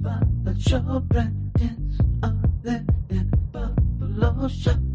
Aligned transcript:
Spotlight 0.00 0.60
show 0.60 1.00
Brandon's 1.08 1.98
up 2.22 2.34
there 2.62 2.84
in 3.10 3.30
Buffalo 3.50 4.46
shoveling. 4.48 4.87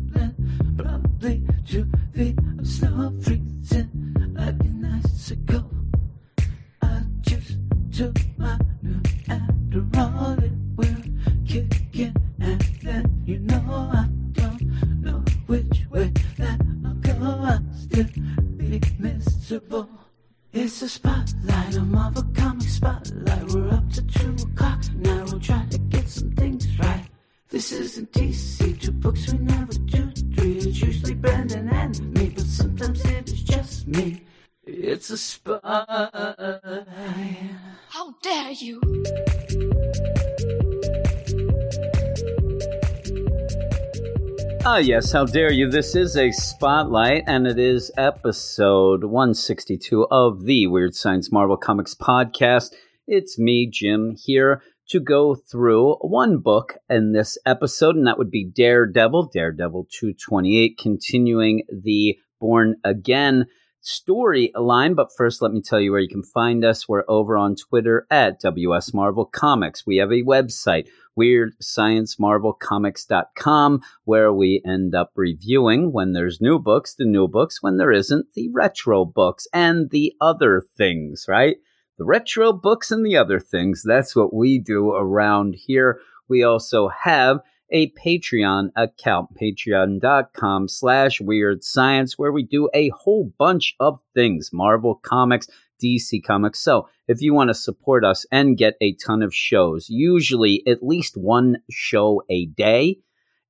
Ah, 44.75 44.79
yes, 44.79 45.11
how 45.11 45.23
dare 45.23 45.51
you? 45.51 45.69
This 45.69 45.95
is 45.95 46.17
a 46.17 46.31
spotlight, 46.31 47.25
and 47.27 47.45
it 47.45 47.59
is 47.59 47.91
episode 47.95 49.03
162 49.03 50.07
of 50.09 50.45
the 50.45 50.65
Weird 50.65 50.95
Science 50.95 51.31
Marvel 51.31 51.57
Comics 51.57 51.93
podcast. 51.93 52.73
It's 53.05 53.37
me, 53.37 53.69
Jim, 53.71 54.15
here 54.17 54.63
to 54.87 54.99
go 54.99 55.35
through 55.35 55.97
one 56.01 56.39
book 56.39 56.77
in 56.89 57.11
this 57.11 57.37
episode, 57.45 57.95
and 57.95 58.07
that 58.07 58.17
would 58.17 58.31
be 58.31 58.45
Daredevil, 58.45 59.29
Daredevil 59.31 59.89
228, 59.91 60.79
continuing 60.79 61.61
the 61.71 62.17
Born 62.39 62.77
Again 62.83 63.45
storyline. 63.83 64.95
But 64.95 65.11
first, 65.15 65.39
let 65.41 65.51
me 65.51 65.61
tell 65.61 65.79
you 65.79 65.91
where 65.91 66.01
you 66.01 66.07
can 66.07 66.23
find 66.23 66.65
us. 66.65 66.89
We're 66.89 67.03
over 67.07 67.37
on 67.37 67.55
Twitter 67.55 68.07
at 68.09 68.39
WS 68.39 68.91
Marvel 68.93 69.25
Comics. 69.25 69.85
We 69.85 69.97
have 69.97 70.11
a 70.11 70.23
website, 70.23 70.87
WeirdScienceMarvelComics.com, 71.17 73.81
where 74.05 74.33
we 74.33 74.61
end 74.65 74.95
up 74.95 75.11
reviewing 75.15 75.91
when 75.91 76.13
there's 76.13 76.41
new 76.41 76.57
books, 76.59 76.95
the 76.95 77.05
new 77.05 77.27
books, 77.27 77.61
when 77.61 77.77
there 77.77 77.91
isn't, 77.91 78.33
the 78.33 78.49
retro 78.49 79.05
books, 79.05 79.47
and 79.53 79.89
the 79.89 80.13
other 80.21 80.63
things, 80.75 81.25
right? 81.27 81.57
The 81.97 82.05
retro 82.05 82.53
books 82.53 82.91
and 82.91 83.05
the 83.05 83.17
other 83.17 83.39
things. 83.39 83.83
That's 83.85 84.15
what 84.15 84.33
we 84.33 84.57
do 84.57 84.93
around 84.93 85.55
here. 85.55 85.99
We 86.27 86.43
also 86.43 86.87
have 86.87 87.41
a 87.71 87.91
Patreon 87.91 88.69
account, 88.75 89.29
patreon.com 89.39 90.67
slash 90.67 91.21
weird 91.21 91.63
science, 91.63 92.17
where 92.17 92.31
we 92.31 92.43
do 92.43 92.69
a 92.73 92.89
whole 92.89 93.31
bunch 93.37 93.75
of 93.79 93.99
things 94.13 94.51
Marvel 94.53 94.95
Comics, 94.95 95.47
DC 95.83 96.23
Comics. 96.23 96.59
So 96.59 96.87
if 97.07 97.21
you 97.21 97.33
want 97.33 97.49
to 97.49 97.53
support 97.53 98.05
us 98.05 98.25
and 98.31 98.57
get 98.57 98.75
a 98.81 98.93
ton 98.93 99.21
of 99.21 99.35
shows, 99.35 99.89
usually 99.89 100.63
at 100.67 100.83
least 100.83 101.17
one 101.17 101.57
show 101.69 102.23
a 102.29 102.45
day, 102.45 102.99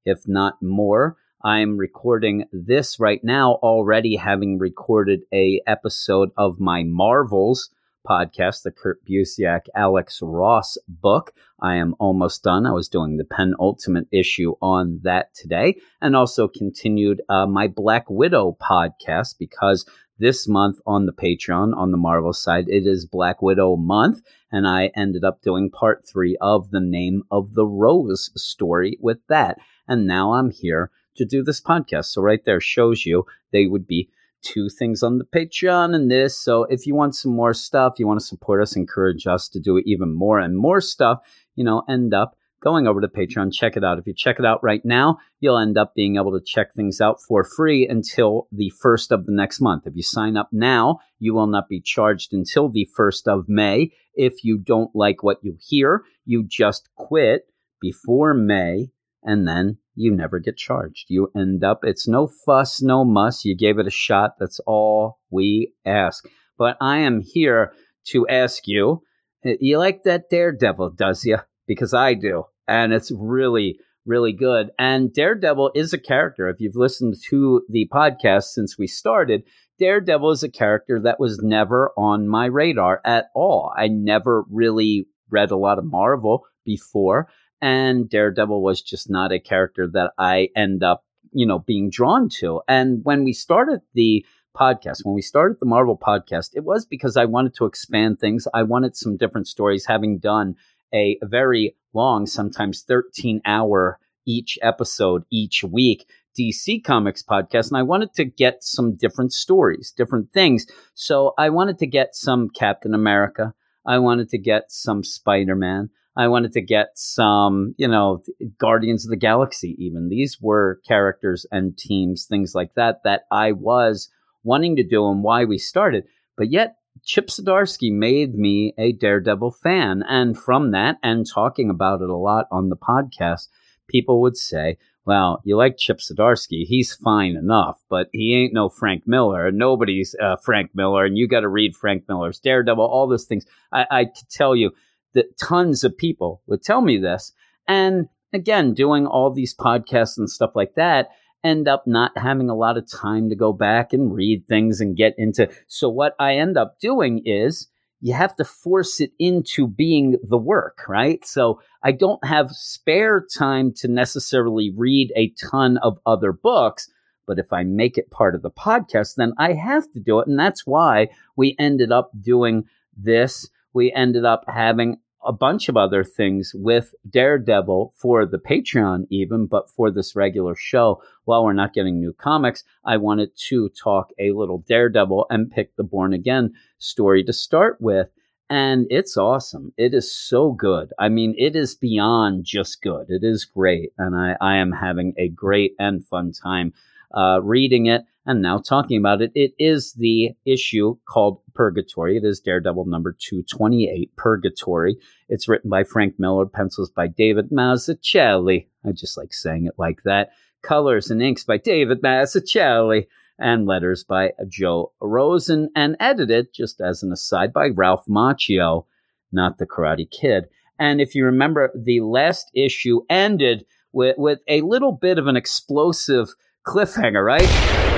if 0.05 0.27
not 0.27 0.61
more. 0.61 1.17
I'm 1.45 1.77
recording 1.77 2.45
this 2.53 3.01
right 3.01 3.21
now 3.21 3.55
already 3.55 4.15
having 4.15 4.59
recorded 4.59 5.23
a 5.33 5.61
episode 5.67 6.29
of 6.37 6.59
my 6.59 6.83
Marvels 6.83 7.69
podcast, 8.07 8.63
the 8.63 8.71
Kurt 8.71 9.03
Busiek, 9.05 9.61
Alex 9.75 10.19
Ross 10.21 10.77
book. 10.87 11.33
I 11.61 11.75
am 11.75 11.95
almost 11.99 12.43
done. 12.43 12.65
I 12.65 12.71
was 12.71 12.89
doing 12.89 13.17
the 13.17 13.25
penultimate 13.25 14.07
issue 14.11 14.53
on 14.61 14.99
that 15.03 15.33
today 15.33 15.75
and 16.01 16.15
also 16.15 16.47
continued 16.47 17.21
uh, 17.29 17.45
my 17.45 17.67
Black 17.67 18.09
Widow 18.09 18.57
podcast 18.61 19.35
because 19.39 19.85
this 20.19 20.47
month 20.47 20.79
on 20.85 21.05
the 21.05 21.13
Patreon, 21.13 21.75
on 21.75 21.91
the 21.91 21.97
Marvel 21.97 22.33
side, 22.33 22.69
it 22.69 22.85
is 22.85 23.05
Black 23.05 23.41
Widow 23.41 23.75
month. 23.75 24.21
And 24.51 24.67
I 24.67 24.91
ended 24.95 25.23
up 25.23 25.41
doing 25.41 25.69
part 25.69 26.05
three 26.07 26.37
of 26.39 26.71
the 26.71 26.79
Name 26.79 27.23
of 27.31 27.55
the 27.55 27.65
Rose 27.65 28.29
story 28.35 28.97
with 29.01 29.19
that. 29.27 29.57
And 29.87 30.07
now 30.07 30.33
I'm 30.33 30.51
here 30.51 30.91
to 31.15 31.25
do 31.25 31.43
this 31.43 31.61
podcast. 31.61 32.05
So 32.05 32.21
right 32.21 32.43
there 32.45 32.61
shows 32.61 33.05
you 33.05 33.25
they 33.51 33.67
would 33.67 33.87
be 33.87 34.09
two 34.43 34.69
things 34.69 35.01
on 35.01 35.17
the 35.17 35.25
Patreon 35.25 35.95
and 35.95 36.11
this. 36.11 36.39
So 36.39 36.63
if 36.65 36.85
you 36.85 36.95
want 36.95 37.15
some 37.15 37.33
more 37.33 37.53
stuff, 37.53 37.95
you 37.97 38.07
want 38.07 38.19
to 38.19 38.25
support 38.25 38.61
us, 38.61 38.75
encourage 38.75 39.25
us 39.25 39.47
to 39.49 39.59
do 39.59 39.79
even 39.79 40.13
more 40.13 40.39
and 40.39 40.57
more 40.57 40.81
stuff, 40.81 41.19
you 41.55 41.63
know, 41.63 41.83
end 41.89 42.13
up 42.13 42.35
going 42.63 42.87
over 42.87 43.01
to 43.01 43.07
Patreon, 43.07 43.51
check 43.51 43.75
it 43.75 43.83
out. 43.83 43.99
If 43.99 44.07
you 44.07 44.13
check 44.13 44.39
it 44.39 44.45
out 44.45 44.63
right 44.63 44.83
now, 44.85 45.17
you'll 45.41 45.57
end 45.57 45.77
up 45.77 45.93
being 45.95 46.15
able 46.15 46.31
to 46.31 46.43
check 46.45 46.73
things 46.73 47.01
out 47.01 47.21
for 47.21 47.43
free 47.43 47.85
until 47.85 48.47
the 48.51 48.71
first 48.81 49.11
of 49.11 49.25
the 49.25 49.33
next 49.33 49.59
month. 49.59 49.85
If 49.85 49.95
you 49.95 50.03
sign 50.03 50.37
up 50.37 50.47
now, 50.51 50.99
you 51.19 51.33
will 51.33 51.47
not 51.47 51.67
be 51.67 51.81
charged 51.81 52.33
until 52.33 52.69
the 52.69 52.87
first 52.95 53.27
of 53.27 53.49
May. 53.49 53.91
If 54.15 54.43
you 54.45 54.57
don't 54.57 54.95
like 54.95 55.23
what 55.23 55.39
you 55.43 55.57
hear, 55.59 56.03
you 56.25 56.45
just 56.47 56.89
quit 56.95 57.47
before 57.81 58.33
May 58.33 58.91
and 59.23 59.45
then 59.47 59.77
you 59.95 60.11
never 60.11 60.39
get 60.39 60.57
charged. 60.57 61.05
You 61.09 61.31
end 61.35 61.63
up, 61.63 61.81
it's 61.83 62.07
no 62.07 62.27
fuss, 62.27 62.81
no 62.81 63.05
muss. 63.05 63.45
You 63.45 63.55
gave 63.55 63.79
it 63.79 63.87
a 63.87 63.91
shot. 63.91 64.35
That's 64.39 64.59
all 64.65 65.19
we 65.29 65.73
ask. 65.85 66.25
But 66.57 66.77
I 66.81 66.99
am 66.99 67.21
here 67.21 67.73
to 68.07 68.27
ask 68.27 68.67
you, 68.67 69.01
you 69.43 69.77
like 69.77 70.03
that 70.03 70.29
Daredevil, 70.29 70.91
does 70.91 71.25
you? 71.25 71.37
Because 71.67 71.93
I 71.93 72.13
do. 72.13 72.43
And 72.67 72.93
it's 72.93 73.11
really, 73.11 73.77
really 74.05 74.33
good. 74.33 74.71
And 74.79 75.13
Daredevil 75.13 75.71
is 75.75 75.93
a 75.93 75.97
character. 75.97 76.47
If 76.49 76.59
you've 76.59 76.75
listened 76.75 77.15
to 77.29 77.63
the 77.69 77.87
podcast 77.93 78.45
since 78.45 78.77
we 78.77 78.87
started, 78.87 79.43
Daredevil 79.79 80.31
is 80.31 80.43
a 80.43 80.49
character 80.49 80.99
that 81.03 81.19
was 81.19 81.39
never 81.41 81.91
on 81.97 82.27
my 82.27 82.45
radar 82.45 83.01
at 83.05 83.25
all. 83.35 83.73
I 83.75 83.87
never 83.87 84.45
really 84.49 85.07
read 85.29 85.51
a 85.51 85.57
lot 85.57 85.79
of 85.79 85.85
Marvel 85.85 86.45
before 86.65 87.27
and 87.63 88.09
Daredevil 88.09 88.61
was 88.61 88.81
just 88.81 89.09
not 89.09 89.31
a 89.31 89.39
character 89.39 89.87
that 89.93 90.11
I 90.17 90.49
end 90.53 90.83
up, 90.83 91.05
you 91.31 91.45
know, 91.45 91.59
being 91.59 91.89
drawn 91.89 92.27
to. 92.39 92.61
And 92.67 92.99
when 93.05 93.23
we 93.23 93.31
started 93.31 93.79
the 93.93 94.25
podcast, 94.53 95.05
when 95.05 95.15
we 95.15 95.21
started 95.21 95.61
the 95.61 95.65
Marvel 95.65 95.97
podcast, 95.97 96.49
it 96.55 96.65
was 96.65 96.85
because 96.85 97.15
I 97.15 97.23
wanted 97.23 97.53
to 97.55 97.65
expand 97.65 98.19
things. 98.19 98.49
I 98.53 98.63
wanted 98.63 98.97
some 98.97 99.15
different 99.15 99.47
stories, 99.47 99.85
having 99.85 100.19
done 100.19 100.57
a 100.93 101.17
very 101.23 101.73
long, 101.93 102.27
sometimes 102.27 102.81
13 102.81 103.41
hour 103.45 103.97
each 104.25 104.59
episode 104.61 105.23
each 105.31 105.63
week 105.63 106.05
DC 106.37 106.83
Comics 106.83 107.23
podcast, 107.23 107.69
and 107.69 107.77
I 107.77 107.83
wanted 107.83 108.13
to 108.15 108.25
get 108.25 108.61
some 108.61 108.97
different 108.97 109.31
stories, 109.31 109.93
different 109.95 110.33
things. 110.33 110.67
So 110.95 111.33
I 111.37 111.49
wanted 111.49 111.77
to 111.79 111.87
get 111.87 112.13
some 112.13 112.49
Captain 112.49 112.93
America. 112.93 113.53
I 113.85 113.99
wanted 113.99 114.27
to 114.29 114.37
get 114.37 114.69
some 114.69 115.01
Spider 115.05 115.55
Man. 115.55 115.91
I 116.15 116.27
wanted 116.27 116.53
to 116.53 116.61
get 116.61 116.89
some, 116.95 117.73
you 117.77 117.87
know, 117.87 118.23
Guardians 118.59 119.05
of 119.05 119.09
the 119.09 119.17
Galaxy, 119.17 119.75
even. 119.79 120.09
These 120.09 120.39
were 120.39 120.79
characters 120.87 121.45
and 121.51 121.77
teams, 121.77 122.25
things 122.25 122.53
like 122.53 122.75
that, 122.75 123.01
that 123.03 123.21
I 123.31 123.51
was 123.53 124.09
wanting 124.43 124.75
to 124.75 124.83
do 124.83 125.07
and 125.09 125.23
why 125.23 125.45
we 125.45 125.57
started. 125.57 126.03
But 126.37 126.51
yet, 126.51 126.75
Chip 127.03 127.27
Zdarsky 127.27 127.91
made 127.91 128.35
me 128.35 128.73
a 128.77 128.91
Daredevil 128.91 129.51
fan. 129.51 130.03
And 130.07 130.37
from 130.37 130.71
that, 130.71 130.97
and 131.01 131.25
talking 131.27 131.69
about 131.69 132.01
it 132.01 132.09
a 132.09 132.15
lot 132.15 132.45
on 132.51 132.69
the 132.69 132.77
podcast, 132.77 133.47
people 133.87 134.21
would 134.21 134.37
say, 134.37 134.77
well, 135.05 135.41
you 135.43 135.57
like 135.57 135.77
Chip 135.77 135.97
Zdarsky. 135.97 136.63
He's 136.65 136.93
fine 136.93 137.35
enough, 137.35 137.83
but 137.89 138.07
he 138.13 138.35
ain't 138.35 138.53
no 138.53 138.69
Frank 138.69 139.03
Miller. 139.05 139.51
Nobody's 139.51 140.15
uh, 140.21 140.37
Frank 140.37 140.71
Miller, 140.73 141.03
and 141.03 141.17
you 141.17 141.27
got 141.27 141.41
to 141.41 141.49
read 141.49 141.75
Frank 141.75 142.03
Miller's 142.07 142.39
Daredevil, 142.39 142.85
all 142.85 143.07
those 143.07 143.25
things. 143.25 143.45
I, 143.73 143.85
I 143.91 144.05
tell 144.29 144.55
you 144.55 144.71
that 145.13 145.37
tons 145.37 145.83
of 145.83 145.97
people 145.97 146.41
would 146.47 146.63
tell 146.63 146.81
me 146.81 146.97
this. 146.97 147.33
And 147.67 148.07
again, 148.33 148.73
doing 148.73 149.05
all 149.05 149.31
these 149.31 149.55
podcasts 149.55 150.17
and 150.17 150.29
stuff 150.29 150.51
like 150.55 150.75
that, 150.75 151.09
end 151.43 151.67
up 151.67 151.85
not 151.85 152.17
having 152.17 152.49
a 152.49 152.55
lot 152.55 152.77
of 152.77 152.89
time 152.89 153.29
to 153.29 153.35
go 153.35 153.53
back 153.53 153.93
and 153.93 154.13
read 154.13 154.47
things 154.47 154.79
and 154.79 154.95
get 154.95 155.13
into. 155.17 155.49
So 155.67 155.89
what 155.89 156.15
I 156.19 156.35
end 156.35 156.57
up 156.57 156.79
doing 156.79 157.21
is 157.25 157.67
you 158.03 158.13
have 158.13 158.35
to 158.35 158.43
force 158.43 158.99
it 158.99 159.11
into 159.17 159.67
being 159.67 160.17
the 160.23 160.37
work, 160.37 160.85
right? 160.89 161.25
So 161.25 161.61
I 161.83 161.93
don't 161.93 162.23
have 162.25 162.51
spare 162.51 163.25
time 163.37 163.73
to 163.77 163.87
necessarily 163.87 164.73
read 164.75 165.13
a 165.15 165.33
ton 165.49 165.77
of 165.77 165.99
other 166.05 166.33
books. 166.33 166.89
But 167.25 167.39
if 167.39 167.53
I 167.53 167.63
make 167.63 167.97
it 167.97 168.11
part 168.11 168.35
of 168.35 168.41
the 168.41 168.51
podcast, 168.51 169.15
then 169.15 169.33
I 169.37 169.53
have 169.53 169.89
to 169.93 170.01
do 170.01 170.19
it. 170.19 170.27
And 170.27 170.37
that's 170.37 170.67
why 170.67 171.09
we 171.37 171.55
ended 171.57 171.93
up 171.93 172.11
doing 172.19 172.65
this. 172.97 173.49
We 173.73 173.91
ended 173.91 174.25
up 174.25 174.45
having 174.47 174.97
a 175.25 175.31
bunch 175.31 175.69
of 175.69 175.77
other 175.77 176.03
things 176.03 176.51
with 176.53 176.93
Daredevil 177.09 177.93
for 177.95 178.25
the 178.25 178.37
Patreon, 178.37 179.05
even, 179.09 179.45
but 179.45 179.69
for 179.69 179.89
this 179.89 180.15
regular 180.17 180.53
show, 180.55 181.01
while 181.23 181.45
we're 181.45 181.53
not 181.53 181.73
getting 181.73 181.99
new 181.99 182.11
comics, 182.13 182.63
I 182.83 182.97
wanted 182.97 183.31
to 183.49 183.69
talk 183.69 184.09
a 184.19 184.31
little 184.31 184.59
Daredevil 184.67 185.27
and 185.29 185.49
pick 185.49 185.75
the 185.75 185.83
Born 185.83 186.13
Again 186.13 186.53
story 186.77 187.23
to 187.23 187.33
start 187.33 187.77
with. 187.79 188.09
and 188.49 188.85
it's 188.89 189.17
awesome. 189.17 189.73
It 189.77 189.93
is 189.93 190.13
so 190.13 190.51
good. 190.51 190.91
I 190.99 191.09
mean, 191.09 191.33
it 191.37 191.55
is 191.55 191.75
beyond 191.75 192.45
just 192.45 192.81
good. 192.81 193.05
It 193.09 193.23
is 193.23 193.45
great, 193.45 193.93
and 193.97 194.15
I, 194.15 194.35
I 194.41 194.57
am 194.57 194.71
having 194.71 195.13
a 195.17 195.29
great 195.29 195.73
and 195.79 196.05
fun 196.05 196.33
time 196.33 196.73
uh, 197.13 197.39
reading 197.41 197.85
it 197.87 198.03
and 198.25 198.41
now 198.41 198.57
talking 198.57 198.97
about 198.97 199.21
it. 199.21 199.31
It 199.35 199.53
is 199.59 199.93
the 199.93 200.31
issue 200.45 200.97
called 201.07 201.41
Purgatory. 201.53 202.17
It 202.17 202.23
is 202.23 202.39
Daredevil 202.39 202.85
number 202.85 203.15
228, 203.19 204.15
Purgatory. 204.15 204.97
It's 205.29 205.47
written 205.47 205.69
by 205.69 205.83
Frank 205.83 206.15
Miller, 206.17 206.45
pencils 206.45 206.89
by 206.89 207.07
David 207.07 207.49
Mazzucchelli. 207.49 208.67
I 208.85 208.91
just 208.91 209.17
like 209.17 209.33
saying 209.33 209.65
it 209.65 209.75
like 209.77 210.03
that. 210.03 210.31
Colors 210.61 211.11
and 211.11 211.21
inks 211.21 211.43
by 211.43 211.57
David 211.57 212.01
Mazzucchelli 212.01 213.07
and 213.39 213.65
letters 213.65 214.03
by 214.03 214.31
Joe 214.47 214.93
Rosen, 215.01 215.69
and 215.75 215.97
edited, 215.99 216.53
just 216.53 216.79
as 216.79 217.03
an 217.03 217.11
aside, 217.11 217.51
by 217.51 217.69
Ralph 217.69 218.05
Macchio, 218.07 218.85
not 219.31 219.57
the 219.57 219.65
Karate 219.65 220.09
Kid. 220.09 220.45
And 220.79 221.01
if 221.01 221.15
you 221.15 221.25
remember, 221.25 221.71
the 221.75 221.99
last 222.01 222.49
issue 222.53 223.01
ended 223.09 223.65
with, 223.91 224.17
with 224.17 224.39
a 224.47 224.61
little 224.61 224.91
bit 224.91 225.17
of 225.17 225.27
an 225.27 225.35
explosive 225.35 226.33
cliffhanger, 226.65 227.25
right? 227.25 227.92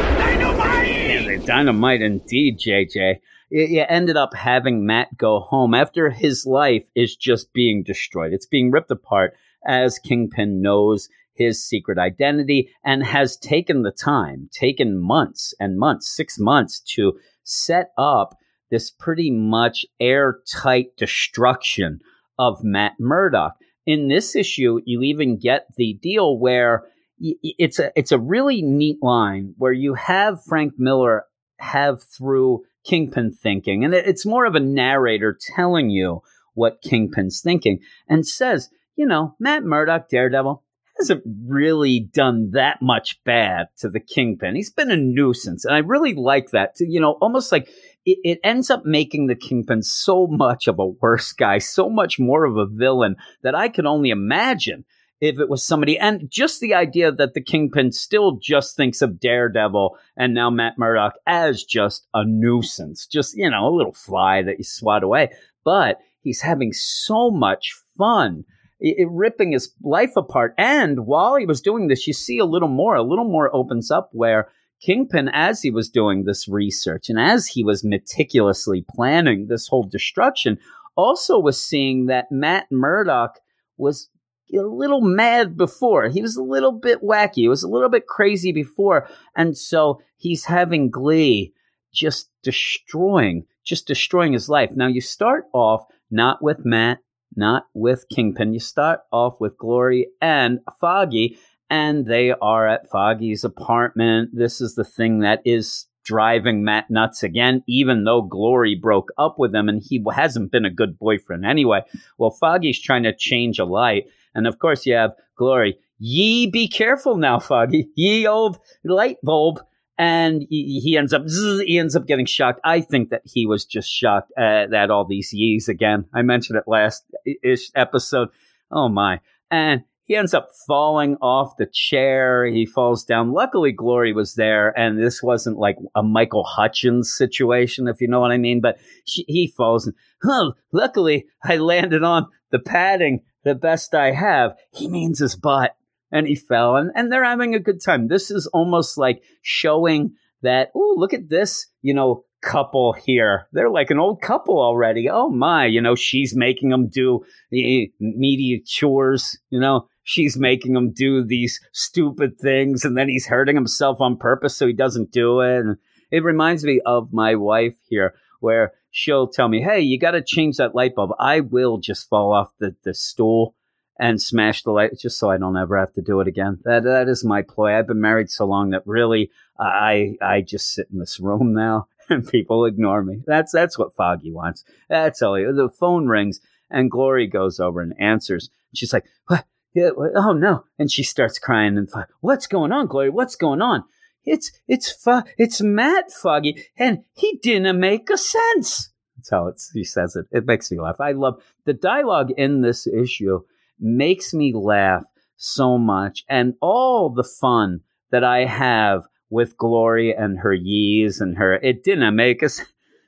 Dynamite! 1.38 2.02
indeed, 2.02 2.60
JJ. 2.60 3.20
You 3.50 3.86
ended 3.88 4.18
up 4.18 4.34
having 4.34 4.86
Matt 4.86 5.18
go 5.18 5.40
home 5.40 5.74
after 5.74 6.10
his 6.10 6.46
life 6.46 6.88
is 6.96 7.16
just 7.16 7.54
being 7.54 7.84
destroyed. 7.84 8.34
It's 8.34 8.46
being 8.46 8.72
ripped 8.72 8.92
apart 8.92 9.36
as 9.66 10.00
Kingpin 10.00 10.62
knows 10.62 11.10
his 11.34 11.64
secret 11.64 11.98
identity 11.98 12.70
and 12.84 13.04
has 13.04 13.38
taken 13.38 13.84
the 13.84 13.92
time, 13.92 14.50
taken 14.52 14.98
months 14.98 15.54
and 15.60 15.78
months, 15.78 16.08
six 16.16 16.40
months 16.40 16.80
to 16.96 17.20
set 17.44 17.92
up 17.98 18.36
this 18.72 18.90
pretty 18.90 19.30
much 19.30 19.86
airtight 20.00 20.96
destruction 20.98 22.00
of 22.40 22.64
Matt 22.64 22.94
Murdock. 23.00 23.56
In 23.86 24.08
this 24.08 24.36
issue, 24.36 24.80
you 24.86 25.02
even 25.02 25.38
get 25.38 25.68
the 25.78 25.94
deal 26.02 26.40
where 26.40 26.84
it's 27.20 27.80
a 27.80 27.92
it's 27.96 28.12
a 28.12 28.20
really 28.20 28.62
neat 28.62 29.02
line 29.02 29.54
where 29.58 29.74
you 29.74 29.94
have 29.94 30.44
Frank 30.44 30.74
Miller 30.78 31.26
have 31.60 32.04
through 32.04 32.64
Kingpin 32.86 33.32
thinking, 33.32 33.84
and 33.86 33.94
it's 33.94 34.26
more 34.26 34.46
of 34.46 34.56
a 34.56 34.60
narrator 34.60 35.38
telling 35.56 35.90
you 35.90 36.22
what 36.54 36.82
Kingpin's 36.82 37.42
thinking, 37.42 37.80
and 38.08 38.28
says, 38.28 38.70
you 38.96 39.06
know, 39.06 39.36
Matt 39.40 39.64
Murdock, 39.64 40.10
Daredevil, 40.10 40.64
hasn't 40.98 41.24
really 41.46 42.00
done 42.00 42.52
that 42.52 42.82
much 42.82 43.22
bad 43.24 43.68
to 43.78 43.90
the 43.90 44.00
Kingpin. 44.00 44.56
He's 44.56 44.72
been 44.72 44.92
a 44.92 44.96
nuisance. 44.96 45.66
And 45.66 45.76
I 45.76 45.80
really 45.80 46.14
like 46.14 46.52
that. 46.52 46.76
To, 46.76 46.86
You 46.88 47.02
know, 47.02 47.18
almost 47.22 47.52
like 47.52 47.68
it, 48.06 48.18
it, 48.24 48.40
ends 48.44 48.70
up 48.70 48.86
making 48.86 49.28
the 49.28 49.36
Kingpin 49.36 49.82
so 49.84 50.28
much 50.28 50.68
of 50.68 50.80
a 50.80 50.88
worse 50.88 51.34
guy, 51.34 51.58
so 51.58 51.90
much 51.90 52.20
more 52.20 52.46
of 52.46 52.56
a 52.56 52.66
villain 52.66 53.18
that 53.44 53.56
I 53.56 53.68
can 53.68 53.86
only 53.86 54.10
imagine 54.10 54.86
if 55.26 55.40
it 55.40 55.50
was 55.50 55.64
somebody. 55.64 55.98
And 55.98 56.30
just 56.30 56.60
the 56.60 56.74
idea 56.74 57.12
that 57.12 57.34
the 57.34 57.42
Kingpin 57.42 57.92
still 57.92 58.38
just 58.38 58.76
thinks 58.76 59.02
of 59.02 59.20
Daredevil 59.20 59.98
and 60.16 60.34
now 60.34 60.50
Matt 60.50 60.78
Murdock 60.78 61.14
as 61.26 61.64
just 61.64 62.08
a 62.14 62.24
nuisance, 62.26 63.06
just, 63.06 63.36
you 63.36 63.50
know, 63.50 63.68
a 63.68 63.76
little 63.76 63.94
fly 63.94 64.44
that 64.44 64.58
you 64.58 64.64
swat 64.64 65.04
away. 65.04 65.32
But 65.64 66.00
he's 66.22 66.42
having 66.42 66.74
so 66.74 67.32
much 67.32 67.74
fun 67.98 68.46
it, 68.80 69.08
ripping 69.10 69.52
his 69.52 69.72
life 69.82 70.16
apart. 70.16 70.54
And 70.58 71.06
while 71.06 71.36
he 71.36 71.46
was 71.46 71.62
doing 71.62 71.88
this, 71.88 72.08
you 72.08 72.14
see 72.14 72.40
a 72.40 72.46
little 72.46 72.68
more, 72.68 72.96
a 72.96 73.04
little 73.04 73.30
more 73.30 73.54
opens 73.56 73.92
up 73.92 74.10
where 74.12 74.50
Kingpin, 74.82 75.30
as 75.30 75.62
he 75.62 75.72
was 75.72 75.90
doing 75.90 76.24
this 76.24 76.48
research 76.48 77.10
and 77.10 77.20
as 77.20 77.48
he 77.48 77.64
was 77.64 77.84
meticulously 77.84 78.86
planning 78.94 79.48
this 79.48 79.68
whole 79.68 79.84
destruction, 79.84 80.60
also 80.96 81.40
was 81.40 81.64
seeing 81.64 82.06
that 82.08 82.32
Matt 82.32 82.72
Murdock 82.72 83.40
was 83.78 84.10
a 84.54 84.62
little 84.62 85.02
mad 85.02 85.58
before. 85.58 86.08
He 86.08 86.22
was 86.22 86.36
a 86.36 86.44
little 86.44 86.72
bit 86.72 87.02
wacky. 87.02 87.36
He 87.36 87.50
was 87.50 87.64
a 87.64 87.70
little 87.70 87.90
bit 87.90 88.08
crazy 88.08 88.52
before. 88.52 89.08
And 89.36 89.58
so 89.58 90.02
he's 90.18 90.46
having 90.46 90.90
glee 90.90 91.54
just 91.94 92.30
destroying, 92.44 93.46
just 93.64 93.88
destroying 93.88 94.34
his 94.34 94.50
life. 94.50 94.72
Now 94.76 94.88
you 94.88 95.02
start 95.02 95.46
off 95.54 95.86
not 96.12 96.44
with 96.44 96.66
Matt, 96.66 97.00
not 97.36 97.66
with 97.74 98.06
Kingpin. 98.10 98.54
You 98.54 98.60
start 98.60 99.02
off 99.12 99.40
with 99.40 99.58
Glory 99.58 100.08
and 100.22 100.60
Foggy, 100.80 101.38
and 101.70 102.06
they 102.06 102.32
are 102.32 102.68
at 102.68 102.90
Foggy's 102.90 103.44
apartment. 103.44 104.30
This 104.34 104.62
is 104.62 104.76
the 104.76 104.84
thing 104.84 105.20
that 105.20 105.42
is 105.46 105.88
driving 106.04 106.64
Matt 106.64 106.90
nuts 106.90 107.24
again, 107.24 107.64
even 107.68 108.04
though 108.04 108.22
Glory 108.22 108.76
broke 108.76 109.10
up 109.18 109.40
with 109.40 109.54
him 109.54 109.68
and 109.68 109.82
he 109.84 110.04
hasn't 110.14 110.52
been 110.52 110.64
a 110.64 110.70
good 110.70 111.00
boyfriend 111.00 111.46
anyway. 111.46 111.82
Well, 112.18 112.30
Foggy's 112.30 112.80
trying 112.80 113.04
to 113.04 113.16
change 113.16 113.58
a 113.58 113.66
light. 113.66 114.06
And 114.36 114.46
of 114.48 114.60
course, 114.60 114.86
you 114.86 114.94
have 114.94 115.12
Glory. 115.38 115.78
Ye 115.98 116.48
be 116.48 116.68
careful 116.68 117.18
now, 117.18 117.40
Foggy. 117.40 117.90
Ye 117.96 118.28
old 118.28 118.60
light 118.84 119.18
bulb 119.24 119.62
and 119.98 120.46
he, 120.50 120.98
ends 120.98 121.14
up 121.14 121.24
he 121.28 121.80
ends 121.80 121.96
up 121.96 122.06
getting 122.06 122.26
shocked. 122.26 122.60
I 122.64 122.82
think 122.82 123.10
that 123.10 123.22
he 123.24 123.46
was 123.46 123.66
just 123.66 123.90
shocked 123.90 124.32
at, 124.38 124.74
at 124.74 124.92
all 124.92 125.06
these 125.06 125.32
yees 125.34 125.70
again. 125.70 126.06
I 126.14 126.22
mentioned 126.22 126.58
it 126.58 126.66
last 126.68 127.04
ish 127.44 127.72
episode. 127.76 128.30
Oh 128.72 128.90
my! 128.90 129.22
And 129.50 129.84
he 130.04 130.16
ends 130.16 130.34
up 130.34 130.50
falling 130.68 131.16
off 131.22 131.58
the 131.58 131.66
chair. 131.66 132.46
He 132.46 132.66
falls 132.66 133.04
down. 133.04 133.32
Luckily, 133.32 133.72
Glory 133.72 134.14
was 134.14 134.36
there, 134.36 134.78
and 134.78 135.02
this 135.02 135.24
wasn't 135.24 135.58
like 135.58 135.78
a 135.96 136.04
Michael 136.04 136.44
Hutchence 136.44 137.16
situation, 137.16 137.88
if 137.88 138.02
you 138.02 138.08
know 138.08 138.20
what 138.20 138.32
I 138.32 138.38
mean. 138.38 138.62
But 138.62 138.78
she, 139.06 139.24
he 139.28 139.48
falls. 139.48 139.88
And, 139.88 139.96
oh, 140.26 140.54
luckily, 140.74 141.26
I 141.44 141.58
landed 141.58 142.04
on 142.04 142.28
the 142.52 142.60
padding 142.60 143.22
the 143.46 143.56
best 143.56 143.96
I 143.96 144.12
have. 144.12 144.58
He 144.74 144.90
means 144.90 145.20
his 145.20 145.36
butt 145.36 145.78
and 146.12 146.28
he 146.28 146.36
fell 146.36 146.76
and, 146.76 146.92
and 146.96 147.12
they're 147.12 147.24
having 147.24 147.56
a 147.56 147.60
good 147.60 147.82
time. 147.82 148.10
This 148.10 148.30
is 148.30 148.48
almost 148.48 148.98
like 148.98 149.24
showing 149.42 150.14
that, 150.42 150.72
oh, 150.76 150.96
look 150.98 151.14
at 151.14 151.30
this, 151.30 151.68
you 151.82 151.94
know, 151.94 152.26
couple 152.42 152.94
here. 152.94 153.48
They're 153.54 153.70
like 153.70 153.90
an 153.90 154.00
old 154.00 154.22
couple 154.22 154.60
already. 154.60 155.10
Oh 155.10 155.30
my, 155.30 155.66
you 155.66 155.82
know, 155.82 155.96
she's 155.96 156.36
making 156.36 156.70
them 156.70 156.88
do 156.88 157.26
the 157.50 157.86
eh, 157.86 157.88
media 158.00 158.60
chores, 158.64 159.38
you 159.50 159.60
know, 159.60 159.88
she's 160.04 160.38
making 160.38 160.76
him 160.76 160.92
do 160.92 161.24
these 161.24 161.60
stupid 161.72 162.40
things 162.40 162.86
and 162.86 162.98
then 162.98 163.10
he's 163.10 163.26
hurting 163.26 163.56
himself 163.56 164.00
on 164.00 164.18
purpose 164.18 164.56
so 164.56 164.68
he 164.68 164.74
doesn't 164.74 165.12
do 165.12 165.40
it. 165.40 165.60
And 165.60 165.78
it 166.12 166.24
reminds 166.24 166.64
me 166.64 166.82
of 166.86 167.12
my 167.12 167.36
wife 167.36 167.76
here 167.90 168.14
where 168.42 168.74
she'll 168.96 169.28
tell 169.28 169.50
me, 169.50 169.62
Hey, 169.62 169.82
you 169.82 170.00
got 170.00 170.12
to 170.12 170.22
change 170.22 170.56
that 170.56 170.74
light 170.74 170.96
bulb. 170.96 171.12
I 171.20 171.42
will 171.42 171.78
just 171.78 172.08
fall 172.08 172.32
off 172.34 172.52
the, 172.60 172.76
the 172.84 172.94
stool 172.94 173.54
and 174.00 174.22
smash 174.22 174.64
the 174.64 174.72
light 174.72 174.98
just 174.98 175.20
so 175.20 175.30
I 175.30 175.38
don't 175.38 175.58
ever 175.58 175.78
have 175.78 175.92
to 175.94 176.02
do 176.02 176.22
it 176.22 176.28
again. 176.28 176.60
That 176.64 176.84
that 176.86 177.10
is 177.10 177.24
my 177.24 177.42
ploy. 177.42 177.78
I've 177.78 177.88
been 177.88 178.00
married 178.00 178.30
so 178.30 178.46
long 178.46 178.70
that 178.70 178.84
really 178.86 179.32
I 179.60 180.16
I 180.22 180.42
just 180.42 180.74
sit 180.74 180.88
in 180.92 181.00
this 181.00 181.20
room 181.20 181.54
now 181.54 181.88
and 182.10 182.26
people 182.26 182.66
ignore 182.66 183.04
me. 183.04 183.22
That's 183.26 183.52
that's 183.52 183.78
what 183.78 183.96
Foggy 183.96 184.32
wants. 184.32 184.64
That's 184.90 185.22
all. 185.22 185.34
The 185.34 185.70
phone 185.78 186.08
rings 186.08 186.40
and 186.72 186.90
Glory 186.90 187.28
goes 187.28 187.60
over 187.60 187.82
and 187.82 187.94
answers. 188.00 188.50
She's 188.74 188.94
like, 188.94 189.06
"What? 189.28 189.46
Yeah, 189.74 189.90
oh 189.98 190.32
no!" 190.34 190.64
And 190.80 190.90
she 190.90 191.04
starts 191.04 191.38
crying 191.38 191.78
and 191.78 191.90
what's 192.22 192.48
going 192.48 192.72
on, 192.72 192.88
Glory? 192.88 193.10
What's 193.10 193.36
going 193.36 193.62
on? 193.62 193.84
It's 194.26 194.52
it's 194.68 194.92
fo- 194.92 195.24
it's 195.38 195.62
Matt 195.62 196.12
Foggy, 196.12 196.66
and 196.78 197.04
he 197.14 197.40
didn't 197.42 197.80
make 197.80 198.10
a 198.10 198.18
sense. 198.18 198.92
That's 199.18 199.30
how 199.30 199.48
it's, 199.48 199.72
he 199.72 199.84
says 199.84 200.16
it. 200.16 200.26
It 200.32 200.46
makes 200.46 200.72
me 200.72 200.80
laugh. 200.80 201.00
I 201.00 201.14
love 201.14 201.42
the 201.66 201.74
dialogue 201.74 202.32
in 202.38 202.62
this 202.62 202.86
issue 202.86 203.42
makes 203.80 204.34
me 204.34 204.54
laugh 204.54 205.04
so 205.36 205.78
much. 205.78 206.24
And 206.30 206.56
all 206.62 207.10
the 207.10 207.24
fun 207.24 207.82
that 208.12 208.24
I 208.24 208.46
have 208.46 209.04
with 209.30 209.58
Glory 209.58 210.14
and 210.16 210.40
her 210.40 210.54
yees 210.54 211.20
and 211.20 211.38
her, 211.38 211.54
it 211.56 211.84
didn't 211.84 212.16
make 212.16 212.44
us. 212.44 212.62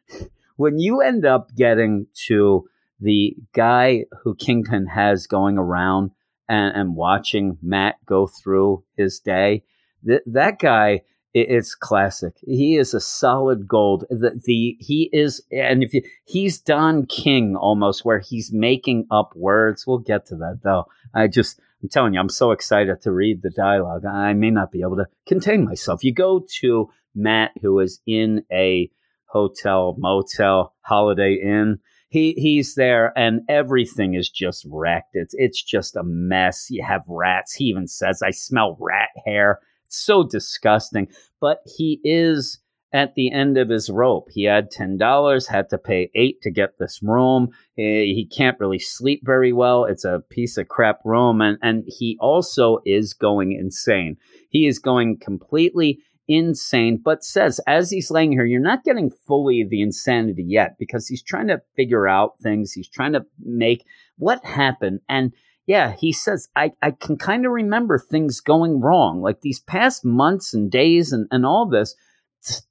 when 0.55 0.79
you 0.79 1.01
end 1.01 1.25
up 1.25 1.55
getting 1.55 2.07
to 2.27 2.67
the 2.99 3.35
guy 3.53 4.05
who 4.23 4.35
Kingpin 4.35 4.87
has 4.87 5.27
going 5.27 5.57
around 5.57 6.11
and, 6.49 6.75
and 6.75 6.95
watching 6.95 7.57
Matt 7.61 7.95
go 8.05 8.27
through 8.27 8.83
his 8.95 9.19
day, 9.19 9.63
th- 10.07 10.23
that 10.25 10.59
guy 10.59 11.01
it's 11.33 11.75
classic. 11.75 12.33
He 12.41 12.77
is 12.77 12.93
a 12.93 12.99
solid 12.99 13.67
gold. 13.67 14.05
The, 14.09 14.39
the 14.43 14.77
he 14.79 15.09
is, 15.13 15.41
and 15.51 15.83
if 15.83 15.93
you, 15.93 16.01
he's 16.25 16.59
Don 16.59 17.05
King 17.05 17.55
almost, 17.55 18.05
where 18.05 18.19
he's 18.19 18.51
making 18.51 19.07
up 19.11 19.33
words. 19.35 19.85
We'll 19.85 19.99
get 19.99 20.25
to 20.27 20.35
that 20.37 20.61
though. 20.63 20.85
I 21.13 21.27
just, 21.27 21.59
I'm 21.83 21.89
telling 21.89 22.13
you, 22.13 22.19
I'm 22.19 22.29
so 22.29 22.51
excited 22.51 23.01
to 23.01 23.11
read 23.11 23.41
the 23.41 23.51
dialogue. 23.51 24.05
I 24.05 24.33
may 24.33 24.49
not 24.49 24.71
be 24.71 24.81
able 24.81 24.95
to 24.97 25.07
contain 25.27 25.65
myself. 25.65 26.03
You 26.03 26.13
go 26.13 26.45
to 26.61 26.89
Matt, 27.13 27.51
who 27.61 27.79
is 27.79 27.99
in 28.07 28.43
a 28.51 28.89
hotel, 29.25 29.95
motel, 29.97 30.73
Holiday 30.81 31.33
Inn. 31.33 31.79
He 32.09 32.33
he's 32.37 32.75
there, 32.75 33.11
and 33.17 33.41
everything 33.49 34.15
is 34.15 34.29
just 34.29 34.65
wrecked. 34.71 35.11
It's 35.13 35.35
it's 35.37 35.61
just 35.61 35.97
a 35.97 36.03
mess. 36.03 36.67
You 36.69 36.83
have 36.83 37.01
rats. 37.05 37.53
He 37.53 37.65
even 37.65 37.85
says, 37.85 38.21
"I 38.23 38.31
smell 38.31 38.77
rat 38.79 39.09
hair." 39.25 39.59
So 39.89 40.23
disgusting. 40.23 41.07
But 41.39 41.59
he 41.77 41.99
is 42.03 42.59
at 42.93 43.15
the 43.15 43.31
end 43.31 43.57
of 43.57 43.67
his 43.67 43.89
rope. 43.89 44.29
He 44.31 44.45
had 44.45 44.71
$10, 44.71 45.47
had 45.47 45.69
to 45.71 45.77
pay 45.77 46.09
8 46.15 46.41
to 46.41 46.49
get 46.49 46.79
this 46.79 47.03
room. 47.03 47.49
He 47.75 48.27
can't 48.31 48.59
really 48.61 48.79
sleep 48.79 49.21
very 49.25 49.51
well. 49.51 49.83
It's 49.83 50.05
a 50.05 50.23
piece 50.29 50.57
of 50.57 50.69
crap 50.69 51.01
room 51.03 51.41
and 51.41 51.57
and 51.61 51.83
he 51.85 52.17
also 52.21 52.79
is 52.85 53.13
going 53.13 53.51
insane. 53.51 54.15
He 54.49 54.67
is 54.67 54.79
going 54.79 55.17
completely 55.19 55.99
insane, 56.29 57.01
but 57.03 57.25
says 57.25 57.59
as 57.67 57.91
he's 57.91 58.09
laying 58.09 58.31
here, 58.31 58.45
you're 58.45 58.61
not 58.61 58.85
getting 58.85 59.09
fully 59.09 59.65
the 59.69 59.81
insanity 59.81 60.45
yet 60.47 60.77
because 60.79 61.07
he's 61.07 61.21
trying 61.21 61.47
to 61.47 61.61
figure 61.75 62.07
out 62.07 62.39
things. 62.41 62.71
He's 62.71 62.89
trying 62.89 63.13
to 63.13 63.25
make 63.43 63.83
what 64.17 64.43
happened. 64.45 65.01
And 65.09 65.33
yeah, 65.67 65.95
he 65.99 66.13
says, 66.13 66.47
I, 66.55 66.71
I 66.81 66.91
can 66.91 67.17
kind 67.17 67.45
of 67.45 67.51
remember 67.51 67.99
things 67.99 68.39
going 68.39 68.79
wrong. 68.79 69.21
Like 69.21 69.41
these 69.41 69.59
past 69.59 70.05
months 70.05 70.53
and 70.53 70.71
days 70.71 71.11
and, 71.11 71.27
and 71.29 71.45
all 71.45 71.67
this, 71.67 71.93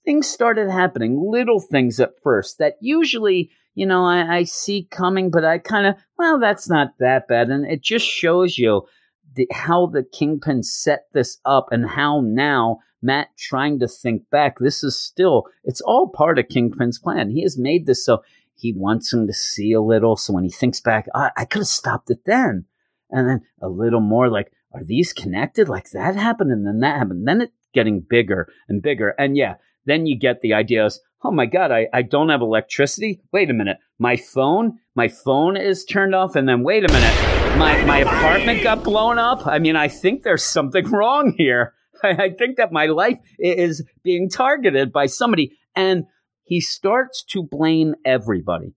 things 0.04 0.26
started 0.26 0.70
happening, 0.70 1.22
little 1.30 1.60
things 1.60 2.00
at 2.00 2.14
first 2.22 2.58
that 2.58 2.76
usually, 2.80 3.50
you 3.74 3.84
know, 3.84 4.04
I, 4.06 4.38
I 4.38 4.44
see 4.44 4.88
coming, 4.90 5.30
but 5.30 5.44
I 5.44 5.58
kind 5.58 5.86
of, 5.86 5.96
well, 6.18 6.40
that's 6.40 6.70
not 6.70 6.94
that 6.98 7.28
bad. 7.28 7.50
And 7.50 7.66
it 7.66 7.82
just 7.82 8.06
shows 8.06 8.56
you 8.56 8.86
the, 9.34 9.46
how 9.52 9.86
the 9.86 10.02
kingpin 10.02 10.62
set 10.62 11.04
this 11.12 11.38
up 11.44 11.68
and 11.70 11.86
how 11.86 12.22
now 12.22 12.78
Matt 13.02 13.28
trying 13.36 13.78
to 13.80 13.88
think 13.88 14.22
back, 14.30 14.58
this 14.58 14.82
is 14.82 14.98
still, 14.98 15.44
it's 15.64 15.82
all 15.82 16.08
part 16.08 16.38
of 16.38 16.48
Kingpin's 16.48 16.98
plan. 16.98 17.28
He 17.28 17.42
has 17.42 17.58
made 17.58 17.84
this 17.84 18.06
so 18.06 18.22
he 18.54 18.72
wants 18.72 19.12
him 19.12 19.26
to 19.26 19.34
see 19.34 19.72
a 19.72 19.82
little. 19.82 20.16
So 20.16 20.32
when 20.32 20.44
he 20.44 20.50
thinks 20.50 20.80
back, 20.80 21.06
I, 21.14 21.30
I 21.36 21.44
could 21.44 21.60
have 21.60 21.68
stopped 21.68 22.10
it 22.10 22.24
then. 22.24 22.64
And 23.10 23.28
then 23.28 23.40
a 23.62 23.68
little 23.68 24.00
more 24.00 24.28
like, 24.28 24.52
are 24.72 24.84
these 24.84 25.12
connected? 25.12 25.68
Like 25.68 25.90
that 25.90 26.16
happened 26.16 26.52
and 26.52 26.66
then 26.66 26.80
that 26.80 26.98
happened. 26.98 27.26
Then 27.26 27.42
it's 27.42 27.52
getting 27.72 28.04
bigger 28.08 28.48
and 28.68 28.82
bigger. 28.82 29.14
And 29.18 29.36
yeah, 29.36 29.54
then 29.84 30.06
you 30.06 30.18
get 30.18 30.40
the 30.40 30.54
ideas. 30.54 31.00
Oh 31.22 31.30
my 31.30 31.46
God, 31.46 31.72
I, 31.72 31.86
I 31.92 32.02
don't 32.02 32.28
have 32.28 32.40
electricity. 32.42 33.22
Wait 33.32 33.50
a 33.50 33.54
minute. 33.54 33.78
My 33.98 34.16
phone, 34.16 34.78
my 34.94 35.08
phone 35.08 35.56
is 35.56 35.84
turned 35.84 36.14
off. 36.14 36.36
And 36.36 36.48
then 36.48 36.62
wait 36.62 36.88
a 36.88 36.92
minute. 36.92 37.58
My, 37.58 37.82
my 37.84 37.98
apartment 38.00 38.62
got 38.62 38.84
blown 38.84 39.18
up. 39.18 39.46
I 39.46 39.58
mean, 39.58 39.76
I 39.76 39.88
think 39.88 40.22
there's 40.22 40.44
something 40.44 40.84
wrong 40.90 41.34
here. 41.36 41.74
I 42.02 42.30
think 42.38 42.58
that 42.58 42.72
my 42.72 42.86
life 42.86 43.18
is 43.38 43.82
being 44.02 44.28
targeted 44.28 44.92
by 44.92 45.06
somebody. 45.06 45.56
And 45.74 46.04
he 46.42 46.60
starts 46.60 47.24
to 47.30 47.42
blame 47.42 47.94
everybody. 48.04 48.74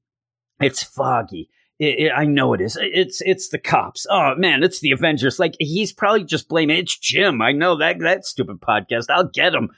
It's 0.59 0.83
foggy. 0.83 1.49
It, 1.79 1.99
it, 1.99 2.11
I 2.15 2.25
know 2.25 2.53
it 2.53 2.61
is. 2.61 2.77
It's 2.79 3.21
it's 3.21 3.49
the 3.49 3.57
cops. 3.57 4.05
Oh 4.09 4.35
man, 4.35 4.63
it's 4.63 4.81
the 4.81 4.91
Avengers. 4.91 5.39
Like 5.39 5.55
he's 5.59 5.93
probably 5.93 6.25
just 6.25 6.49
blaming. 6.49 6.77
It's 6.77 6.97
Jim. 6.97 7.41
I 7.41 7.53
know 7.53 7.77
that 7.77 7.99
that 7.99 8.25
stupid 8.25 8.59
podcast. 8.59 9.05
I'll 9.09 9.29
get 9.29 9.53
him. 9.53 9.69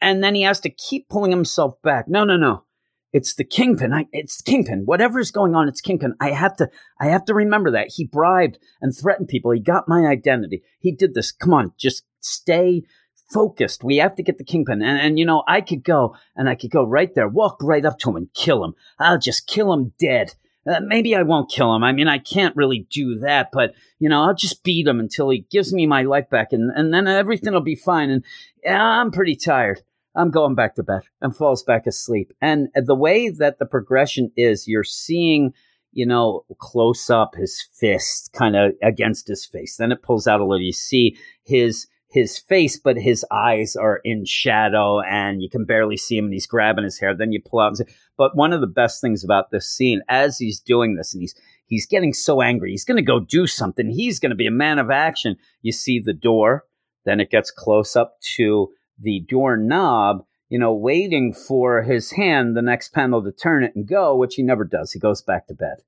And 0.00 0.24
then 0.24 0.34
he 0.34 0.42
has 0.42 0.60
to 0.60 0.70
keep 0.70 1.08
pulling 1.08 1.30
himself 1.30 1.80
back. 1.82 2.08
No, 2.08 2.24
no, 2.24 2.36
no. 2.36 2.64
It's 3.12 3.34
the 3.34 3.44
kingpin. 3.44 3.92
I, 3.92 4.06
it's 4.10 4.40
kingpin. 4.40 4.82
Whatever's 4.86 5.30
going 5.30 5.54
on, 5.54 5.68
it's 5.68 5.82
kingpin. 5.82 6.14
I 6.18 6.30
have 6.30 6.56
to. 6.56 6.70
I 6.98 7.08
have 7.08 7.26
to 7.26 7.34
remember 7.34 7.72
that 7.72 7.92
he 7.94 8.06
bribed 8.06 8.58
and 8.80 8.96
threatened 8.96 9.28
people. 9.28 9.50
He 9.50 9.60
got 9.60 9.88
my 9.88 10.06
identity. 10.06 10.62
He 10.80 10.92
did 10.92 11.12
this. 11.12 11.30
Come 11.30 11.52
on, 11.52 11.72
just 11.78 12.04
stay 12.20 12.82
focused. 13.32 13.84
We 13.84 13.96
have 13.98 14.14
to 14.16 14.22
get 14.22 14.38
the 14.38 14.44
kingpin. 14.44 14.82
And, 14.82 15.00
and, 15.00 15.18
you 15.18 15.24
know, 15.24 15.42
I 15.48 15.60
could 15.60 15.82
go 15.84 16.16
and 16.36 16.48
I 16.48 16.54
could 16.54 16.70
go 16.70 16.84
right 16.84 17.14
there, 17.14 17.28
walk 17.28 17.58
right 17.62 17.84
up 17.84 17.98
to 18.00 18.10
him 18.10 18.16
and 18.16 18.32
kill 18.34 18.64
him. 18.64 18.74
I'll 18.98 19.18
just 19.18 19.46
kill 19.46 19.72
him 19.72 19.92
dead. 19.98 20.34
Uh, 20.66 20.80
maybe 20.80 21.16
I 21.16 21.22
won't 21.22 21.50
kill 21.50 21.74
him. 21.74 21.82
I 21.82 21.92
mean, 21.92 22.08
I 22.08 22.18
can't 22.18 22.54
really 22.56 22.86
do 22.90 23.18
that, 23.20 23.48
but 23.52 23.74
you 23.98 24.08
know, 24.08 24.22
I'll 24.22 24.34
just 24.34 24.62
beat 24.62 24.86
him 24.86 25.00
until 25.00 25.28
he 25.30 25.46
gives 25.50 25.72
me 25.72 25.86
my 25.86 26.02
life 26.02 26.30
back, 26.30 26.52
and 26.52 26.70
and 26.74 26.92
then 26.94 27.06
everything 27.08 27.52
will 27.52 27.60
be 27.60 27.74
fine. 27.74 28.10
And 28.10 28.24
I'm 28.66 29.10
pretty 29.10 29.36
tired. 29.36 29.82
I'm 30.14 30.30
going 30.30 30.54
back 30.54 30.74
to 30.74 30.82
bed 30.82 31.02
and 31.20 31.34
falls 31.34 31.62
back 31.62 31.86
asleep. 31.86 32.32
And 32.40 32.68
the 32.74 32.94
way 32.94 33.30
that 33.30 33.58
the 33.58 33.66
progression 33.66 34.30
is, 34.36 34.68
you're 34.68 34.84
seeing, 34.84 35.54
you 35.92 36.04
know, 36.04 36.44
close 36.58 37.08
up 37.08 37.34
his 37.34 37.66
fist 37.72 38.30
kind 38.32 38.54
of 38.54 38.72
against 38.82 39.26
his 39.26 39.46
face. 39.46 39.76
Then 39.76 39.90
it 39.90 40.02
pulls 40.02 40.26
out 40.26 40.40
a 40.40 40.44
little. 40.44 40.60
You 40.60 40.72
see 40.72 41.16
his 41.44 41.86
his 42.12 42.38
face, 42.38 42.78
but 42.78 42.98
his 42.98 43.24
eyes 43.30 43.74
are 43.74 44.00
in 44.04 44.24
shadow 44.26 45.00
and 45.00 45.42
you 45.42 45.48
can 45.48 45.64
barely 45.64 45.96
see 45.96 46.18
him 46.18 46.26
and 46.26 46.34
he's 46.34 46.46
grabbing 46.46 46.84
his 46.84 46.98
hair. 46.98 47.16
Then 47.16 47.32
you 47.32 47.40
pull 47.40 47.60
out 47.60 47.68
and 47.68 47.76
say, 47.78 47.86
but 48.16 48.36
one 48.36 48.52
of 48.52 48.60
the 48.60 48.66
best 48.66 49.00
things 49.00 49.24
about 49.24 49.50
this 49.50 49.68
scene, 49.68 50.02
as 50.08 50.38
he's 50.38 50.60
doing 50.60 50.96
this 50.96 51.14
and 51.14 51.22
he's 51.22 51.34
he's 51.66 51.86
getting 51.86 52.12
so 52.12 52.40
angry, 52.40 52.70
he's 52.70 52.84
gonna 52.84 53.02
go 53.02 53.20
do 53.20 53.46
something, 53.46 53.88
he's 53.88 54.18
gonna 54.18 54.34
be 54.34 54.46
a 54.46 54.52
man 54.52 54.78
of 54.78 54.90
action. 54.90 55.36
You 55.62 55.72
see 55.72 55.98
the 55.98 56.12
door, 56.12 56.64
then 57.04 57.20
it 57.20 57.30
gets 57.30 57.50
close 57.50 57.96
up 57.96 58.20
to 58.36 58.70
the 58.98 59.20
door 59.20 59.56
knob, 59.56 60.24
you 60.48 60.58
know, 60.58 60.74
waiting 60.74 61.32
for 61.32 61.82
his 61.82 62.12
hand, 62.12 62.56
the 62.56 62.62
next 62.62 62.92
panel 62.92 63.22
to 63.24 63.32
turn 63.32 63.64
it 63.64 63.74
and 63.74 63.86
go, 63.86 64.16
which 64.16 64.34
he 64.34 64.42
never 64.42 64.64
does. 64.64 64.92
He 64.92 64.98
goes 64.98 65.22
back 65.22 65.46
to 65.46 65.54
bed. 65.54 65.78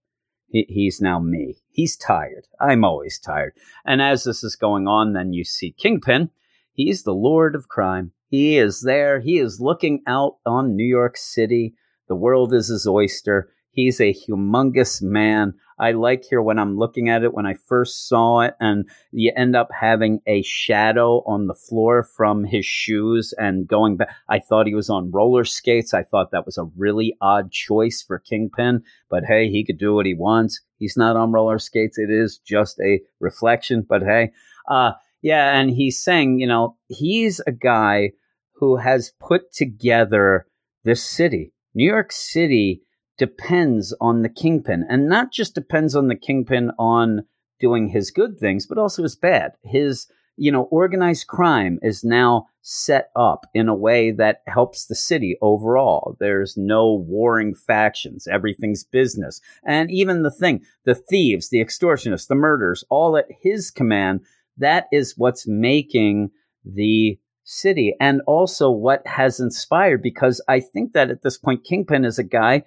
He, 0.48 0.66
he's 0.68 1.00
now 1.00 1.18
me. 1.18 1.56
He's 1.70 1.96
tired. 1.96 2.46
I'm 2.60 2.84
always 2.84 3.18
tired. 3.18 3.54
And 3.84 4.00
as 4.00 4.24
this 4.24 4.42
is 4.42 4.56
going 4.56 4.88
on, 4.88 5.12
then 5.12 5.32
you 5.32 5.44
see 5.44 5.72
Kingpin. 5.72 6.30
He's 6.72 7.02
the 7.02 7.14
Lord 7.14 7.54
of 7.54 7.68
crime. 7.68 8.12
He 8.28 8.56
is 8.56 8.82
there. 8.82 9.20
He 9.20 9.38
is 9.38 9.60
looking 9.60 10.02
out 10.06 10.36
on 10.46 10.76
New 10.76 10.84
York 10.86 11.16
City. 11.16 11.74
The 12.08 12.16
world 12.16 12.52
is 12.52 12.68
his 12.68 12.86
oyster. 12.86 13.50
He's 13.70 14.00
a 14.00 14.14
humongous 14.14 15.02
man. 15.02 15.54
I 15.78 15.90
like 15.92 16.24
here 16.24 16.40
when 16.40 16.60
I'm 16.60 16.78
looking 16.78 17.08
at 17.08 17.24
it 17.24 17.34
when 17.34 17.46
I 17.46 17.54
first 17.54 18.08
saw 18.08 18.40
it, 18.40 18.54
and 18.60 18.88
you 19.10 19.32
end 19.34 19.56
up 19.56 19.70
having 19.72 20.20
a 20.26 20.42
shadow 20.42 21.24
on 21.26 21.48
the 21.48 21.54
floor 21.54 22.04
from 22.04 22.44
his 22.44 22.64
shoes 22.64 23.34
and 23.36 23.66
going 23.66 23.96
back. 23.96 24.10
I 24.28 24.38
thought 24.38 24.68
he 24.68 24.74
was 24.74 24.88
on 24.88 25.10
roller 25.10 25.44
skates. 25.44 25.92
I 25.92 26.04
thought 26.04 26.30
that 26.30 26.46
was 26.46 26.56
a 26.56 26.70
really 26.76 27.16
odd 27.20 27.50
choice 27.50 28.04
for 28.06 28.20
Kingpin, 28.20 28.84
but 29.10 29.24
hey, 29.24 29.48
he 29.48 29.64
could 29.64 29.78
do 29.78 29.94
what 29.94 30.06
he 30.06 30.14
wants. 30.14 30.60
He's 30.78 30.96
not 30.96 31.16
on 31.16 31.32
roller 31.32 31.58
skates. 31.58 31.98
It 31.98 32.10
is 32.10 32.38
just 32.38 32.78
a 32.80 33.00
reflection, 33.18 33.84
but 33.88 34.02
hey, 34.02 34.30
uh, 34.68 34.92
yeah, 35.22 35.58
and 35.58 35.70
he's 35.70 35.98
saying, 35.98 36.38
you 36.38 36.46
know, 36.46 36.76
he's 36.88 37.40
a 37.46 37.52
guy 37.52 38.12
who 38.52 38.76
has 38.76 39.12
put 39.18 39.52
together 39.52 40.46
this 40.84 41.02
city. 41.02 41.53
New 41.74 41.86
York 41.86 42.12
City 42.12 42.82
depends 43.18 43.94
on 44.00 44.22
the 44.22 44.28
kingpin 44.28 44.84
and 44.88 45.08
not 45.08 45.32
just 45.32 45.54
depends 45.54 45.94
on 45.94 46.08
the 46.08 46.16
kingpin 46.16 46.70
on 46.78 47.24
doing 47.60 47.88
his 47.88 48.10
good 48.10 48.38
things 48.38 48.66
but 48.66 48.78
also 48.78 49.02
his 49.02 49.16
bad. 49.16 49.52
His 49.62 50.06
you 50.36 50.50
know 50.50 50.64
organized 50.64 51.26
crime 51.28 51.78
is 51.82 52.02
now 52.02 52.46
set 52.60 53.10
up 53.14 53.46
in 53.54 53.68
a 53.68 53.74
way 53.74 54.10
that 54.10 54.42
helps 54.46 54.86
the 54.86 54.94
city 54.94 55.36
overall. 55.42 56.16
There's 56.18 56.56
no 56.56 56.92
warring 56.94 57.54
factions. 57.54 58.26
Everything's 58.26 58.84
business. 58.84 59.40
And 59.64 59.90
even 59.90 60.22
the 60.22 60.30
thing 60.30 60.62
the 60.84 60.94
thieves 60.94 61.50
the 61.50 61.64
extortionists 61.64 62.28
the 62.28 62.34
murders 62.34 62.84
all 62.90 63.16
at 63.16 63.26
his 63.42 63.70
command 63.70 64.20
that 64.56 64.86
is 64.92 65.14
what's 65.16 65.46
making 65.46 66.30
the 66.64 67.18
city 67.44 67.94
and 68.00 68.20
also 68.26 68.70
what 68.70 69.06
has 69.06 69.38
inspired 69.38 70.02
because 70.02 70.42
i 70.48 70.58
think 70.58 70.92
that 70.94 71.10
at 71.10 71.22
this 71.22 71.38
point 71.38 71.62
kingpin 71.64 72.04
is 72.04 72.18
a 72.18 72.24
guy 72.24 72.62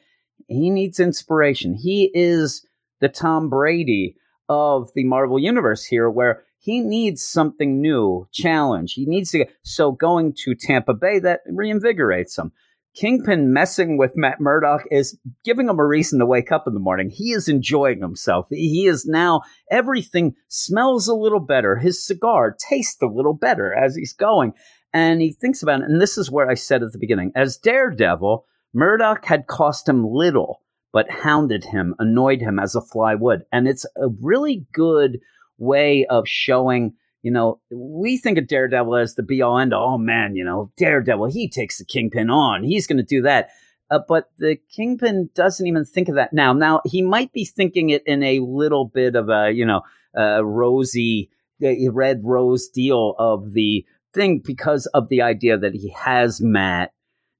he 0.47 0.69
needs 0.69 0.99
inspiration. 0.99 1.73
He 1.73 2.11
is 2.13 2.65
the 2.99 3.09
Tom 3.09 3.49
Brady 3.49 4.15
of 4.49 4.89
the 4.93 5.03
Marvel 5.03 5.39
Universe 5.39 5.83
here, 5.83 6.09
where 6.09 6.43
he 6.59 6.79
needs 6.79 7.25
something 7.25 7.81
new, 7.81 8.27
challenge. 8.31 8.93
He 8.93 9.05
needs 9.05 9.31
to. 9.31 9.45
So 9.63 9.91
going 9.91 10.33
to 10.43 10.55
Tampa 10.55 10.93
Bay, 10.93 11.19
that 11.19 11.41
reinvigorates 11.51 12.37
him. 12.37 12.51
Kingpin 12.97 13.53
messing 13.53 13.97
with 13.97 14.13
Matt 14.15 14.41
Murdock 14.41 14.81
is 14.89 15.19
giving 15.43 15.69
him 15.69 15.79
a 15.79 15.85
reason 15.85 16.17
to 16.17 16.25
wake 16.25 16.51
up 16.51 16.65
in 16.65 16.73
the 16.73 16.79
morning. 16.79 17.11
He 17.11 17.31
is 17.31 17.47
enjoying 17.47 18.01
himself. 18.01 18.47
He 18.49 18.87
is 18.87 19.05
now, 19.05 19.41
everything 19.69 20.33
smells 20.47 21.07
a 21.07 21.13
little 21.13 21.39
better. 21.39 21.75
His 21.75 22.03
cigar 22.03 22.55
tastes 22.69 23.01
a 23.01 23.07
little 23.07 23.35
better 23.35 23.71
as 23.71 23.95
he's 23.95 24.13
going. 24.13 24.53
And 24.93 25.21
he 25.21 25.31
thinks 25.31 25.61
about 25.61 25.81
it. 25.81 25.89
And 25.89 26.01
this 26.01 26.17
is 26.17 26.31
where 26.31 26.49
I 26.49 26.55
said 26.55 26.81
at 26.81 26.91
the 26.91 26.97
beginning 26.97 27.31
as 27.35 27.57
Daredevil, 27.57 28.45
Murdock 28.73 29.25
had 29.25 29.45
cost 29.45 29.87
him 29.87 30.03
little, 30.03 30.61
but 30.91 31.11
hounded 31.11 31.65
him, 31.65 31.93
annoyed 31.99 32.41
him 32.41 32.57
as 32.57 32.73
a 32.73 32.81
fly 32.81 33.13
would. 33.13 33.43
And 33.51 33.67
it's 33.67 33.85
a 33.95 34.07
really 34.21 34.65
good 34.73 35.19
way 35.59 36.07
of 36.09 36.27
showing, 36.27 36.93
you 37.27 37.33
know, 37.33 37.59
we 37.69 38.15
think 38.15 38.37
of 38.37 38.47
Daredevil 38.47 38.95
as 38.95 39.15
the 39.15 39.21
be 39.21 39.41
all 39.41 39.59
end 39.59 39.73
all. 39.73 39.95
Oh 39.95 39.97
man, 39.97 40.37
you 40.37 40.45
know, 40.45 40.71
Daredevil, 40.77 41.25
he 41.25 41.49
takes 41.49 41.77
the 41.77 41.83
kingpin 41.83 42.29
on. 42.29 42.63
He's 42.63 42.87
going 42.87 42.99
to 42.99 43.03
do 43.03 43.23
that. 43.23 43.49
Uh, 43.91 43.99
but 44.07 44.29
the 44.37 44.55
kingpin 44.73 45.29
doesn't 45.35 45.67
even 45.67 45.83
think 45.83 46.07
of 46.07 46.15
that 46.15 46.31
now. 46.31 46.53
Now 46.53 46.79
he 46.85 47.01
might 47.01 47.33
be 47.33 47.43
thinking 47.43 47.89
it 47.89 48.03
in 48.05 48.23
a 48.23 48.39
little 48.39 48.85
bit 48.85 49.17
of 49.17 49.27
a, 49.27 49.51
you 49.51 49.65
know, 49.65 49.81
a 50.15 50.45
rosy, 50.45 51.29
red 51.59 52.21
rose 52.23 52.69
deal 52.69 53.13
of 53.19 53.51
the 53.51 53.85
thing 54.13 54.41
because 54.41 54.85
of 54.85 55.09
the 55.09 55.21
idea 55.21 55.57
that 55.57 55.75
he 55.75 55.89
has 55.89 56.39
Matt 56.39 56.93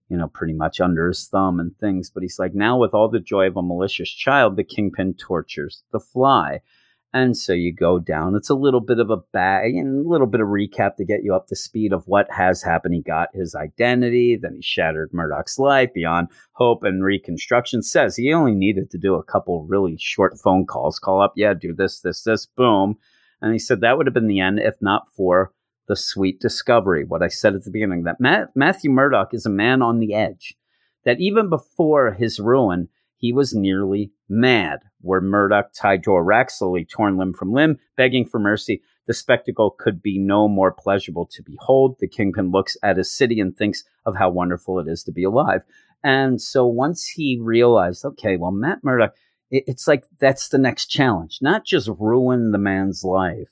you 0.09 0.17
know, 0.17 0.27
pretty 0.27 0.53
much 0.53 0.81
under 0.81 1.07
his 1.07 1.27
thumb 1.27 1.61
and 1.61 1.77
things. 1.79 2.09
But 2.09 2.23
he's 2.23 2.39
like, 2.39 2.53
now 2.53 2.77
with 2.77 2.93
all 2.93 3.09
the 3.09 3.19
joy 3.19 3.47
of 3.47 3.57
a 3.57 3.61
malicious 3.61 4.09
child, 4.09 4.55
the 4.55 4.63
kingpin 4.65 5.13
tortures 5.13 5.83
the 5.93 5.99
fly. 5.99 6.61
And 7.17 7.35
so 7.35 7.51
you 7.51 7.73
go 7.73 7.97
down. 7.97 8.35
It's 8.35 8.51
a 8.51 8.53
little 8.53 8.79
bit 8.79 8.99
of 8.99 9.09
a 9.09 9.17
bag 9.33 9.73
and 9.73 10.05
a 10.05 10.07
little 10.07 10.27
bit 10.27 10.39
of 10.39 10.49
recap 10.49 10.97
to 10.97 11.03
get 11.03 11.23
you 11.23 11.33
up 11.33 11.47
to 11.47 11.55
speed 11.55 11.91
of 11.91 12.03
what 12.05 12.27
has 12.29 12.61
happened. 12.61 12.93
He 12.93 13.01
got 13.01 13.29
his 13.33 13.55
identity, 13.55 14.37
then 14.39 14.53
he 14.53 14.61
shattered 14.61 15.09
Murdock's 15.11 15.57
life 15.57 15.91
beyond 15.95 16.27
hope 16.51 16.83
and 16.83 17.03
reconstruction. 17.03 17.81
Says 17.81 18.15
he 18.15 18.31
only 18.31 18.53
needed 18.53 18.91
to 18.91 18.99
do 18.99 19.15
a 19.15 19.23
couple 19.23 19.65
really 19.65 19.97
short 19.99 20.37
phone 20.37 20.67
calls, 20.67 20.99
call 20.99 21.19
up, 21.19 21.33
yeah, 21.35 21.55
do 21.55 21.73
this, 21.73 22.01
this, 22.01 22.21
this, 22.21 22.45
boom. 22.45 22.97
And 23.41 23.51
he 23.51 23.57
said 23.57 23.81
that 23.81 23.97
would 23.97 24.05
have 24.05 24.13
been 24.13 24.27
the 24.27 24.39
end 24.39 24.59
if 24.59 24.75
not 24.79 25.07
for 25.15 25.51
the 25.87 25.95
sweet 25.95 26.39
discovery. 26.39 27.03
What 27.03 27.23
I 27.23 27.29
said 27.29 27.55
at 27.55 27.63
the 27.63 27.71
beginning 27.71 28.03
that 28.03 28.51
Matthew 28.55 28.91
Murdock 28.91 29.33
is 29.33 29.47
a 29.47 29.49
man 29.49 29.81
on 29.81 29.97
the 29.97 30.13
edge, 30.13 30.53
that 31.03 31.19
even 31.19 31.49
before 31.49 32.13
his 32.13 32.39
ruin, 32.39 32.89
he 33.17 33.33
was 33.33 33.53
nearly 33.53 34.11
mad. 34.29 34.79
Where 35.01 35.21
Murdock 35.21 35.71
tied 35.73 36.03
Joe 36.03 36.45
slowly 36.49 36.85
torn 36.85 37.17
limb 37.17 37.33
from 37.33 37.51
limb, 37.51 37.79
begging 37.95 38.25
for 38.25 38.39
mercy, 38.39 38.81
the 39.07 39.13
spectacle 39.13 39.71
could 39.71 40.01
be 40.01 40.19
no 40.19 40.47
more 40.47 40.71
pleasurable 40.71 41.25
to 41.27 41.43
behold. 41.43 41.97
The 41.99 42.07
kingpin 42.07 42.51
looks 42.51 42.77
at 42.83 42.97
his 42.97 43.11
city 43.11 43.39
and 43.39 43.55
thinks 43.55 43.83
of 44.05 44.15
how 44.15 44.29
wonderful 44.29 44.79
it 44.79 44.87
is 44.87 45.03
to 45.03 45.11
be 45.11 45.23
alive. 45.23 45.61
And 46.03 46.41
so 46.41 46.65
once 46.65 47.07
he 47.07 47.39
realized, 47.41 48.05
okay, 48.05 48.37
well, 48.37 48.51
Matt 48.51 48.83
Murdock, 48.83 49.15
it, 49.49 49.63
it's 49.67 49.87
like 49.87 50.05
that's 50.19 50.49
the 50.49 50.57
next 50.57 50.87
challenge. 50.87 51.39
Not 51.41 51.65
just 51.65 51.89
ruin 51.99 52.51
the 52.51 52.57
man's 52.57 53.03
life, 53.03 53.47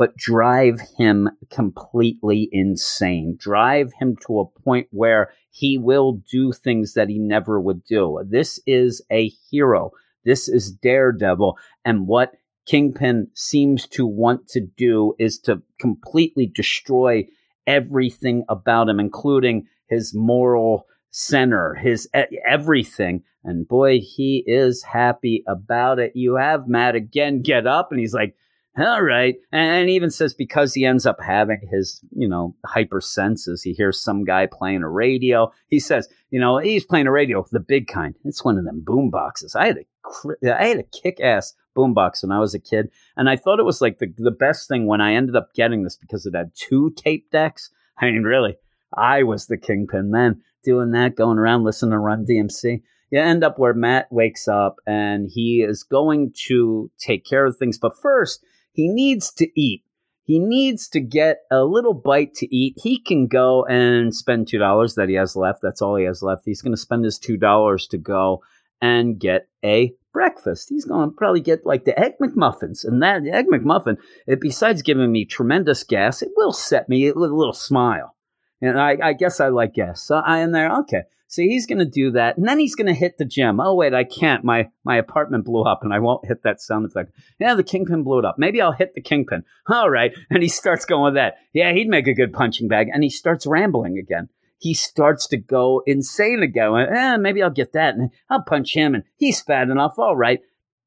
but 0.00 0.16
drive 0.16 0.80
him 0.96 1.28
completely 1.50 2.48
insane. 2.52 3.36
Drive 3.38 3.92
him 4.00 4.16
to 4.26 4.40
a 4.40 4.46
point 4.62 4.86
where 4.92 5.30
he 5.50 5.76
will 5.76 6.22
do 6.32 6.52
things 6.52 6.94
that 6.94 7.10
he 7.10 7.18
never 7.18 7.60
would 7.60 7.84
do. 7.84 8.18
This 8.26 8.58
is 8.66 9.02
a 9.12 9.30
hero. 9.50 9.90
This 10.24 10.48
is 10.48 10.72
Daredevil. 10.72 11.58
And 11.84 12.06
what 12.06 12.32
Kingpin 12.64 13.28
seems 13.34 13.86
to 13.88 14.06
want 14.06 14.48
to 14.48 14.62
do 14.62 15.14
is 15.18 15.38
to 15.40 15.60
completely 15.78 16.46
destroy 16.46 17.26
everything 17.66 18.46
about 18.48 18.88
him, 18.88 19.00
including 19.00 19.66
his 19.90 20.14
moral 20.14 20.86
center, 21.10 21.74
his 21.74 22.08
everything. 22.48 23.22
And 23.44 23.68
boy, 23.68 24.00
he 24.00 24.44
is 24.46 24.82
happy 24.82 25.44
about 25.46 25.98
it. 25.98 26.12
You 26.14 26.36
have 26.36 26.68
Matt 26.68 26.94
again 26.94 27.42
get 27.42 27.66
up 27.66 27.88
and 27.90 28.00
he's 28.00 28.14
like, 28.14 28.34
all 28.78 29.02
right. 29.02 29.36
And 29.52 29.90
even 29.90 30.10
says 30.10 30.32
because 30.32 30.74
he 30.74 30.84
ends 30.84 31.04
up 31.04 31.20
having 31.20 31.60
his, 31.70 32.00
you 32.12 32.28
know, 32.28 32.54
hyper 32.64 33.00
senses, 33.00 33.62
he 33.62 33.72
hears 33.72 34.02
some 34.02 34.24
guy 34.24 34.46
playing 34.46 34.82
a 34.82 34.88
radio. 34.88 35.50
He 35.68 35.80
says, 35.80 36.08
you 36.30 36.38
know, 36.38 36.58
he's 36.58 36.84
playing 36.84 37.06
a 37.06 37.12
radio, 37.12 37.44
the 37.50 37.60
big 37.60 37.88
kind. 37.88 38.14
It's 38.24 38.44
one 38.44 38.58
of 38.58 38.64
them 38.64 38.82
boom 38.84 39.10
boxes. 39.10 39.56
I 39.56 39.66
had 39.66 39.78
a, 39.78 40.54
I 40.54 40.66
had 40.68 40.78
a 40.78 40.84
kick 40.84 41.20
ass 41.20 41.54
boombox 41.76 42.22
when 42.22 42.32
I 42.32 42.38
was 42.38 42.54
a 42.54 42.60
kid, 42.60 42.90
and 43.16 43.28
I 43.28 43.36
thought 43.36 43.60
it 43.60 43.64
was 43.64 43.80
like 43.80 43.98
the 43.98 44.12
the 44.16 44.30
best 44.30 44.68
thing 44.68 44.86
when 44.86 45.00
I 45.00 45.14
ended 45.14 45.36
up 45.36 45.52
getting 45.54 45.82
this 45.82 45.96
because 45.96 46.26
it 46.26 46.34
had 46.34 46.52
two 46.54 46.92
tape 46.96 47.30
decks. 47.30 47.70
I 47.98 48.06
mean, 48.06 48.22
really, 48.22 48.56
I 48.94 49.24
was 49.24 49.46
the 49.46 49.58
kingpin 49.58 50.10
then, 50.10 50.42
doing 50.64 50.92
that, 50.92 51.16
going 51.16 51.38
around 51.38 51.64
listening 51.64 51.92
to 51.92 51.98
Run 51.98 52.24
DMC 52.24 52.82
you 53.10 53.20
end 53.20 53.42
up 53.42 53.58
where 53.58 53.74
Matt 53.74 54.06
wakes 54.10 54.46
up 54.46 54.76
and 54.86 55.28
he 55.32 55.62
is 55.62 55.82
going 55.82 56.32
to 56.46 56.90
take 56.98 57.24
care 57.24 57.44
of 57.44 57.56
things. 57.56 57.78
But 57.78 57.98
first, 58.00 58.44
he 58.80 58.88
needs 58.88 59.30
to 59.32 59.60
eat. 59.60 59.84
He 60.24 60.38
needs 60.38 60.88
to 60.90 61.00
get 61.00 61.40
a 61.50 61.64
little 61.64 61.92
bite 61.92 62.32
to 62.36 62.54
eat. 62.54 62.78
He 62.78 62.98
can 62.98 63.26
go 63.26 63.66
and 63.66 64.14
spend 64.14 64.46
$2 64.46 64.94
that 64.94 65.10
he 65.10 65.16
has 65.16 65.36
left. 65.36 65.60
That's 65.60 65.82
all 65.82 65.96
he 65.96 66.04
has 66.04 66.22
left. 66.22 66.44
He's 66.46 66.62
going 66.62 66.72
to 66.72 66.80
spend 66.80 67.04
his 67.04 67.18
$2 67.18 67.88
to 67.90 67.98
go 67.98 68.42
and 68.80 69.18
get 69.18 69.48
a 69.62 69.92
breakfast. 70.14 70.70
He's 70.70 70.86
going 70.86 71.10
to 71.10 71.14
probably 71.14 71.42
get 71.42 71.66
like 71.66 71.84
the 71.84 71.98
Egg 71.98 72.14
McMuffins. 72.22 72.86
And 72.86 73.02
that 73.02 73.26
Egg 73.26 73.48
McMuffin, 73.48 73.98
it, 74.26 74.40
besides 74.40 74.80
giving 74.80 75.12
me 75.12 75.26
tremendous 75.26 75.84
gas, 75.84 76.22
it 76.22 76.30
will 76.36 76.52
set 76.52 76.88
me 76.88 77.08
a 77.08 77.14
little 77.14 77.52
smile. 77.52 78.16
And 78.60 78.78
I, 78.78 78.98
I 79.02 79.12
guess 79.14 79.40
I 79.40 79.48
like 79.48 79.74
gas. 79.74 80.02
So 80.02 80.16
I 80.16 80.38
am 80.38 80.52
there. 80.52 80.70
Okay. 80.80 81.02
So 81.30 81.42
he's 81.42 81.66
going 81.66 81.78
to 81.78 81.84
do 81.84 82.10
that, 82.10 82.36
and 82.36 82.48
then 82.48 82.58
he's 82.58 82.74
going 82.74 82.88
to 82.88 82.92
hit 82.92 83.16
the 83.16 83.24
gym. 83.24 83.60
Oh 83.60 83.76
wait, 83.76 83.94
I 83.94 84.02
can't. 84.02 84.42
My 84.42 84.68
my 84.82 84.96
apartment 84.96 85.44
blew 85.44 85.62
up, 85.62 85.84
and 85.84 85.94
I 85.94 86.00
won't 86.00 86.26
hit 86.26 86.42
that 86.42 86.60
sound 86.60 86.84
effect. 86.84 87.12
Yeah, 87.38 87.54
the 87.54 87.62
kingpin 87.62 88.02
blew 88.02 88.18
it 88.18 88.24
up. 88.24 88.34
Maybe 88.36 88.60
I'll 88.60 88.72
hit 88.72 88.94
the 88.94 89.00
kingpin. 89.00 89.44
All 89.68 89.88
right, 89.88 90.12
and 90.30 90.42
he 90.42 90.48
starts 90.48 90.84
going 90.84 91.04
with 91.04 91.14
that. 91.14 91.36
Yeah, 91.52 91.72
he'd 91.72 91.86
make 91.86 92.08
a 92.08 92.14
good 92.14 92.32
punching 92.32 92.66
bag, 92.66 92.88
and 92.92 93.04
he 93.04 93.10
starts 93.10 93.46
rambling 93.46 93.96
again. 93.96 94.28
He 94.58 94.74
starts 94.74 95.28
to 95.28 95.36
go 95.36 95.84
insane 95.86 96.42
again. 96.42 96.74
Eh, 96.74 97.16
maybe 97.18 97.44
I'll 97.44 97.50
get 97.50 97.74
that, 97.74 97.94
and 97.94 98.10
I'll 98.28 98.42
punch 98.42 98.74
him, 98.74 98.96
and 98.96 99.04
he's 99.16 99.40
fat 99.40 99.70
enough. 99.70 100.00
All 100.00 100.16
right. 100.16 100.40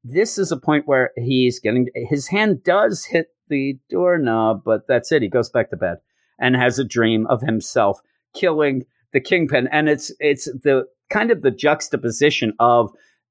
This 0.04 0.36
is 0.36 0.52
a 0.52 0.58
point 0.58 0.86
where 0.86 1.12
he's 1.16 1.58
getting 1.58 1.88
his 1.94 2.28
hand 2.28 2.62
does 2.62 3.06
hit 3.06 3.28
the 3.48 3.78
doorknob, 3.88 4.60
but 4.62 4.86
that's 4.86 5.10
it. 5.10 5.22
He 5.22 5.28
goes 5.30 5.48
back 5.48 5.70
to 5.70 5.76
bed 5.78 6.00
and 6.38 6.56
has 6.56 6.78
a 6.78 6.84
dream 6.84 7.26
of 7.26 7.40
himself 7.40 8.00
killing 8.34 8.84
the 9.12 9.20
kingpin, 9.20 9.68
and 9.70 9.88
it's 9.88 10.12
it's 10.18 10.46
the 10.46 10.86
kind 11.10 11.30
of 11.30 11.42
the 11.42 11.50
juxtaposition 11.50 12.52
of 12.58 12.90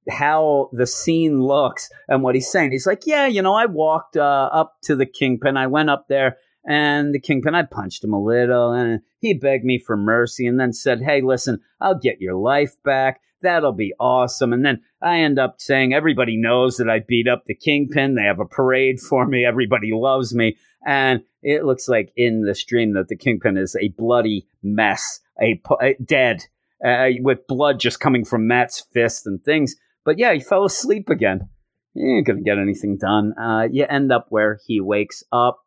how 0.10 0.70
the 0.74 0.88
scene 0.88 1.42
looks 1.42 1.90
and 2.08 2.24
what 2.24 2.36
he's 2.36 2.52
saying. 2.52 2.72
He's 2.72 2.88
like, 2.88 3.04
yeah, 3.06 3.26
you 3.28 3.42
know, 3.42 3.54
I 3.54 3.66
walked 3.66 4.18
uh, 4.18 4.50
up 4.52 4.76
to 4.84 4.96
the 4.96 5.06
kingpin. 5.06 5.58
I 5.58 5.68
went 5.68 5.90
up 5.90 6.08
there 6.08 6.38
and 6.66 7.14
the 7.14 7.20
kingpin, 7.20 7.56
I 7.56 7.64
punched 7.64 8.04
him 8.04 8.14
a 8.14 8.24
little 8.24 8.72
and 8.72 9.02
he 9.20 9.34
begged 9.34 9.66
me 9.66 9.80
for 9.80 9.98
mercy 9.98 10.46
and 10.46 10.60
then 10.60 10.74
said, 10.74 11.02
hey, 11.02 11.22
listen, 11.22 11.60
I'll 11.80 11.98
get 11.98 12.22
your 12.22 12.36
life 12.36 12.76
back. 12.84 13.22
That'll 13.42 13.74
be 13.74 13.94
awesome. 14.00 14.54
And 14.54 14.66
then 14.66 14.82
I 15.04 15.20
end 15.20 15.38
up 15.38 15.56
saying, 15.60 15.94
everybody 15.94 16.38
knows 16.38 16.78
that 16.78 16.90
I 16.90 17.00
beat 17.00 17.28
up 17.28 17.44
the 17.46 17.56
kingpin. 17.56 18.16
They 18.16 18.24
have 18.24 18.40
a 18.40 18.46
parade 18.46 19.00
for 19.00 19.28
me. 19.28 19.46
Everybody 19.46 19.92
loves 19.94 20.34
me. 20.34 20.58
And 20.86 21.22
it 21.42 21.66
looks 21.66 21.90
like 21.90 22.14
in 22.16 22.44
the 22.44 22.56
stream 22.56 22.94
that 22.94 23.10
the 23.10 23.18
kingpin 23.18 23.58
is 23.58 23.76
a 23.76 23.90
bloody 23.90 24.48
mess 24.62 25.20
a, 25.42 25.62
a 25.82 25.96
dead 26.04 26.46
uh, 26.86 27.10
with 27.20 27.48
blood 27.48 27.80
just 27.80 28.00
coming 28.00 28.26
from 28.26 28.48
Matt's 28.48 28.82
fist 28.94 29.26
and 29.26 29.44
things. 29.44 29.76
But 30.06 30.20
yeah, 30.20 30.34
he 30.34 30.40
fell 30.40 30.66
asleep 30.66 31.10
again. 31.10 31.50
He 31.94 32.18
ain't 32.18 32.28
gonna 32.28 32.42
get 32.42 32.58
anything 32.58 32.98
done. 32.98 33.34
Uh, 33.40 33.68
you 33.72 33.86
end 33.88 34.12
up 34.12 34.28
where 34.30 34.60
he 34.66 34.82
wakes 34.82 35.24
up 35.32 35.60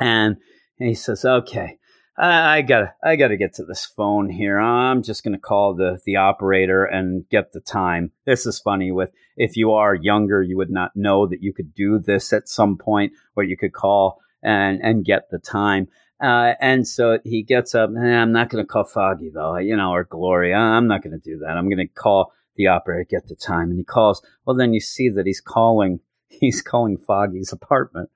and 0.00 0.36
he 0.78 0.94
says, 0.94 1.24
"Okay, 1.24 1.78
I, 2.16 2.58
I 2.58 2.62
gotta, 2.62 2.94
I 3.02 3.16
gotta 3.16 3.36
get 3.36 3.54
to 3.54 3.64
this 3.64 3.86
phone 3.86 4.28
here. 4.28 4.58
I'm 4.58 5.02
just 5.02 5.24
gonna 5.24 5.38
call 5.38 5.74
the 5.74 5.98
the 6.04 6.16
operator 6.16 6.84
and 6.84 7.28
get 7.28 7.52
the 7.52 7.60
time." 7.60 8.12
This 8.26 8.46
is 8.46 8.60
funny. 8.60 8.92
With 8.92 9.10
if 9.36 9.56
you 9.56 9.72
are 9.72 9.94
younger, 9.94 10.42
you 10.42 10.56
would 10.56 10.70
not 10.70 10.94
know 10.94 11.26
that 11.26 11.42
you 11.42 11.52
could 11.52 11.74
do 11.74 11.98
this 11.98 12.32
at 12.32 12.48
some 12.48 12.76
point, 12.76 13.12
where 13.34 13.46
you 13.46 13.56
could 13.56 13.72
call 13.72 14.20
and 14.42 14.80
and 14.82 15.04
get 15.04 15.30
the 15.30 15.38
time. 15.38 15.88
Uh, 16.22 16.54
and 16.60 16.86
so 16.86 17.18
he 17.24 17.42
gets 17.42 17.74
up. 17.74 17.90
Eh, 17.90 18.00
I'm 18.00 18.30
not 18.30 18.48
going 18.48 18.64
to 18.64 18.68
call 18.68 18.84
Foggy 18.84 19.30
though, 19.34 19.56
you 19.56 19.76
know, 19.76 19.90
or 19.90 20.04
Gloria. 20.04 20.56
I'm 20.56 20.86
not 20.86 21.02
going 21.02 21.18
to 21.18 21.30
do 21.30 21.38
that. 21.38 21.56
I'm 21.56 21.68
going 21.68 21.78
to 21.78 21.88
call 21.88 22.32
the 22.54 22.68
operator, 22.68 23.04
get 23.10 23.26
the 23.26 23.34
time, 23.34 23.70
and 23.70 23.78
he 23.78 23.84
calls. 23.84 24.22
Well, 24.46 24.56
then 24.56 24.72
you 24.72 24.80
see 24.80 25.08
that 25.08 25.26
he's 25.26 25.40
calling. 25.40 26.00
He's 26.40 26.62
calling 26.62 26.96
Foggy's 26.96 27.52
apartment, 27.52 28.08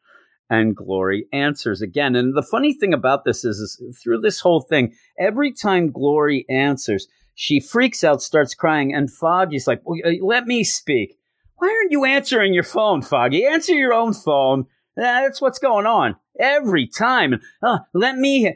and 0.49 0.77
Glory 0.77 1.27
answers 1.33 1.83
again. 1.83 2.15
And 2.15 2.37
the 2.37 2.43
funny 2.43 2.73
thing 2.73 2.95
about 2.95 3.25
this 3.25 3.45
is, 3.45 3.59
is 3.59 3.99
through 4.03 4.21
this 4.21 4.41
whole 4.41 4.61
thing, 4.61 4.95
every 5.19 5.53
time 5.53 5.91
Glory 5.91 6.45
answers, 6.49 7.09
she 7.35 7.61
freaks 7.61 8.03
out, 8.03 8.23
starts 8.23 8.55
crying, 8.55 8.95
and 8.95 9.11
Foggy's 9.11 9.67
like, 9.67 9.83
well, 9.85 9.99
"Let 10.23 10.47
me 10.47 10.65
speak." 10.65 11.19
Why 11.59 11.69
aren't 11.69 11.93
you 11.93 12.05
answering 12.05 12.55
your 12.55 12.63
phone, 12.63 13.03
Foggy? 13.03 13.47
Answer 13.47 13.73
your 13.75 13.95
own 13.95 14.13
phone. 14.13 14.67
That's 14.95 15.41
what's 15.41 15.59
going 15.59 15.87
on 15.87 16.17
every 16.39 16.87
time. 16.87 17.41
Uh, 17.63 17.79
let 17.93 18.17
me. 18.17 18.55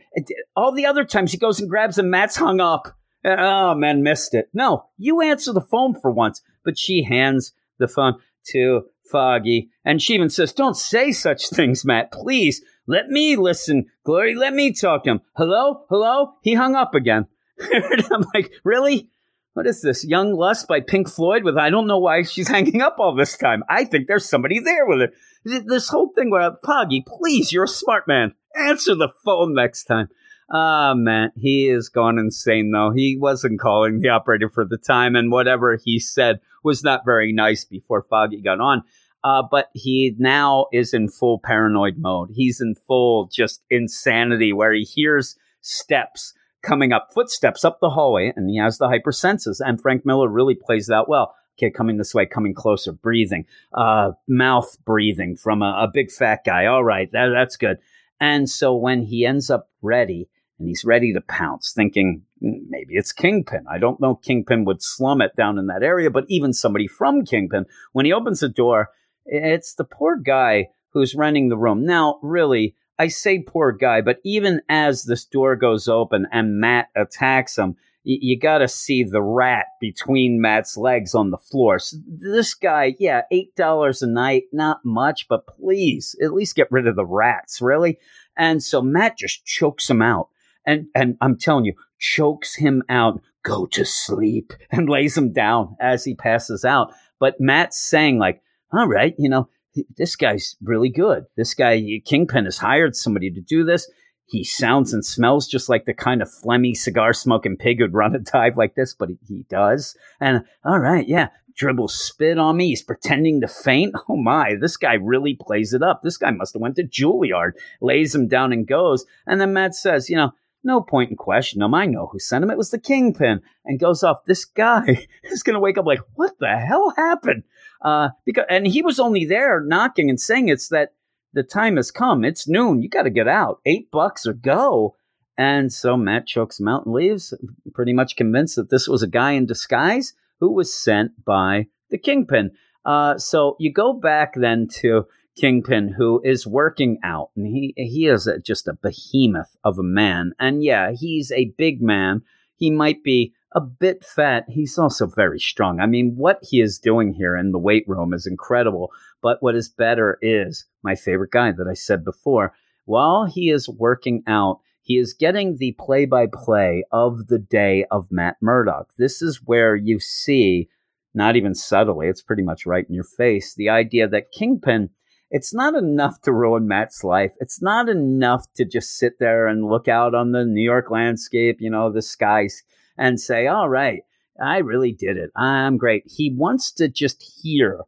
All 0.56 0.72
the 0.72 0.86
other 0.86 1.04
times 1.04 1.32
he 1.32 1.38
goes 1.38 1.60
and 1.60 1.68
grabs 1.68 1.98
him, 1.98 2.10
Matt's 2.10 2.36
hung 2.36 2.60
up. 2.60 2.94
Oh 3.24 3.74
man, 3.74 4.02
missed 4.02 4.34
it. 4.34 4.48
No, 4.54 4.86
you 4.96 5.20
answer 5.20 5.52
the 5.52 5.60
phone 5.60 5.98
for 6.00 6.10
once. 6.10 6.40
But 6.64 6.78
she 6.78 7.02
hands 7.02 7.52
the 7.78 7.88
phone 7.88 8.14
to 8.48 8.82
Foggy, 9.10 9.70
and 9.84 10.00
she 10.00 10.14
even 10.14 10.30
says, 10.30 10.52
"Don't 10.52 10.76
say 10.76 11.12
such 11.12 11.48
things, 11.48 11.84
Matt. 11.84 12.12
Please 12.12 12.62
let 12.86 13.08
me 13.08 13.36
listen, 13.36 13.86
Glory. 14.04 14.34
Let 14.34 14.54
me 14.54 14.72
talk 14.72 15.04
to 15.04 15.10
him. 15.10 15.20
Hello, 15.36 15.84
hello." 15.88 16.34
He 16.42 16.54
hung 16.54 16.74
up 16.74 16.94
again. 16.94 17.26
I'm 17.60 18.24
like, 18.34 18.52
really? 18.64 19.10
What 19.54 19.66
is 19.66 19.82
this? 19.82 20.04
Young 20.04 20.32
Lust 20.32 20.68
by 20.68 20.80
Pink 20.80 21.08
Floyd 21.08 21.42
with 21.42 21.58
I 21.58 21.70
don't 21.70 21.86
know 21.86 21.98
why 21.98 22.22
she's 22.22 22.48
hanging 22.56 22.82
up 22.82 22.96
all 22.98 23.14
this 23.14 23.36
time. 23.36 23.64
I 23.68 23.84
think 23.84 24.06
there's 24.06 24.28
somebody 24.28 24.60
there 24.60 24.86
with 24.86 25.02
it. 25.02 25.66
This 25.66 25.88
whole 25.88 26.12
thing 26.14 26.30
where 26.30 26.52
Foggy, 26.64 27.04
please, 27.06 27.52
you're 27.52 27.64
a 27.64 27.68
smart 27.68 28.06
man. 28.06 28.34
Answer 28.56 28.94
the 28.94 29.08
phone 29.24 29.54
next 29.54 29.84
time. 29.84 30.08
Ah, 30.52 30.90
uh, 30.90 30.94
man, 30.96 31.30
he 31.36 31.68
is 31.68 31.88
gone 31.88 32.18
insane 32.18 32.72
though. 32.72 32.90
He 32.90 33.16
wasn't 33.16 33.60
calling 33.60 34.00
the 34.00 34.08
operator 34.08 34.48
for 34.48 34.64
the 34.64 34.78
time, 34.78 35.14
and 35.14 35.30
whatever 35.30 35.78
he 35.84 36.00
said 36.00 36.40
was 36.64 36.82
not 36.82 37.04
very 37.04 37.32
nice 37.32 37.64
before 37.64 38.06
Foggy 38.10 38.42
got 38.42 38.60
on. 38.60 38.82
Uh, 39.22 39.42
but 39.48 39.68
he 39.74 40.14
now 40.18 40.66
is 40.72 40.94
in 40.94 41.08
full 41.08 41.38
paranoid 41.38 41.98
mode. 41.98 42.30
He's 42.32 42.60
in 42.60 42.74
full 42.74 43.28
just 43.32 43.62
insanity 43.70 44.52
where 44.52 44.72
he 44.72 44.82
hears 44.82 45.36
steps 45.60 46.32
coming 46.62 46.92
up, 46.92 47.08
footsteps 47.12 47.64
up 47.64 47.80
the 47.80 47.90
hallway, 47.90 48.32
and 48.36 48.48
he 48.48 48.58
has 48.58 48.78
the 48.78 48.88
hypersenses. 48.88 49.60
And 49.60 49.80
Frank 49.80 50.04
Miller 50.04 50.28
really 50.28 50.54
plays 50.54 50.86
that 50.86 51.08
well. 51.08 51.34
Okay, 51.58 51.70
coming 51.70 51.98
this 51.98 52.14
way, 52.14 52.24
coming 52.24 52.54
closer, 52.54 52.92
breathing, 52.92 53.44
uh, 53.74 54.12
mouth 54.26 54.78
breathing 54.86 55.36
from 55.36 55.60
a, 55.60 55.80
a 55.82 55.90
big 55.92 56.10
fat 56.10 56.40
guy. 56.44 56.64
All 56.66 56.82
right, 56.82 57.10
that, 57.12 57.28
that's 57.34 57.56
good. 57.56 57.78
And 58.18 58.48
so 58.48 58.74
when 58.74 59.02
he 59.02 59.26
ends 59.26 59.50
up 59.50 59.68
ready 59.82 60.28
and 60.58 60.68
he's 60.68 60.84
ready 60.84 61.12
to 61.12 61.20
pounce, 61.20 61.72
thinking 61.72 62.22
"Hmm, 62.40 62.60
maybe 62.68 62.94
it's 62.94 63.12
Kingpin. 63.12 63.66
I 63.70 63.78
don't 63.78 64.00
know 64.00 64.14
Kingpin 64.14 64.64
would 64.64 64.82
slum 64.82 65.20
it 65.20 65.36
down 65.36 65.58
in 65.58 65.66
that 65.66 65.82
area, 65.82 66.10
but 66.10 66.24
even 66.28 66.54
somebody 66.54 66.86
from 66.86 67.26
Kingpin, 67.26 67.66
when 67.92 68.06
he 68.06 68.12
opens 68.12 68.40
the 68.40 68.48
door, 68.48 68.88
it's 69.30 69.74
the 69.74 69.84
poor 69.84 70.16
guy 70.16 70.68
who's 70.92 71.14
renting 71.14 71.48
the 71.48 71.56
room. 71.56 71.86
Now, 71.86 72.18
really, 72.22 72.74
I 72.98 73.08
say 73.08 73.38
poor 73.38 73.72
guy, 73.72 74.00
but 74.00 74.18
even 74.24 74.60
as 74.68 75.04
this 75.04 75.24
door 75.24 75.56
goes 75.56 75.88
open 75.88 76.26
and 76.32 76.60
Matt 76.60 76.88
attacks 76.96 77.56
him, 77.56 77.76
you, 78.02 78.18
you 78.20 78.38
got 78.38 78.58
to 78.58 78.68
see 78.68 79.04
the 79.04 79.22
rat 79.22 79.66
between 79.80 80.40
Matt's 80.40 80.76
legs 80.76 81.14
on 81.14 81.30
the 81.30 81.38
floor. 81.38 81.78
So 81.78 81.96
this 82.06 82.54
guy, 82.54 82.96
yeah, 82.98 83.22
eight 83.30 83.54
dollars 83.54 84.02
a 84.02 84.06
night, 84.06 84.44
not 84.52 84.84
much, 84.84 85.28
but 85.28 85.46
please 85.46 86.16
at 86.22 86.32
least 86.32 86.56
get 86.56 86.70
rid 86.70 86.86
of 86.86 86.96
the 86.96 87.06
rats, 87.06 87.60
really. 87.60 87.98
And 88.36 88.62
so 88.62 88.82
Matt 88.82 89.18
just 89.18 89.44
chokes 89.44 89.88
him 89.88 90.02
out, 90.02 90.28
and 90.66 90.86
and 90.94 91.16
I'm 91.20 91.38
telling 91.38 91.64
you, 91.64 91.74
chokes 91.98 92.56
him 92.56 92.82
out. 92.88 93.20
Go 93.42 93.64
to 93.66 93.84
sleep 93.86 94.52
and 94.70 94.88
lays 94.88 95.16
him 95.16 95.32
down 95.32 95.76
as 95.80 96.04
he 96.04 96.14
passes 96.14 96.64
out. 96.64 96.92
But 97.18 97.40
Matt's 97.40 97.78
saying 97.78 98.18
like, 98.18 98.42
all 98.72 98.86
right, 98.86 99.14
you 99.18 99.28
know, 99.28 99.48
this 99.96 100.16
guy's 100.16 100.56
really 100.62 100.90
good. 100.90 101.24
This 101.36 101.54
guy, 101.54 101.76
uh, 101.76 102.00
Kingpin, 102.04 102.44
has 102.44 102.58
hired 102.58 102.96
somebody 102.96 103.30
to 103.30 103.40
do 103.40 103.64
this. 103.64 103.90
He 104.26 104.44
sounds 104.44 104.92
and 104.92 105.04
smells 105.04 105.48
just 105.48 105.68
like 105.68 105.86
the 105.86 105.94
kind 105.94 106.22
of 106.22 106.28
phlegmy 106.28 106.76
cigar 106.76 107.12
smoking 107.12 107.56
pig 107.56 107.78
who'd 107.78 107.94
run 107.94 108.14
a 108.14 108.18
dive 108.18 108.56
like 108.56 108.74
this, 108.74 108.94
but 108.94 109.08
he, 109.08 109.18
he 109.26 109.44
does. 109.48 109.96
And 110.20 110.44
all 110.64 110.78
right, 110.78 111.06
yeah, 111.08 111.28
dribbles 111.56 111.94
spit 111.94 112.38
on 112.38 112.56
me. 112.56 112.68
He's 112.68 112.82
pretending 112.82 113.40
to 113.40 113.48
faint. 113.48 113.94
Oh 114.08 114.16
my, 114.16 114.54
this 114.60 114.76
guy 114.76 114.94
really 114.94 115.36
plays 115.40 115.72
it 115.72 115.82
up. 115.82 116.02
This 116.02 116.16
guy 116.16 116.30
must 116.30 116.54
have 116.54 116.62
went 116.62 116.76
to 116.76 116.84
Juilliard, 116.84 117.52
lays 117.80 118.14
him 118.14 118.28
down 118.28 118.52
and 118.52 118.66
goes. 118.66 119.04
And 119.26 119.40
then 119.40 119.52
Matt 119.52 119.74
says, 119.74 120.08
you 120.08 120.16
know, 120.16 120.32
no 120.62 120.80
point 120.80 121.10
in 121.10 121.16
question 121.16 121.62
him. 121.62 121.74
I 121.74 121.86
know 121.86 122.06
who 122.06 122.18
sent 122.18 122.44
him. 122.44 122.50
It 122.50 122.58
was 122.58 122.70
the 122.70 122.78
kingpin. 122.78 123.40
And 123.64 123.80
goes 123.80 124.02
off. 124.02 124.24
This 124.26 124.44
guy 124.44 125.06
is 125.24 125.42
going 125.42 125.54
to 125.54 125.60
wake 125.60 125.78
up 125.78 125.86
like, 125.86 126.00
what 126.14 126.38
the 126.38 126.56
hell 126.56 126.92
happened? 126.96 127.44
Uh, 127.82 128.10
because 128.26 128.44
and 128.48 128.66
he 128.66 128.82
was 128.82 129.00
only 129.00 129.24
there 129.24 129.60
knocking 129.60 130.10
and 130.10 130.20
saying 130.20 130.48
it's 130.48 130.68
that 130.68 130.92
the 131.32 131.42
time 131.42 131.76
has 131.76 131.90
come. 131.90 132.24
It's 132.24 132.48
noon. 132.48 132.82
You 132.82 132.88
got 132.88 133.02
to 133.02 133.10
get 133.10 133.28
out. 133.28 133.60
Eight 133.64 133.90
bucks 133.90 134.26
or 134.26 134.32
go. 134.32 134.96
And 135.38 135.72
so 135.72 135.96
Matt 135.96 136.26
chokes 136.26 136.60
him 136.60 136.68
out 136.68 136.84
and 136.84 136.94
leaves, 136.94 137.32
pretty 137.72 137.92
much 137.92 138.16
convinced 138.16 138.56
that 138.56 138.68
this 138.68 138.88
was 138.88 139.02
a 139.02 139.08
guy 139.08 139.32
in 139.32 139.46
disguise 139.46 140.12
who 140.40 140.52
was 140.52 140.74
sent 140.74 141.24
by 141.24 141.68
the 141.88 141.98
kingpin. 141.98 142.50
Uh, 142.84 143.16
so 143.16 143.56
you 143.58 143.72
go 143.72 143.92
back 143.92 144.34
then 144.34 144.68
to 144.68 145.06
Kingpin, 145.36 145.94
who 145.96 146.20
is 146.22 146.46
working 146.46 146.98
out, 147.02 147.30
and 147.36 147.46
he 147.46 147.72
he 147.76 148.06
is 148.06 148.26
a, 148.26 148.38
just 148.38 148.68
a 148.68 148.74
behemoth 148.74 149.56
of 149.64 149.78
a 149.78 149.82
man. 149.82 150.32
And 150.38 150.62
yeah, 150.62 150.92
he's 150.92 151.32
a 151.32 151.52
big 151.56 151.80
man. 151.80 152.22
He 152.56 152.70
might 152.70 153.02
be 153.02 153.32
a 153.52 153.60
bit 153.60 154.04
fat. 154.04 154.44
He's 154.48 154.78
also 154.78 155.06
very 155.06 155.40
strong. 155.40 155.80
I 155.80 155.86
mean, 155.86 156.14
what 156.16 156.38
he 156.42 156.60
is 156.60 156.78
doing 156.78 157.12
here 157.12 157.36
in 157.36 157.52
the 157.52 157.58
weight 157.58 157.84
room 157.88 158.12
is 158.12 158.26
incredible. 158.26 158.92
But 159.22 159.42
what 159.42 159.54
is 159.54 159.68
better 159.68 160.18
is 160.22 160.66
my 160.82 160.94
favorite 160.94 161.30
guy 161.30 161.52
that 161.52 161.68
I 161.68 161.74
said 161.74 162.04
before. 162.04 162.54
While 162.84 163.26
he 163.26 163.50
is 163.50 163.68
working 163.68 164.22
out, 164.26 164.60
he 164.82 164.98
is 164.98 165.14
getting 165.14 165.56
the 165.56 165.72
play 165.72 166.06
by 166.06 166.26
play 166.32 166.84
of 166.90 167.26
the 167.28 167.38
day 167.38 167.84
of 167.90 168.10
Matt 168.10 168.36
Murdock. 168.40 168.88
This 168.98 169.20
is 169.20 169.42
where 169.44 169.76
you 169.76 170.00
see, 170.00 170.68
not 171.14 171.36
even 171.36 171.54
subtly, 171.54 172.08
it's 172.08 172.22
pretty 172.22 172.42
much 172.42 172.66
right 172.66 172.86
in 172.88 172.94
your 172.94 173.04
face, 173.04 173.54
the 173.54 173.68
idea 173.68 174.08
that 174.08 174.32
Kingpin 174.32 174.90
it's 175.30 175.54
not 175.54 175.76
enough 175.76 176.20
to 176.22 176.32
ruin 176.32 176.66
Matt's 176.66 177.04
life. 177.04 177.32
It's 177.38 177.62
not 177.62 177.88
enough 177.88 178.52
to 178.54 178.64
just 178.64 178.96
sit 178.98 179.20
there 179.20 179.46
and 179.46 179.64
look 179.64 179.86
out 179.86 180.12
on 180.14 180.32
the 180.32 180.44
New 180.44 180.62
York 180.62 180.90
landscape, 180.90 181.58
you 181.60 181.70
know, 181.70 181.90
the 181.90 182.02
skies, 182.02 182.64
and 183.00 183.18
say, 183.18 183.46
all 183.46 183.68
right, 183.68 184.02
I 184.40 184.58
really 184.58 184.92
did 184.92 185.16
it. 185.16 185.30
I'm 185.34 185.78
great. 185.78 186.04
He 186.06 186.32
wants 186.36 186.70
to 186.72 186.86
just 186.86 187.22
hear 187.42 187.80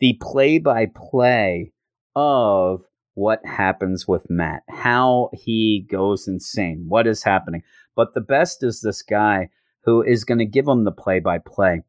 the 0.00 0.18
play 0.20 0.58
by 0.58 0.86
play 0.94 1.72
of 2.16 2.82
what 3.14 3.46
happens 3.46 4.06
with 4.06 4.28
Matt, 4.28 4.62
how 4.68 5.30
he 5.32 5.86
goes 5.90 6.28
insane, 6.28 6.84
what 6.88 7.06
is 7.06 7.22
happening. 7.22 7.62
But 7.94 8.12
the 8.12 8.20
best 8.20 8.62
is 8.62 8.80
this 8.80 9.02
guy 9.02 9.48
who 9.84 10.02
is 10.02 10.24
going 10.24 10.38
to 10.38 10.44
give 10.44 10.66
him 10.66 10.84
the 10.84 10.92
play 10.92 11.20
by 11.20 11.38
play, 11.38 11.82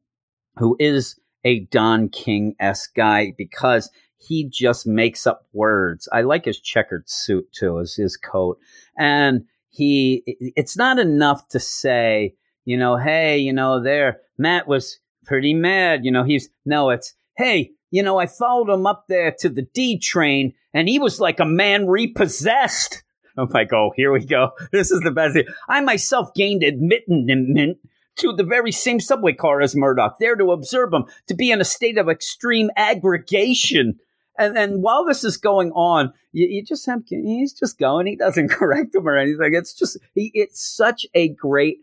who 0.58 0.78
is 0.80 1.20
a 1.44 1.62
Don 1.66 2.08
King 2.10 2.56
esque 2.60 2.94
guy 2.96 3.34
because 3.38 3.90
he 4.18 4.48
just 4.48 4.86
makes 4.86 5.26
up 5.26 5.48
words. 5.52 6.08
I 6.14 6.22
like 6.22 6.46
his 6.46 6.60
checkered 6.60 7.10
suit 7.10 7.52
too, 7.52 7.80
as 7.80 7.96
his 7.96 8.18
coat. 8.18 8.60
And 8.98 9.46
he, 9.70 10.24
it's 10.56 10.78
not 10.78 11.00
enough 11.00 11.48
to 11.50 11.60
say, 11.60 12.36
you 12.68 12.76
know, 12.76 12.98
hey, 12.98 13.38
you 13.38 13.54
know, 13.54 13.82
there, 13.82 14.20
Matt 14.38 14.68
was 14.68 15.00
pretty 15.26 15.54
mad. 15.54 16.04
You 16.04 16.12
know, 16.12 16.26
he's, 16.26 16.50
no, 16.66 16.90
it's, 16.90 17.14
hey, 17.38 17.72
you 17.92 18.04
know, 18.04 18.20
I 18.20 18.28
followed 18.28 18.70
him 18.70 18.86
up 18.86 19.06
there 19.08 19.34
to 19.40 19.48
the 19.48 19.62
D 19.62 19.98
train 19.98 20.54
and 20.74 20.90
he 20.90 21.00
was 21.00 21.22
like 21.22 21.40
a 21.40 21.46
man 21.46 21.88
repossessed. 21.88 23.04
I'm 23.38 23.48
like, 23.48 23.72
oh, 23.72 23.94
here 23.96 24.12
we 24.12 24.26
go. 24.26 24.52
This 24.74 24.92
is 24.92 25.00
the 25.00 25.12
best 25.12 25.36
thing. 25.36 25.46
I 25.70 25.80
myself 25.80 26.34
gained 26.34 26.62
admittance 26.62 27.78
to 28.18 28.34
the 28.34 28.44
very 28.44 28.74
same 28.74 29.00
subway 29.00 29.32
car 29.32 29.62
as 29.62 29.74
Murdock, 29.74 30.18
there 30.20 30.36
to 30.36 30.52
observe 30.52 30.92
him, 30.92 31.06
to 31.28 31.36
be 31.36 31.52
in 31.52 31.62
a 31.62 31.66
state 31.66 31.98
of 31.98 32.10
extreme 32.10 32.70
aggregation. 32.76 33.98
And 34.38 34.58
then 34.58 34.82
while 34.82 35.06
this 35.06 35.24
is 35.24 35.38
going 35.38 35.72
on, 35.72 36.12
you, 36.34 36.48
you, 36.48 36.64
just 36.66 36.86
have 36.86 37.04
he's 37.08 37.54
just 37.54 37.80
going. 37.80 38.08
He 38.08 38.18
doesn't 38.18 38.50
correct 38.52 38.94
him 38.94 39.08
or 39.08 39.16
anything. 39.16 39.54
It's 39.54 39.74
just 39.74 39.98
he, 40.16 40.32
it's 40.34 40.62
such 40.62 41.06
a 41.14 41.30
great 41.30 41.78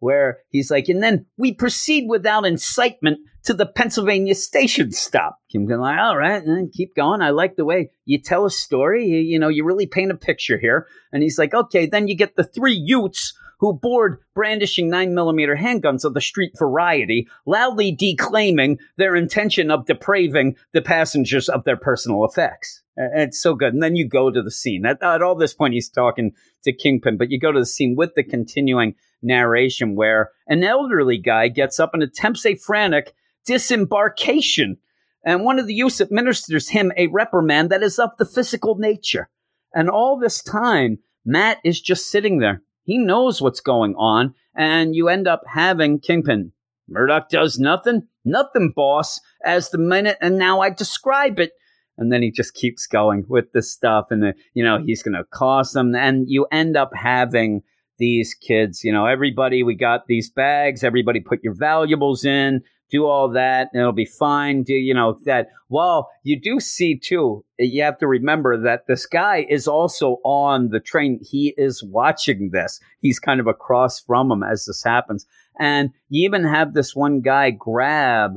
where 0.00 0.38
he's 0.48 0.70
like, 0.70 0.88
and 0.88 1.02
then 1.02 1.26
we 1.36 1.52
proceed 1.52 2.08
without 2.08 2.44
incitement 2.44 3.18
to 3.44 3.54
the 3.54 3.66
Pennsylvania 3.66 4.34
station 4.34 4.92
stop. 4.92 5.38
Kim 5.50 5.66
going 5.66 5.80
like, 5.80 5.98
all 5.98 6.16
right, 6.16 6.42
and 6.42 6.72
keep 6.72 6.94
going. 6.94 7.22
I 7.22 7.30
like 7.30 7.56
the 7.56 7.64
way 7.64 7.90
you 8.04 8.18
tell 8.18 8.44
a 8.44 8.50
story. 8.50 9.06
You, 9.06 9.18
you 9.18 9.38
know, 9.38 9.48
you 9.48 9.64
really 9.64 9.86
paint 9.86 10.10
a 10.10 10.16
picture 10.16 10.58
here. 10.58 10.86
And 11.12 11.22
he's 11.22 11.38
like, 11.38 11.54
okay, 11.54 11.86
then 11.86 12.08
you 12.08 12.16
get 12.16 12.36
the 12.36 12.44
three 12.44 12.74
Utes 12.74 13.34
who 13.62 13.72
board 13.72 14.18
brandishing 14.34 14.90
9mm 14.90 15.56
handguns 15.56 16.04
of 16.04 16.14
the 16.14 16.20
street 16.20 16.52
variety, 16.58 17.28
loudly 17.46 17.92
declaiming 17.92 18.76
their 18.96 19.14
intention 19.14 19.70
of 19.70 19.86
depraving 19.86 20.56
the 20.72 20.82
passengers 20.82 21.48
of 21.48 21.62
their 21.62 21.76
personal 21.76 22.24
effects. 22.24 22.82
Uh, 22.98 23.06
it's 23.14 23.40
so 23.40 23.54
good. 23.54 23.72
And 23.72 23.80
then 23.80 23.94
you 23.94 24.08
go 24.08 24.32
to 24.32 24.42
the 24.42 24.50
scene. 24.50 24.84
At, 24.84 25.00
at 25.00 25.22
all 25.22 25.36
this 25.36 25.54
point, 25.54 25.74
he's 25.74 25.88
talking 25.88 26.32
to 26.64 26.72
Kingpin, 26.72 27.16
but 27.16 27.30
you 27.30 27.38
go 27.38 27.52
to 27.52 27.60
the 27.60 27.64
scene 27.64 27.94
with 27.96 28.16
the 28.16 28.24
continuing 28.24 28.96
narration 29.22 29.94
where 29.94 30.32
an 30.48 30.64
elderly 30.64 31.18
guy 31.18 31.46
gets 31.46 31.78
up 31.78 31.94
and 31.94 32.02
attempts 32.02 32.44
a 32.44 32.56
frantic 32.56 33.14
disembarkation. 33.46 34.76
And 35.24 35.44
one 35.44 35.60
of 35.60 35.68
the 35.68 35.74
youths 35.74 36.00
administers 36.00 36.68
him 36.68 36.90
a 36.96 37.06
reprimand 37.06 37.70
that 37.70 37.84
is 37.84 38.00
of 38.00 38.10
the 38.18 38.26
physical 38.26 38.74
nature. 38.74 39.28
And 39.72 39.88
all 39.88 40.18
this 40.18 40.42
time, 40.42 40.98
Matt 41.24 41.58
is 41.62 41.80
just 41.80 42.10
sitting 42.10 42.40
there 42.40 42.60
he 42.84 42.98
knows 42.98 43.40
what's 43.40 43.60
going 43.60 43.94
on, 43.96 44.34
and 44.54 44.94
you 44.94 45.08
end 45.08 45.28
up 45.28 45.42
having 45.46 46.00
Kingpin. 46.00 46.52
Murdock 46.88 47.28
does 47.28 47.58
nothing, 47.58 48.08
nothing, 48.24 48.72
boss, 48.74 49.20
as 49.44 49.70
the 49.70 49.78
minute, 49.78 50.18
and 50.20 50.38
now 50.38 50.60
I 50.60 50.70
describe 50.70 51.38
it. 51.38 51.52
And 51.98 52.10
then 52.10 52.22
he 52.22 52.30
just 52.30 52.54
keeps 52.54 52.86
going 52.86 53.24
with 53.28 53.52
this 53.52 53.72
stuff, 53.72 54.06
and 54.10 54.22
the, 54.22 54.34
you 54.54 54.64
know 54.64 54.82
he's 54.84 55.02
going 55.02 55.14
to 55.14 55.24
cost 55.24 55.74
them, 55.74 55.94
and 55.94 56.28
you 56.28 56.46
end 56.50 56.76
up 56.76 56.90
having 56.94 57.62
these 57.98 58.34
kids. 58.34 58.82
You 58.82 58.92
know, 58.92 59.06
everybody, 59.06 59.62
we 59.62 59.74
got 59.74 60.06
these 60.06 60.30
bags. 60.30 60.82
Everybody, 60.82 61.20
put 61.20 61.44
your 61.44 61.54
valuables 61.54 62.24
in 62.24 62.62
do 62.92 63.06
all 63.06 63.30
that 63.30 63.70
and 63.72 63.80
it'll 63.80 63.92
be 63.92 64.04
fine. 64.04 64.62
Do 64.62 64.74
you 64.74 64.92
know 64.94 65.18
that? 65.24 65.48
Well, 65.70 66.10
you 66.22 66.38
do 66.38 66.60
see 66.60 66.96
too, 66.96 67.44
you 67.58 67.82
have 67.82 67.98
to 67.98 68.06
remember 68.06 68.62
that 68.62 68.86
this 68.86 69.06
guy 69.06 69.46
is 69.48 69.66
also 69.66 70.18
on 70.24 70.68
the 70.68 70.78
train. 70.78 71.18
He 71.22 71.54
is 71.56 71.82
watching 71.82 72.50
this. 72.52 72.78
He's 73.00 73.18
kind 73.18 73.40
of 73.40 73.46
across 73.46 73.98
from 73.98 74.30
him 74.30 74.42
as 74.42 74.66
this 74.66 74.84
happens. 74.84 75.26
And 75.58 75.90
you 76.10 76.26
even 76.26 76.44
have 76.44 76.74
this 76.74 76.94
one 76.94 77.22
guy 77.22 77.50
grab 77.50 78.34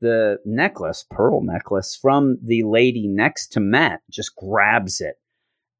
the 0.00 0.38
necklace, 0.44 1.06
pearl 1.08 1.40
necklace 1.40 1.96
from 2.00 2.36
the 2.42 2.64
lady 2.64 3.06
next 3.06 3.52
to 3.52 3.60
Matt, 3.60 4.00
just 4.10 4.34
grabs 4.34 5.00
it. 5.00 5.14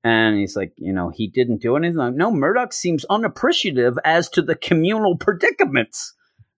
And 0.05 0.39
he's 0.39 0.57
like, 0.57 0.73
you 0.77 0.93
know, 0.93 1.11
he 1.11 1.29
didn't 1.29 1.61
do 1.61 1.77
anything. 1.77 1.97
Like, 1.97 2.15
no, 2.15 2.31
Murdock 2.31 2.73
seems 2.73 3.05
unappreciative 3.11 3.99
as 4.05 4.29
to 4.31 4.43
the 4.43 4.55
communal 4.55 5.17
predicaments. 5.17 6.15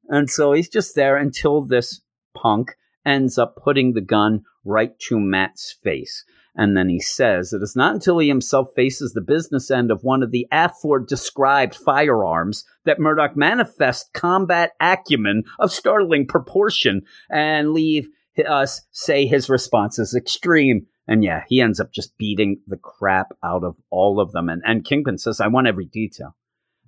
And 0.08 0.28
so 0.30 0.52
he's 0.52 0.68
just 0.68 0.94
there 0.94 1.16
until 1.16 1.62
this 1.62 2.00
punk 2.34 2.76
ends 3.06 3.38
up 3.38 3.56
putting 3.62 3.92
the 3.92 4.00
gun 4.00 4.42
right 4.64 4.98
to 4.98 5.20
Matt's 5.20 5.76
face. 5.82 6.24
And 6.56 6.76
then 6.76 6.88
he 6.88 7.00
says, 7.00 7.52
It 7.52 7.62
is 7.62 7.74
not 7.74 7.94
until 7.94 8.18
he 8.18 8.28
himself 8.28 8.68
faces 8.76 9.12
the 9.12 9.20
business 9.20 9.70
end 9.70 9.90
of 9.90 10.04
one 10.04 10.22
of 10.22 10.30
the 10.30 10.46
aforementioned 10.52 11.08
described 11.08 11.74
firearms 11.74 12.64
that 12.84 13.00
Murdock 13.00 13.36
manifests 13.36 14.08
combat 14.14 14.72
acumen 14.80 15.42
of 15.58 15.72
startling 15.72 16.26
proportion 16.26 17.02
and 17.28 17.72
leave 17.72 18.08
us 18.46 18.82
say 18.92 19.26
his 19.26 19.48
response 19.48 19.98
is 19.98 20.14
extreme. 20.14 20.86
And 21.06 21.24
yeah, 21.24 21.42
he 21.48 21.60
ends 21.60 21.80
up 21.80 21.92
just 21.92 22.16
beating 22.16 22.60
the 22.66 22.76
crap 22.76 23.36
out 23.42 23.64
of 23.64 23.76
all 23.90 24.20
of 24.20 24.32
them. 24.32 24.48
And, 24.48 24.62
and 24.64 24.84
Kingpin 24.84 25.18
says, 25.18 25.40
I 25.40 25.48
want 25.48 25.66
every 25.66 25.86
detail. 25.86 26.36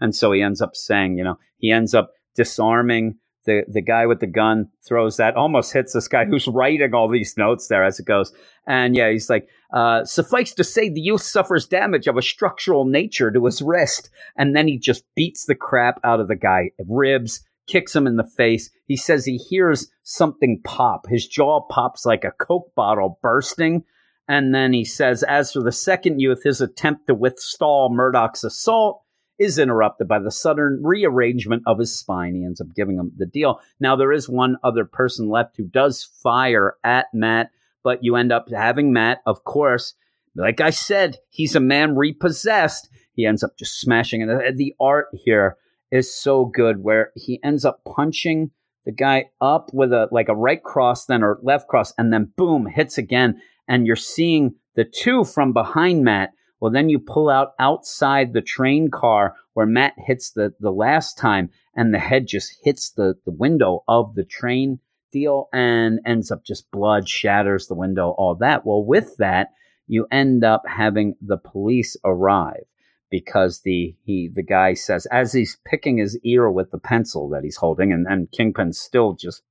And 0.00 0.14
so 0.14 0.32
he 0.32 0.42
ends 0.42 0.60
up 0.60 0.76
saying, 0.76 1.18
you 1.18 1.24
know, 1.24 1.38
he 1.58 1.72
ends 1.72 1.94
up 1.94 2.12
disarming 2.36 3.16
the 3.46 3.62
the 3.68 3.80
guy 3.80 4.06
with 4.06 4.20
the 4.20 4.26
gun 4.26 4.68
throws 4.86 5.16
that 5.16 5.36
almost 5.36 5.72
hits 5.72 5.92
this 5.92 6.08
guy 6.08 6.24
who's 6.24 6.46
writing 6.48 6.92
all 6.94 7.08
these 7.08 7.36
notes 7.36 7.68
there 7.68 7.84
as 7.84 7.98
it 7.98 8.06
goes. 8.06 8.32
And 8.66 8.94
yeah 8.94 9.10
he's 9.10 9.30
like 9.30 9.48
uh, 9.72 10.04
suffice 10.04 10.52
to 10.54 10.64
say 10.64 10.88
the 10.88 11.00
youth 11.00 11.22
suffers 11.22 11.66
damage 11.66 12.06
of 12.06 12.16
a 12.16 12.22
structural 12.22 12.84
nature 12.84 13.30
to 13.30 13.44
his 13.46 13.62
wrist. 13.62 14.10
And 14.36 14.54
then 14.54 14.68
he 14.68 14.78
just 14.78 15.04
beats 15.14 15.46
the 15.46 15.54
crap 15.54 16.00
out 16.04 16.20
of 16.20 16.28
the 16.28 16.36
guy 16.36 16.70
ribs 16.86 17.42
kicks 17.66 17.94
him 17.94 18.06
in 18.06 18.16
the 18.16 18.24
face. 18.24 18.70
He 18.86 18.96
says 18.96 19.24
he 19.24 19.36
hears 19.36 19.90
something 20.02 20.60
pop. 20.64 21.08
His 21.08 21.26
jaw 21.26 21.60
pops 21.60 22.06
like 22.06 22.24
a 22.24 22.30
coke 22.30 22.72
bottle 22.74 23.18
bursting. 23.22 23.84
And 24.28 24.54
then 24.54 24.72
he 24.72 24.84
says 24.84 25.22
as 25.22 25.52
for 25.52 25.62
the 25.62 25.72
second 25.72 26.20
youth 26.20 26.42
his 26.44 26.60
attempt 26.60 27.06
to 27.06 27.14
withstall 27.14 27.90
murdock's 27.90 28.44
assault 28.44 29.02
is 29.38 29.58
interrupted 29.58 30.08
by 30.08 30.18
the 30.18 30.30
sudden 30.30 30.80
rearrangement 30.82 31.62
of 31.66 31.78
his 31.78 31.96
spine. 31.96 32.34
He 32.34 32.44
ends 32.44 32.60
up 32.60 32.74
giving 32.74 32.96
him 32.96 33.12
the 33.16 33.26
deal. 33.26 33.60
Now, 33.80 33.96
there 33.96 34.12
is 34.12 34.28
one 34.28 34.56
other 34.64 34.84
person 34.84 35.28
left 35.28 35.56
who 35.56 35.64
does 35.64 36.02
fire 36.22 36.76
at 36.82 37.06
Matt, 37.12 37.50
but 37.82 38.02
you 38.02 38.16
end 38.16 38.32
up 38.32 38.48
having 38.50 38.92
Matt, 38.92 39.18
of 39.26 39.44
course. 39.44 39.94
Like 40.34 40.60
I 40.60 40.70
said, 40.70 41.16
he's 41.30 41.54
a 41.54 41.60
man 41.60 41.96
repossessed. 41.96 42.88
He 43.12 43.26
ends 43.26 43.42
up 43.42 43.56
just 43.58 43.80
smashing 43.80 44.22
it. 44.22 44.28
Uh, 44.28 44.52
the 44.54 44.74
art 44.80 45.08
here 45.12 45.56
is 45.90 46.14
so 46.14 46.44
good 46.44 46.82
where 46.82 47.12
he 47.14 47.40
ends 47.42 47.64
up 47.64 47.82
punching 47.84 48.50
the 48.84 48.92
guy 48.92 49.26
up 49.40 49.70
with 49.72 49.92
a 49.92 50.08
like 50.12 50.28
a 50.28 50.34
right 50.34 50.62
cross, 50.62 51.06
then 51.06 51.22
a 51.22 51.34
left 51.42 51.68
cross, 51.68 51.92
and 51.98 52.12
then 52.12 52.32
boom, 52.36 52.66
hits 52.66 52.98
again. 52.98 53.40
And 53.68 53.86
you're 53.86 53.96
seeing 53.96 54.54
the 54.76 54.84
two 54.84 55.24
from 55.24 55.52
behind 55.52 56.04
Matt 56.04 56.30
well, 56.60 56.72
then 56.72 56.88
you 56.88 56.98
pull 56.98 57.28
out 57.28 57.52
outside 57.58 58.32
the 58.32 58.40
train 58.40 58.90
car 58.90 59.34
where 59.54 59.66
Matt 59.66 59.94
hits 59.98 60.30
the, 60.30 60.54
the 60.60 60.70
last 60.70 61.18
time 61.18 61.50
and 61.74 61.92
the 61.92 61.98
head 61.98 62.26
just 62.26 62.52
hits 62.62 62.90
the, 62.90 63.14
the 63.24 63.32
window 63.32 63.84
of 63.88 64.14
the 64.14 64.24
train 64.24 64.80
deal 65.12 65.48
and 65.52 66.00
ends 66.06 66.30
up 66.30 66.44
just 66.44 66.70
blood 66.70 67.08
shatters 67.08 67.66
the 67.66 67.74
window, 67.74 68.14
all 68.18 68.34
that. 68.36 68.64
Well, 68.64 68.84
with 68.84 69.16
that, 69.18 69.48
you 69.86 70.06
end 70.10 70.44
up 70.44 70.62
having 70.66 71.14
the 71.20 71.36
police 71.36 71.96
arrive 72.04 72.64
because 73.10 73.60
the 73.60 73.94
he 74.04 74.28
the 74.34 74.42
guy 74.42 74.74
says 74.74 75.06
as 75.12 75.32
he's 75.32 75.58
picking 75.64 75.98
his 75.98 76.18
ear 76.24 76.50
with 76.50 76.72
the 76.72 76.78
pencil 76.78 77.28
that 77.28 77.44
he's 77.44 77.56
holding 77.56 77.92
and, 77.92 78.04
and 78.08 78.32
Kingpin's 78.32 78.80
still 78.80 79.12
just 79.12 79.42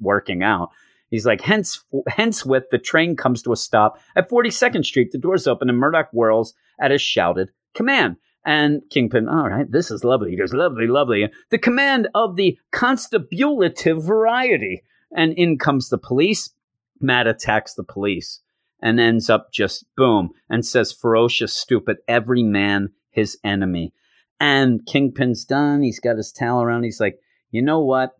working 0.00 0.42
out 0.42 0.70
He's 1.12 1.26
like, 1.26 1.42
hence, 1.42 1.84
hence 2.08 2.42
with 2.42 2.64
the 2.70 2.78
train 2.78 3.16
comes 3.16 3.42
to 3.42 3.52
a 3.52 3.56
stop 3.56 4.00
at 4.16 4.30
42nd 4.30 4.82
Street. 4.82 5.12
The 5.12 5.18
doors 5.18 5.46
open 5.46 5.68
and 5.68 5.76
Murdock 5.76 6.10
whirls 6.10 6.54
at 6.80 6.90
a 6.90 6.96
shouted 6.96 7.50
command. 7.74 8.16
And 8.46 8.80
Kingpin, 8.88 9.28
all 9.28 9.50
right, 9.50 9.70
this 9.70 9.90
is 9.90 10.04
lovely. 10.04 10.30
He 10.30 10.38
goes, 10.38 10.54
lovely, 10.54 10.86
lovely. 10.86 11.28
The 11.50 11.58
command 11.58 12.08
of 12.14 12.36
the 12.36 12.58
constabulative 12.72 14.02
variety. 14.02 14.84
And 15.14 15.34
in 15.34 15.58
comes 15.58 15.90
the 15.90 15.98
police. 15.98 16.48
Matt 16.98 17.26
attacks 17.26 17.74
the 17.74 17.84
police 17.84 18.40
and 18.80 18.98
ends 18.98 19.28
up 19.28 19.52
just 19.52 19.84
boom 19.94 20.30
and 20.48 20.64
says, 20.64 20.92
ferocious, 20.92 21.52
stupid, 21.52 21.98
every 22.08 22.42
man 22.42 22.88
his 23.10 23.36
enemy. 23.44 23.92
And 24.40 24.86
Kingpin's 24.86 25.44
done. 25.44 25.82
He's 25.82 26.00
got 26.00 26.16
his 26.16 26.32
towel 26.32 26.62
around. 26.62 26.84
He's 26.84 27.00
like, 27.00 27.18
you 27.50 27.60
know 27.60 27.80
what? 27.80 28.12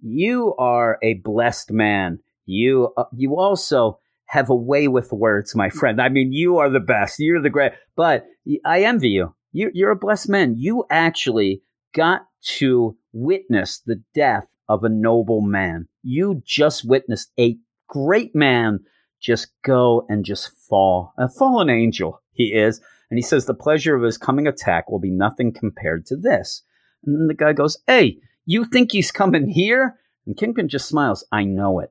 You 0.00 0.54
are 0.56 0.98
a 1.02 1.14
blessed 1.14 1.70
man 1.70 2.20
you 2.48 2.92
uh, 2.96 3.04
you 3.14 3.38
also 3.38 3.98
have 4.26 4.50
a 4.50 4.54
way 4.54 4.88
with 4.88 5.12
words, 5.12 5.54
my 5.54 5.70
friend. 5.70 6.00
I 6.00 6.08
mean, 6.08 6.32
you 6.32 6.58
are 6.58 6.70
the 6.70 6.80
best. 6.80 7.18
You're 7.18 7.40
the 7.40 7.50
great. 7.50 7.72
But 7.96 8.26
I 8.64 8.82
envy 8.82 9.10
you. 9.10 9.34
you 9.52 9.70
you're 9.74 9.90
a 9.90 9.96
blessed 9.96 10.28
man. 10.28 10.54
You 10.56 10.84
actually 10.90 11.62
got 11.94 12.22
to 12.58 12.96
witness 13.12 13.82
the 13.84 14.02
death 14.14 14.46
of 14.68 14.84
a 14.84 14.88
noble 14.88 15.40
man. 15.40 15.88
You 16.02 16.42
just 16.44 16.88
witnessed 16.88 17.32
a 17.38 17.58
great 17.88 18.34
man 18.34 18.80
just 19.20 19.48
go 19.64 20.06
and 20.08 20.24
just 20.24 20.50
fall. 20.68 21.12
A 21.18 21.28
fallen 21.28 21.68
angel 21.68 22.22
he 22.32 22.54
is. 22.54 22.80
And 23.10 23.18
he 23.18 23.22
says 23.22 23.46
the 23.46 23.54
pleasure 23.54 23.96
of 23.96 24.02
his 24.02 24.18
coming 24.18 24.46
attack 24.46 24.90
will 24.90 25.00
be 25.00 25.10
nothing 25.10 25.52
compared 25.52 26.06
to 26.06 26.16
this. 26.16 26.62
And 27.04 27.18
then 27.18 27.26
the 27.26 27.34
guy 27.34 27.52
goes, 27.52 27.78
Hey, 27.86 28.18
you 28.46 28.64
think 28.64 28.92
he's 28.92 29.10
coming 29.10 29.48
here? 29.48 29.96
And 30.26 30.36
Kingpin 30.36 30.68
just 30.68 30.88
smiles. 30.88 31.26
I 31.32 31.44
know 31.44 31.80
it 31.80 31.90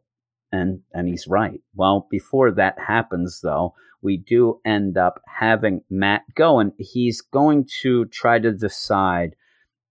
and 0.52 0.82
and 0.94 1.08
he's 1.08 1.28
right. 1.28 1.62
Well, 1.76 2.08
before 2.10 2.52
that 2.52 2.80
happens, 2.80 3.42
though, 3.42 3.74
we 4.02 4.18
do 4.18 4.60
end 4.66 4.98
up 4.98 5.22
having 5.28 5.82
Matt 5.90 6.24
go, 6.36 6.60
and 6.60 6.72
he's 6.78 7.22
going 7.22 7.68
to 7.82 8.06
try 8.06 8.40
to 8.40 8.52
decide 8.52 9.36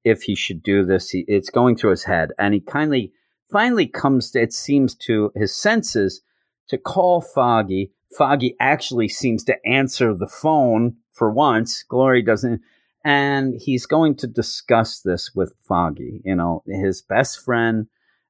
if 0.04 0.22
he 0.22 0.34
should 0.34 0.62
do 0.62 0.84
this. 0.84 1.10
He, 1.10 1.24
it's 1.28 1.50
going 1.50 1.76
through 1.76 1.90
his 1.90 2.04
head, 2.04 2.30
and 2.38 2.54
he 2.54 2.60
kindly 2.60 3.12
finally 3.50 3.86
comes 3.86 4.30
to 4.32 4.42
it 4.42 4.52
seems 4.52 4.94
to 4.94 5.32
his 5.34 5.56
senses 5.56 6.22
to 6.68 6.78
call 6.78 7.20
Foggy. 7.20 7.92
Foggy 8.16 8.56
actually 8.60 9.08
seems 9.08 9.44
to 9.44 9.56
answer 9.66 10.14
the 10.14 10.28
phone 10.28 10.96
for 11.12 11.30
once. 11.30 11.84
Glory 11.88 12.22
doesn't. 12.22 12.60
And 13.04 13.54
he's 13.56 13.86
going 13.86 14.16
to 14.16 14.26
discuss 14.26 15.00
this 15.00 15.30
with 15.34 15.54
Foggy, 15.62 16.22
you 16.24 16.34
know, 16.34 16.64
his 16.66 17.02
best 17.02 17.38
friend, 17.38 17.86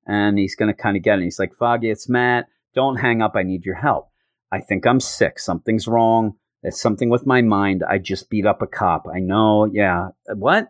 and 0.07 0.39
he's 0.39 0.55
going 0.55 0.73
to 0.73 0.83
kind 0.83 0.97
of 0.97 1.03
get 1.03 1.19
it. 1.19 1.25
He's 1.25 1.39
like, 1.39 1.55
Foggy, 1.55 1.91
it's 1.91 2.09
Matt. 2.09 2.47
Don't 2.75 2.97
hang 2.97 3.23
up. 3.23 3.33
I 3.35 3.43
need 3.43 3.65
your 3.65 3.75
help. 3.75 4.11
I 4.53 4.61
think 4.61 4.87
I'm 4.87 5.01
sick. 5.01 5.39
Something's 5.39 5.89
wrong. 5.89 6.35
It's 6.63 6.81
something 6.81 7.11
with 7.11 7.27
my 7.27 7.43
mind. 7.43 7.85
I 7.89 7.99
just 7.99 8.31
beat 8.31 8.47
up 8.47 8.63
a 8.63 8.67
cop. 8.67 9.07
I 9.13 9.19
know. 9.19 9.69
Yeah. 9.71 10.09
What? 10.35 10.69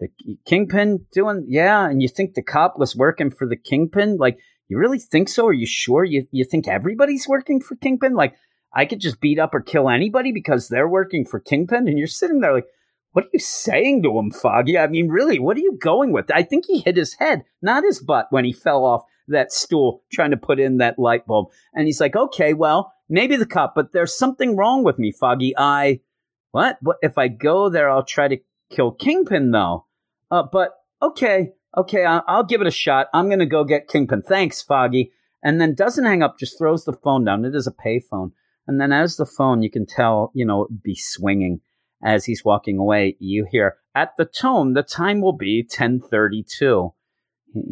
The 0.00 0.08
kingpin 0.46 1.06
doing? 1.12 1.46
Yeah. 1.48 1.88
And 1.88 2.02
you 2.02 2.08
think 2.08 2.34
the 2.34 2.42
cop 2.42 2.78
was 2.78 2.96
working 2.96 3.30
for 3.30 3.46
the 3.46 3.56
kingpin? 3.56 4.16
Like, 4.16 4.38
you 4.68 4.78
really 4.78 4.98
think 4.98 5.28
so? 5.28 5.46
Are 5.46 5.52
you 5.52 5.66
sure? 5.66 6.04
You, 6.04 6.26
you 6.32 6.44
think 6.44 6.66
everybody's 6.66 7.28
working 7.28 7.60
for 7.60 7.76
kingpin? 7.76 8.14
Like, 8.14 8.34
I 8.74 8.86
could 8.86 9.00
just 9.00 9.20
beat 9.20 9.38
up 9.38 9.54
or 9.54 9.60
kill 9.60 9.88
anybody 9.88 10.32
because 10.32 10.68
they're 10.68 10.88
working 10.88 11.24
for 11.24 11.38
kingpin? 11.40 11.88
And 11.88 11.98
you're 11.98 12.06
sitting 12.06 12.40
there 12.40 12.54
like, 12.54 12.66
what 13.12 13.24
are 13.26 13.30
you 13.32 13.38
saying 13.38 14.02
to 14.02 14.18
him, 14.18 14.30
Foggy? 14.30 14.78
I 14.78 14.86
mean, 14.86 15.08
really, 15.08 15.38
what 15.38 15.56
are 15.56 15.60
you 15.60 15.76
going 15.78 16.12
with? 16.12 16.30
I 16.32 16.42
think 16.42 16.66
he 16.66 16.80
hit 16.80 16.96
his 16.96 17.14
head, 17.14 17.44
not 17.60 17.84
his 17.84 18.00
butt, 18.00 18.26
when 18.30 18.44
he 18.44 18.52
fell 18.52 18.84
off 18.84 19.02
that 19.28 19.52
stool 19.52 20.02
trying 20.12 20.30
to 20.30 20.36
put 20.36 20.58
in 20.58 20.78
that 20.78 20.98
light 20.98 21.26
bulb. 21.26 21.48
And 21.74 21.86
he's 21.86 22.00
like, 22.00 22.16
okay, 22.16 22.54
well, 22.54 22.92
maybe 23.08 23.36
the 23.36 23.46
cop, 23.46 23.74
but 23.74 23.92
there's 23.92 24.16
something 24.16 24.56
wrong 24.56 24.82
with 24.82 24.98
me, 24.98 25.12
Foggy. 25.12 25.54
I, 25.56 26.00
what? 26.50 26.78
What 26.80 26.96
if 27.02 27.18
I 27.18 27.28
go 27.28 27.68
there? 27.68 27.90
I'll 27.90 28.04
try 28.04 28.28
to 28.28 28.38
kill 28.70 28.92
Kingpin, 28.92 29.50
though. 29.50 29.86
Uh, 30.30 30.42
but 30.50 30.70
okay, 31.02 31.52
okay, 31.76 32.04
I'll, 32.04 32.24
I'll 32.26 32.44
give 32.44 32.62
it 32.62 32.66
a 32.66 32.72
shot. 32.72 33.08
I'm 33.12 33.28
gonna 33.28 33.46
go 33.46 33.64
get 33.64 33.88
Kingpin. 33.88 34.22
Thanks, 34.22 34.62
Foggy. 34.62 35.12
And 35.42 35.60
then 35.60 35.74
doesn't 35.74 36.04
hang 36.04 36.22
up, 36.22 36.38
just 36.38 36.56
throws 36.56 36.84
the 36.84 36.92
phone 36.92 37.24
down. 37.24 37.44
It 37.44 37.54
is 37.54 37.66
a 37.66 37.72
payphone. 37.72 38.32
And 38.66 38.80
then 38.80 38.92
as 38.92 39.16
the 39.16 39.26
phone, 39.26 39.62
you 39.62 39.70
can 39.70 39.86
tell, 39.86 40.30
you 40.34 40.46
know, 40.46 40.68
be 40.82 40.94
swinging 40.94 41.60
as 42.02 42.24
he's 42.24 42.44
walking 42.44 42.78
away, 42.78 43.16
you 43.18 43.46
hear 43.50 43.76
at 43.94 44.16
the 44.16 44.24
tone 44.24 44.72
the 44.72 44.82
time 44.82 45.20
will 45.20 45.32
be 45.32 45.62
1032. 45.62 46.92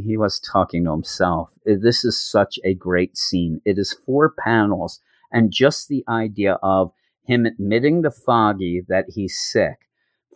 He 0.05 0.17
was 0.17 0.39
talking 0.39 0.85
to 0.85 0.91
himself. 0.91 1.51
Uh, 1.69 1.75
this 1.81 2.05
is 2.05 2.21
such 2.21 2.59
a 2.65 2.75
great 2.75 3.17
scene. 3.17 3.61
It 3.65 3.79
is 3.79 3.97
four 4.05 4.35
panels, 4.39 5.01
and 5.33 5.51
just 5.51 5.89
the 5.89 6.05
idea 6.09 6.59
of 6.63 6.93
him 7.25 7.47
admitting 7.47 8.03
to 8.03 8.11
Foggy 8.11 8.83
that 8.89 9.07
he's 9.15 9.39
sick. 9.39 9.79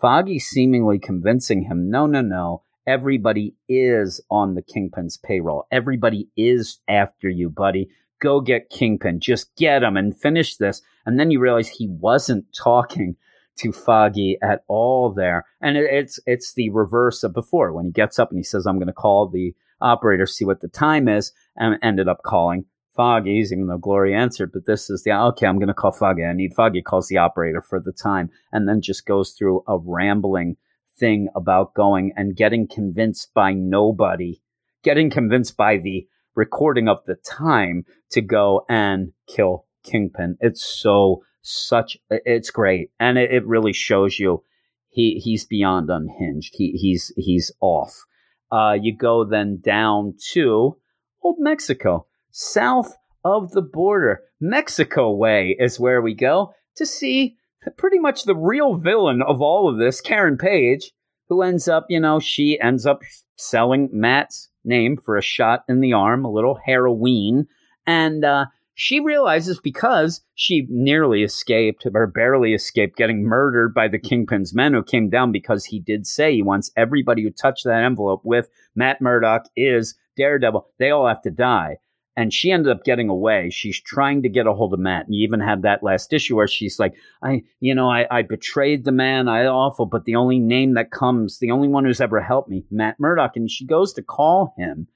Foggy 0.00 0.38
seemingly 0.38 0.98
convincing 0.98 1.64
him, 1.64 1.90
no, 1.90 2.06
no, 2.06 2.20
no, 2.20 2.62
everybody 2.86 3.54
is 3.68 4.20
on 4.30 4.54
the 4.54 4.62
Kingpin's 4.62 5.16
payroll. 5.18 5.66
Everybody 5.70 6.28
is 6.36 6.80
after 6.88 7.28
you, 7.28 7.50
buddy. 7.50 7.88
Go 8.20 8.40
get 8.40 8.70
Kingpin. 8.70 9.20
Just 9.20 9.54
get 9.56 9.82
him 9.82 9.96
and 9.96 10.18
finish 10.18 10.56
this. 10.56 10.82
And 11.04 11.18
then 11.18 11.30
you 11.30 11.40
realize 11.40 11.68
he 11.68 11.88
wasn't 11.88 12.46
talking 12.56 13.16
to 13.58 13.72
Foggy 13.72 14.38
at 14.42 14.64
all 14.68 15.12
there. 15.12 15.44
And 15.60 15.76
it, 15.76 15.86
it's 15.90 16.20
it's 16.26 16.54
the 16.54 16.70
reverse 16.70 17.22
of 17.22 17.32
before 17.32 17.72
when 17.72 17.86
he 17.86 17.92
gets 17.92 18.18
up 18.18 18.30
and 18.30 18.38
he 18.38 18.44
says, 18.44 18.66
"I'm 18.66 18.78
going 18.78 18.86
to 18.86 18.92
call 18.92 19.28
the 19.28 19.54
operator, 19.80 20.26
see 20.26 20.44
what 20.44 20.60
the 20.60 20.68
time 20.68 21.08
is," 21.08 21.32
and 21.56 21.78
ended 21.82 22.08
up 22.08 22.22
calling 22.24 22.64
Foggy's, 22.94 23.52
even 23.52 23.66
though 23.66 23.78
Glory 23.78 24.14
answered. 24.14 24.52
But 24.52 24.66
this 24.66 24.90
is 24.90 25.02
the 25.02 25.12
okay. 25.12 25.46
I'm 25.46 25.58
going 25.58 25.68
to 25.68 25.74
call 25.74 25.92
Foggy. 25.92 26.24
I 26.24 26.32
need 26.32 26.54
Foggy. 26.54 26.82
Calls 26.82 27.08
the 27.08 27.18
operator 27.18 27.62
for 27.62 27.80
the 27.80 27.92
time, 27.92 28.30
and 28.52 28.68
then 28.68 28.80
just 28.80 29.06
goes 29.06 29.32
through 29.32 29.62
a 29.66 29.78
rambling 29.78 30.56
thing 30.96 31.28
about 31.34 31.74
going 31.74 32.12
and 32.16 32.36
getting 32.36 32.68
convinced 32.68 33.34
by 33.34 33.52
nobody, 33.52 34.40
getting 34.82 35.10
convinced 35.10 35.56
by 35.56 35.76
the 35.76 36.06
recording 36.34 36.88
of 36.88 36.98
the 37.06 37.16
time 37.16 37.84
to 38.10 38.20
go 38.20 38.64
and 38.68 39.12
kill 39.28 39.66
Kingpin. 39.82 40.36
It's 40.40 40.64
so 40.64 41.22
such 41.46 41.98
it's 42.10 42.50
great 42.50 42.90
and 42.98 43.18
it, 43.18 43.30
it 43.30 43.46
really 43.46 43.72
shows 43.72 44.18
you 44.18 44.42
he 44.94 45.20
he's 45.22 45.44
beyond 45.44 45.90
unhinged. 45.90 46.54
He 46.56 46.70
he's 46.72 47.12
he's 47.16 47.50
off. 47.60 48.04
Uh, 48.50 48.76
you 48.80 48.96
go 48.96 49.24
then 49.24 49.58
down 49.60 50.14
to 50.30 50.76
old 51.20 51.36
Mexico, 51.40 52.06
south 52.30 52.96
of 53.24 53.50
the 53.50 53.62
border. 53.62 54.22
Mexico 54.40 55.10
way 55.10 55.56
is 55.58 55.80
where 55.80 56.00
we 56.00 56.14
go 56.14 56.54
to 56.76 56.86
see 56.86 57.36
pretty 57.76 57.98
much 57.98 58.22
the 58.22 58.36
real 58.36 58.76
villain 58.76 59.20
of 59.20 59.42
all 59.42 59.68
of 59.68 59.78
this, 59.78 60.00
Karen 60.00 60.36
Page, 60.36 60.92
who 61.28 61.42
ends 61.42 61.66
up, 61.66 61.86
you 61.88 61.98
know, 61.98 62.20
she 62.20 62.60
ends 62.60 62.86
up 62.86 63.00
selling 63.36 63.88
Matt's 63.92 64.48
name 64.64 64.96
for 64.96 65.16
a 65.16 65.22
shot 65.22 65.64
in 65.68 65.80
the 65.80 65.92
arm, 65.92 66.24
a 66.24 66.30
little 66.30 66.60
heroin. 66.64 67.48
And 67.84 68.24
uh, 68.24 68.46
she 68.74 69.00
realizes 69.00 69.60
because 69.60 70.20
she 70.34 70.66
nearly 70.68 71.22
escaped 71.22 71.86
or 71.86 72.06
barely 72.06 72.54
escaped 72.54 72.96
getting 72.96 73.22
murdered 73.22 73.72
by 73.72 73.88
the 73.88 73.98
Kingpin's 73.98 74.54
men 74.54 74.74
who 74.74 74.82
came 74.82 75.08
down 75.08 75.30
because 75.32 75.64
he 75.64 75.78
did 75.78 76.06
say 76.06 76.34
he 76.34 76.42
wants 76.42 76.72
everybody 76.76 77.22
who 77.22 77.30
touched 77.30 77.64
that 77.64 77.84
envelope 77.84 78.22
with 78.24 78.48
Matt 78.74 79.00
Murdock 79.00 79.46
is 79.56 79.94
Daredevil. 80.16 80.66
They 80.78 80.90
all 80.90 81.06
have 81.06 81.22
to 81.22 81.30
die. 81.30 81.78
And 82.16 82.32
she 82.32 82.52
ended 82.52 82.70
up 82.70 82.84
getting 82.84 83.08
away. 83.08 83.50
She's 83.50 83.80
trying 83.80 84.22
to 84.22 84.28
get 84.28 84.46
a 84.46 84.52
hold 84.52 84.72
of 84.72 84.78
Matt. 84.78 85.06
And 85.06 85.14
you 85.14 85.24
even 85.24 85.40
had 85.40 85.62
that 85.62 85.82
last 85.82 86.12
issue 86.12 86.36
where 86.36 86.46
she's 86.46 86.78
like, 86.78 86.94
I, 87.22 87.42
you 87.58 87.74
know, 87.74 87.90
I, 87.90 88.06
I 88.08 88.22
betrayed 88.22 88.84
the 88.84 88.92
man. 88.92 89.26
I 89.26 89.46
awful, 89.46 89.86
but 89.86 90.04
the 90.04 90.14
only 90.14 90.38
name 90.38 90.74
that 90.74 90.92
comes, 90.92 91.38
the 91.38 91.50
only 91.50 91.66
one 91.66 91.84
who's 91.84 92.00
ever 92.00 92.20
helped 92.20 92.48
me, 92.48 92.64
Matt 92.70 93.00
Murdock. 93.00 93.32
And 93.34 93.50
she 93.50 93.66
goes 93.66 93.92
to 93.94 94.02
call 94.02 94.54
him. 94.56 94.86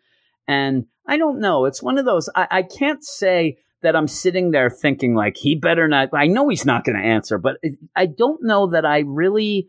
And 0.46 0.86
I 1.06 1.16
don't 1.16 1.40
know. 1.40 1.64
It's 1.64 1.82
one 1.82 1.98
of 1.98 2.04
those, 2.04 2.28
I, 2.36 2.46
I 2.50 2.62
can't 2.62 3.04
say 3.04 3.58
that 3.82 3.94
I'm 3.94 4.08
sitting 4.08 4.50
there 4.50 4.70
thinking 4.70 5.14
like 5.14 5.36
he 5.36 5.54
better 5.54 5.86
not. 5.86 6.10
I 6.12 6.26
know 6.26 6.48
he's 6.48 6.66
not 6.66 6.84
going 6.84 6.96
to 6.96 7.04
answer, 7.04 7.38
but 7.38 7.58
I 7.94 8.06
don't 8.06 8.42
know 8.42 8.68
that 8.68 8.84
I 8.84 9.00
really, 9.00 9.68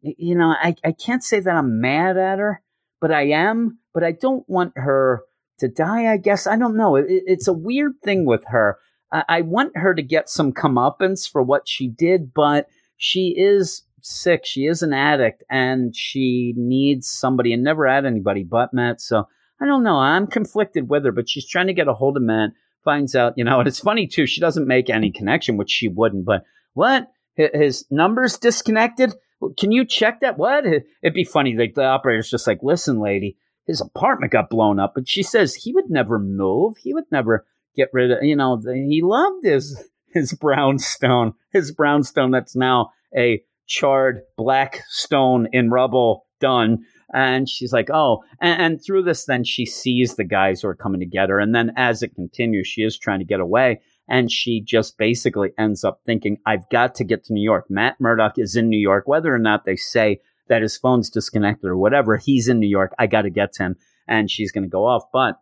you 0.00 0.36
know, 0.36 0.48
I, 0.48 0.74
I 0.84 0.92
can't 0.92 1.24
say 1.24 1.40
that 1.40 1.54
I'm 1.54 1.80
mad 1.80 2.16
at 2.16 2.38
her, 2.38 2.62
but 3.00 3.10
I 3.10 3.28
am. 3.28 3.78
But 3.94 4.04
I 4.04 4.12
don't 4.12 4.48
want 4.48 4.72
her 4.76 5.22
to 5.58 5.68
die. 5.68 6.12
I 6.12 6.16
guess 6.16 6.46
I 6.46 6.56
don't 6.56 6.76
know. 6.76 6.96
It, 6.96 7.06
it's 7.08 7.48
a 7.48 7.52
weird 7.52 7.94
thing 8.02 8.24
with 8.24 8.44
her. 8.48 8.78
I, 9.12 9.24
I 9.28 9.40
want 9.42 9.76
her 9.76 9.94
to 9.94 10.02
get 10.02 10.28
some 10.28 10.52
comeuppance 10.52 11.30
for 11.30 11.42
what 11.42 11.68
she 11.68 11.88
did, 11.88 12.32
but 12.32 12.68
she 12.96 13.34
is 13.36 13.82
sick. 14.00 14.44
She 14.44 14.66
is 14.66 14.82
an 14.82 14.92
addict, 14.92 15.44
and 15.50 15.94
she 15.94 16.54
needs 16.56 17.08
somebody, 17.10 17.52
and 17.52 17.62
never 17.62 17.86
had 17.86 18.06
anybody 18.06 18.44
but 18.44 18.72
Matt. 18.72 19.00
So 19.00 19.28
I 19.60 19.66
don't 19.66 19.82
know. 19.82 19.98
I'm 19.98 20.26
conflicted 20.26 20.88
with 20.88 21.04
her, 21.04 21.12
but 21.12 21.28
she's 21.28 21.46
trying 21.46 21.66
to 21.66 21.74
get 21.74 21.88
a 21.88 21.94
hold 21.94 22.16
of 22.16 22.22
Matt 22.22 22.50
finds 22.84 23.14
out, 23.14 23.34
you 23.36 23.44
know, 23.44 23.60
and 23.60 23.68
it's 23.68 23.80
funny 23.80 24.06
too, 24.06 24.26
she 24.26 24.40
doesn't 24.40 24.66
make 24.66 24.90
any 24.90 25.10
connection, 25.10 25.56
which 25.56 25.70
she 25.70 25.88
wouldn't, 25.88 26.24
but 26.24 26.42
what? 26.74 27.08
His 27.34 27.84
numbers 27.90 28.38
disconnected? 28.38 29.14
Can 29.58 29.72
you 29.72 29.84
check 29.84 30.20
that? 30.20 30.38
What? 30.38 30.64
It'd 30.66 31.14
be 31.14 31.24
funny. 31.24 31.56
Like 31.56 31.74
the 31.74 31.84
operator's 31.84 32.30
just 32.30 32.46
like, 32.46 32.60
listen, 32.62 33.00
lady, 33.00 33.36
his 33.66 33.80
apartment 33.80 34.32
got 34.32 34.50
blown 34.50 34.78
up, 34.78 34.92
but 34.94 35.08
she 35.08 35.22
says 35.22 35.54
he 35.54 35.72
would 35.72 35.90
never 35.90 36.18
move. 36.18 36.76
He 36.78 36.94
would 36.94 37.10
never 37.10 37.46
get 37.74 37.88
rid 37.92 38.10
of, 38.10 38.22
you 38.22 38.36
know, 38.36 38.60
he 38.66 39.00
loved 39.02 39.44
his, 39.44 39.82
his 40.12 40.32
brownstone, 40.34 41.32
his 41.52 41.72
brownstone 41.72 42.30
that's 42.30 42.54
now 42.54 42.90
a 43.16 43.42
charred 43.66 44.22
black 44.36 44.82
stone 44.88 45.48
in 45.52 45.70
rubble 45.70 46.26
done. 46.40 46.84
And 47.12 47.48
she's 47.48 47.72
like, 47.72 47.90
oh, 47.92 48.22
and, 48.40 48.62
and, 48.62 48.84
through 48.84 49.02
this, 49.02 49.26
then 49.26 49.44
she 49.44 49.66
sees 49.66 50.14
the 50.14 50.24
guys 50.24 50.62
who 50.62 50.68
are 50.68 50.74
coming 50.74 51.00
to 51.00 51.06
get 51.06 51.28
her. 51.28 51.38
And 51.38 51.54
then 51.54 51.72
as 51.76 52.02
it 52.02 52.14
continues, 52.14 52.66
she 52.66 52.82
is 52.82 52.98
trying 52.98 53.18
to 53.18 53.24
get 53.24 53.40
away. 53.40 53.80
And 54.08 54.32
she 54.32 54.60
just 54.60 54.96
basically 54.96 55.50
ends 55.58 55.84
up 55.84 56.00
thinking, 56.04 56.38
I've 56.46 56.68
got 56.70 56.94
to 56.96 57.04
get 57.04 57.24
to 57.24 57.32
New 57.32 57.42
York. 57.42 57.66
Matt 57.68 58.00
Murdock 58.00 58.38
is 58.38 58.56
in 58.56 58.68
New 58.68 58.78
York, 58.78 59.06
whether 59.06 59.32
or 59.32 59.38
not 59.38 59.64
they 59.64 59.76
say 59.76 60.20
that 60.48 60.62
his 60.62 60.76
phone's 60.76 61.10
disconnected 61.10 61.68
or 61.68 61.76
whatever, 61.76 62.16
he's 62.16 62.48
in 62.48 62.58
New 62.58 62.68
York. 62.68 62.94
I 62.98 63.06
got 63.06 63.22
to 63.22 63.30
get 63.30 63.52
to 63.54 63.64
him. 63.64 63.76
And 64.08 64.30
she's 64.30 64.52
going 64.52 64.64
to 64.64 64.70
go 64.70 64.86
off. 64.86 65.04
But 65.12 65.38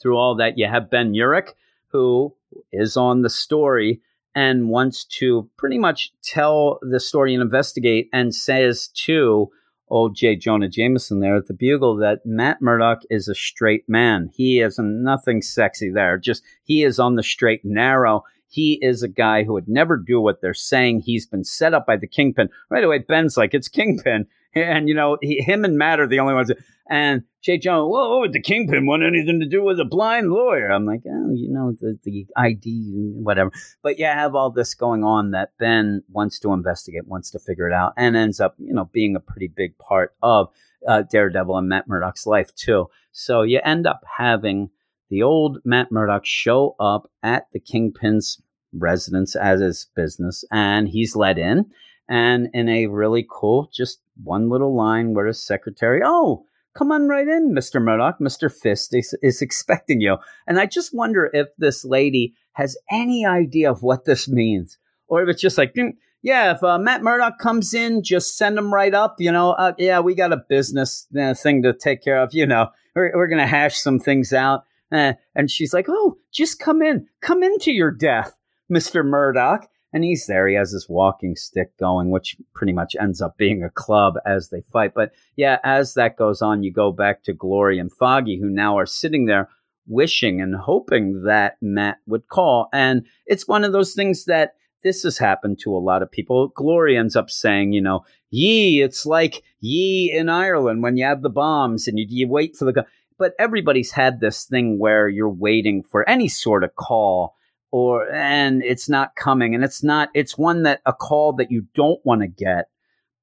through 0.00 0.16
all 0.16 0.34
that, 0.36 0.56
you 0.56 0.66
have 0.68 0.90
Ben 0.90 1.12
Urich, 1.12 1.50
who 1.88 2.34
is 2.72 2.96
on 2.96 3.22
the 3.22 3.30
story 3.30 4.00
and 4.34 4.68
wants 4.68 5.04
to 5.04 5.48
pretty 5.56 5.78
much 5.78 6.12
tell 6.22 6.78
the 6.82 7.00
story 7.00 7.34
and 7.34 7.42
investigate 7.42 8.08
and 8.12 8.34
says 8.34 8.88
to 8.88 9.50
old 9.90 10.14
J. 10.14 10.36
Jonah 10.36 10.68
Jameson 10.68 11.20
there 11.20 11.36
at 11.36 11.46
the 11.46 11.54
Bugle 11.54 11.96
that 11.96 12.24
Matt 12.24 12.62
Murdock 12.62 13.02
is 13.10 13.28
a 13.28 13.34
straight 13.34 13.88
man. 13.88 14.30
He 14.32 14.60
is 14.60 14.78
nothing 14.78 15.42
sexy 15.42 15.90
there. 15.90 16.16
Just 16.16 16.42
he 16.64 16.84
is 16.84 16.98
on 16.98 17.16
the 17.16 17.22
straight 17.22 17.64
and 17.64 17.74
narrow. 17.74 18.24
He 18.48 18.78
is 18.82 19.02
a 19.02 19.08
guy 19.08 19.44
who 19.44 19.52
would 19.52 19.68
never 19.68 19.96
do 19.96 20.20
what 20.20 20.40
they're 20.40 20.54
saying. 20.54 21.00
He's 21.00 21.26
been 21.26 21.44
set 21.44 21.74
up 21.74 21.86
by 21.86 21.96
the 21.96 22.08
Kingpin. 22.08 22.48
Right 22.68 22.82
away, 22.82 22.98
Ben's 22.98 23.36
like, 23.36 23.54
it's 23.54 23.68
Kingpin. 23.68 24.26
And, 24.54 24.88
you 24.88 24.94
know, 24.94 25.16
he, 25.22 25.40
him 25.40 25.64
and 25.64 25.78
Matt 25.78 26.00
are 26.00 26.08
the 26.08 26.18
only 26.18 26.34
ones. 26.34 26.50
And 26.88 27.22
J. 27.40 27.56
Jonah, 27.56 27.86
whoa, 27.86 28.26
the 28.26 28.40
Kingpin 28.40 28.84
want 28.84 29.04
anything 29.04 29.38
to 29.38 29.46
do 29.46 29.62
with 29.62 29.78
a 29.78 29.84
blind 29.84 30.32
lawyer? 30.32 30.72
I'm 30.72 30.84
like, 30.84 31.02
oh, 31.06 31.30
you 31.32 31.48
know, 31.48 31.72
the, 31.80 31.96
the 32.02 32.26
ID, 32.36 32.92
and 32.96 33.24
whatever. 33.24 33.52
But 33.80 34.00
you 34.00 34.06
have 34.06 34.34
all 34.34 34.50
this 34.50 34.74
going 34.74 35.04
on 35.04 35.30
that 35.30 35.52
Ben 35.58 36.02
wants 36.10 36.40
to 36.40 36.52
investigate, 36.52 37.06
wants 37.06 37.30
to 37.30 37.38
figure 37.38 37.68
it 37.68 37.72
out, 37.72 37.92
and 37.96 38.16
ends 38.16 38.40
up, 38.40 38.56
you 38.58 38.74
know, 38.74 38.90
being 38.92 39.14
a 39.14 39.20
pretty 39.20 39.46
big 39.46 39.78
part 39.78 40.14
of 40.20 40.48
uh, 40.86 41.02
Daredevil 41.02 41.56
and 41.56 41.68
Matt 41.68 41.86
Murdock's 41.86 42.26
life, 42.26 42.52
too. 42.56 42.88
So 43.12 43.42
you 43.42 43.60
end 43.64 43.86
up 43.86 44.00
having 44.18 44.70
the 45.10 45.22
old 45.22 45.58
Matt 45.64 45.92
Murdock 45.92 46.26
show 46.26 46.74
up 46.80 47.08
at 47.22 47.46
the 47.52 47.60
Kingpin's 47.60 48.42
residence 48.72 49.36
as 49.36 49.60
his 49.60 49.86
business, 49.94 50.44
and 50.50 50.88
he's 50.88 51.16
let 51.16 51.38
in. 51.38 51.70
And 52.10 52.48
in 52.52 52.68
a 52.68 52.88
really 52.88 53.24
cool, 53.30 53.70
just 53.72 54.00
one 54.24 54.50
little 54.50 54.74
line 54.74 55.14
where 55.14 55.28
the 55.28 55.32
secretary, 55.32 56.00
oh, 56.04 56.44
come 56.76 56.90
on 56.90 57.08
right 57.08 57.26
in, 57.26 57.54
Mr. 57.54 57.80
Murdock. 57.80 58.18
Mr. 58.18 58.52
Fisk 58.52 58.92
is, 58.94 59.16
is 59.22 59.40
expecting 59.40 60.00
you. 60.00 60.16
And 60.48 60.58
I 60.58 60.66
just 60.66 60.92
wonder 60.92 61.30
if 61.32 61.46
this 61.56 61.84
lady 61.84 62.34
has 62.54 62.76
any 62.90 63.24
idea 63.24 63.70
of 63.70 63.84
what 63.84 64.06
this 64.06 64.28
means. 64.28 64.76
Or 65.06 65.22
if 65.22 65.28
it's 65.28 65.40
just 65.40 65.56
like, 65.56 65.72
mm, 65.74 65.92
yeah, 66.20 66.52
if 66.52 66.64
uh, 66.64 66.78
Matt 66.78 67.04
Murdock 67.04 67.38
comes 67.38 67.72
in, 67.74 68.02
just 68.02 68.36
send 68.36 68.58
him 68.58 68.74
right 68.74 68.92
up. 68.92 69.16
You 69.20 69.30
know, 69.30 69.52
uh, 69.52 69.74
yeah, 69.78 70.00
we 70.00 70.16
got 70.16 70.32
a 70.32 70.44
business 70.48 71.06
uh, 71.18 71.34
thing 71.34 71.62
to 71.62 71.72
take 71.72 72.02
care 72.02 72.20
of. 72.20 72.34
You 72.34 72.44
know, 72.44 72.70
we're, 72.96 73.12
we're 73.14 73.28
going 73.28 73.40
to 73.40 73.46
hash 73.46 73.76
some 73.76 74.00
things 74.00 74.32
out. 74.32 74.64
Eh, 74.90 75.12
and 75.36 75.48
she's 75.48 75.72
like, 75.72 75.86
oh, 75.88 76.16
just 76.32 76.58
come 76.58 76.82
in. 76.82 77.06
Come 77.20 77.44
into 77.44 77.70
your 77.70 77.92
death, 77.92 78.34
Mr. 78.68 79.04
Murdock 79.04 79.68
and 79.92 80.04
he's 80.04 80.26
there. 80.26 80.46
He 80.46 80.54
has 80.54 80.72
this 80.72 80.88
walking 80.88 81.36
stick 81.36 81.76
going, 81.78 82.10
which 82.10 82.36
pretty 82.54 82.72
much 82.72 82.94
ends 83.00 83.20
up 83.20 83.36
being 83.36 83.62
a 83.62 83.70
club 83.70 84.14
as 84.24 84.50
they 84.50 84.62
fight. 84.72 84.92
But 84.94 85.12
yeah, 85.36 85.58
as 85.64 85.94
that 85.94 86.16
goes 86.16 86.42
on, 86.42 86.62
you 86.62 86.72
go 86.72 86.92
back 86.92 87.24
to 87.24 87.32
Glory 87.32 87.78
and 87.78 87.92
Foggy, 87.92 88.38
who 88.38 88.48
now 88.48 88.78
are 88.78 88.86
sitting 88.86 89.26
there 89.26 89.48
wishing 89.86 90.40
and 90.40 90.54
hoping 90.54 91.24
that 91.24 91.56
Matt 91.60 91.98
would 92.06 92.28
call. 92.28 92.68
And 92.72 93.06
it's 93.26 93.48
one 93.48 93.64
of 93.64 93.72
those 93.72 93.94
things 93.94 94.26
that 94.26 94.54
this 94.82 95.02
has 95.02 95.18
happened 95.18 95.58
to 95.60 95.74
a 95.74 95.78
lot 95.78 96.02
of 96.02 96.10
people. 96.10 96.48
Glory 96.48 96.96
ends 96.96 97.16
up 97.16 97.28
saying, 97.28 97.72
you 97.72 97.82
know, 97.82 98.04
ye, 98.30 98.82
it's 98.82 99.04
like 99.04 99.42
ye 99.60 100.12
in 100.12 100.28
Ireland 100.28 100.82
when 100.82 100.96
you 100.96 101.04
have 101.04 101.22
the 101.22 101.28
bombs 101.28 101.86
and 101.86 101.98
you, 101.98 102.06
you 102.08 102.28
wait 102.28 102.56
for 102.56 102.64
the. 102.64 102.86
But 103.18 103.34
everybody's 103.38 103.90
had 103.90 104.20
this 104.20 104.44
thing 104.44 104.78
where 104.78 105.08
you're 105.08 105.28
waiting 105.28 105.82
for 105.82 106.08
any 106.08 106.28
sort 106.28 106.64
of 106.64 106.76
call 106.76 107.34
or 107.70 108.10
and 108.10 108.62
it's 108.62 108.88
not 108.88 109.16
coming. 109.16 109.54
And 109.54 109.64
it's 109.64 109.82
not 109.82 110.10
it's 110.14 110.38
one 110.38 110.62
that 110.64 110.80
a 110.86 110.92
call 110.92 111.32
that 111.34 111.50
you 111.50 111.66
don't 111.74 112.00
want 112.04 112.22
to 112.22 112.28
get 112.28 112.66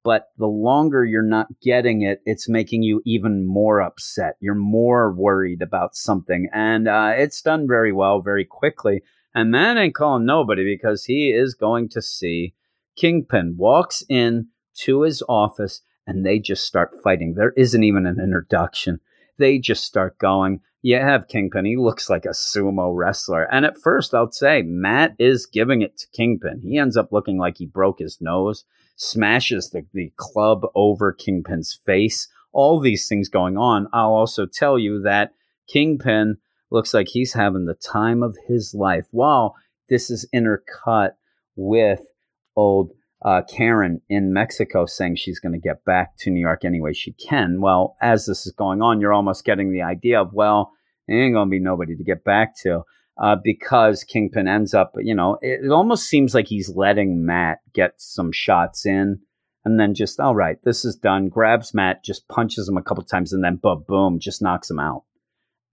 but 0.07 0.29
the 0.37 0.47
longer 0.47 1.03
you're 1.03 1.21
not 1.21 1.47
getting 1.61 2.01
it 2.01 2.21
it's 2.25 2.47
making 2.47 2.81
you 2.81 3.01
even 3.05 3.45
more 3.45 3.81
upset. 3.81 4.37
You're 4.39 4.55
more 4.55 5.11
worried 5.11 5.61
about 5.61 5.97
something. 5.97 6.47
And 6.53 6.87
uh, 6.87 7.11
it's 7.17 7.41
done 7.41 7.67
very 7.67 7.91
well 7.91 8.21
very 8.21 8.45
quickly. 8.45 9.01
And 9.35 9.51
man 9.51 9.77
ain't 9.77 9.95
calling 9.95 10.25
nobody 10.25 10.63
because 10.63 11.03
he 11.03 11.31
is 11.31 11.55
going 11.55 11.89
to 11.89 12.01
see 12.01 12.53
kingpin 12.95 13.55
walks 13.57 14.01
in 14.07 14.47
to 14.85 15.01
his 15.01 15.21
office 15.27 15.81
and 16.07 16.25
they 16.25 16.39
just 16.39 16.65
start 16.65 16.91
fighting. 17.03 17.33
There 17.33 17.51
isn't 17.57 17.83
even 17.83 18.05
an 18.05 18.17
introduction. 18.17 19.01
They 19.37 19.59
just 19.59 19.83
start 19.83 20.17
going 20.17 20.61
you 20.87 20.95
have 20.95 21.27
Kingpin. 21.27 21.65
He 21.65 21.75
looks 21.75 22.09
like 22.09 22.23
a 22.23 22.29
sumo 22.29 22.95
wrestler. 22.95 23.43
And 23.51 23.65
at 23.65 23.77
first, 23.77 24.13
I'll 24.13 24.31
say 24.31 24.61
Matt 24.61 25.15
is 25.19 25.45
giving 25.45 25.81
it 25.81 25.97
to 25.97 26.07
Kingpin. 26.13 26.61
He 26.63 26.77
ends 26.77 26.95
up 26.95 27.11
looking 27.11 27.37
like 27.37 27.57
he 27.57 27.65
broke 27.65 27.99
his 27.99 28.19
nose, 28.21 28.63
smashes 28.95 29.69
the, 29.69 29.85
the 29.93 30.13
club 30.15 30.61
over 30.75 31.11
Kingpin's 31.11 31.77
face. 31.85 32.29
All 32.53 32.79
these 32.79 33.05
things 33.09 33.27
going 33.27 33.57
on. 33.57 33.89
I'll 33.91 34.13
also 34.13 34.45
tell 34.45 34.79
you 34.79 35.01
that 35.01 35.33
Kingpin 35.67 36.37
looks 36.71 36.93
like 36.93 37.09
he's 37.09 37.33
having 37.33 37.65
the 37.65 37.73
time 37.73 38.23
of 38.23 38.37
his 38.47 38.73
life 38.73 39.07
while 39.11 39.57
this 39.89 40.09
is 40.09 40.25
intercut 40.33 41.15
with 41.57 41.99
old 42.55 42.91
uh, 43.25 43.41
Karen 43.41 43.99
in 44.07 44.31
Mexico 44.31 44.85
saying 44.85 45.17
she's 45.17 45.41
going 45.41 45.51
to 45.51 45.59
get 45.59 45.83
back 45.83 46.15
to 46.19 46.29
New 46.29 46.39
York 46.39 46.63
any 46.63 46.79
way 46.79 46.93
she 46.93 47.11
can. 47.11 47.59
Well, 47.59 47.97
as 48.01 48.25
this 48.25 48.45
is 48.45 48.53
going 48.53 48.81
on, 48.81 49.01
you're 49.01 49.11
almost 49.11 49.43
getting 49.43 49.73
the 49.73 49.81
idea 49.81 50.21
of, 50.21 50.31
well, 50.31 50.71
ain't 51.15 51.33
gonna 51.33 51.49
be 51.49 51.59
nobody 51.59 51.95
to 51.95 52.03
get 52.03 52.23
back 52.23 52.55
to. 52.63 52.83
Uh, 53.19 53.35
because 53.43 54.03
Kingpin 54.03 54.47
ends 54.47 54.75
up, 54.75 54.93
you 54.99 55.15
know, 55.15 55.39
it, 55.41 55.65
it 55.65 55.71
almost 55.71 56.07
seems 56.07 56.35
like 56.35 56.47
he's 56.47 56.69
letting 56.69 57.25
Matt 57.25 57.59
get 57.73 57.93
some 57.97 58.31
shots 58.31 58.85
in 58.85 59.19
and 59.67 59.77
then 59.77 59.93
just, 59.93 60.17
all 60.21 60.33
right, 60.33 60.57
this 60.63 60.85
is 60.85 60.95
done. 60.95 61.27
Grabs 61.27 61.73
Matt, 61.73 62.01
just 62.01 62.29
punches 62.29 62.69
him 62.69 62.77
a 62.77 62.81
couple 62.81 63.03
times, 63.03 63.33
and 63.33 63.43
then 63.43 63.57
boom, 63.57 63.83
boom, 63.85 64.17
just 64.17 64.41
knocks 64.41 64.69
him 64.69 64.79
out. 64.79 65.03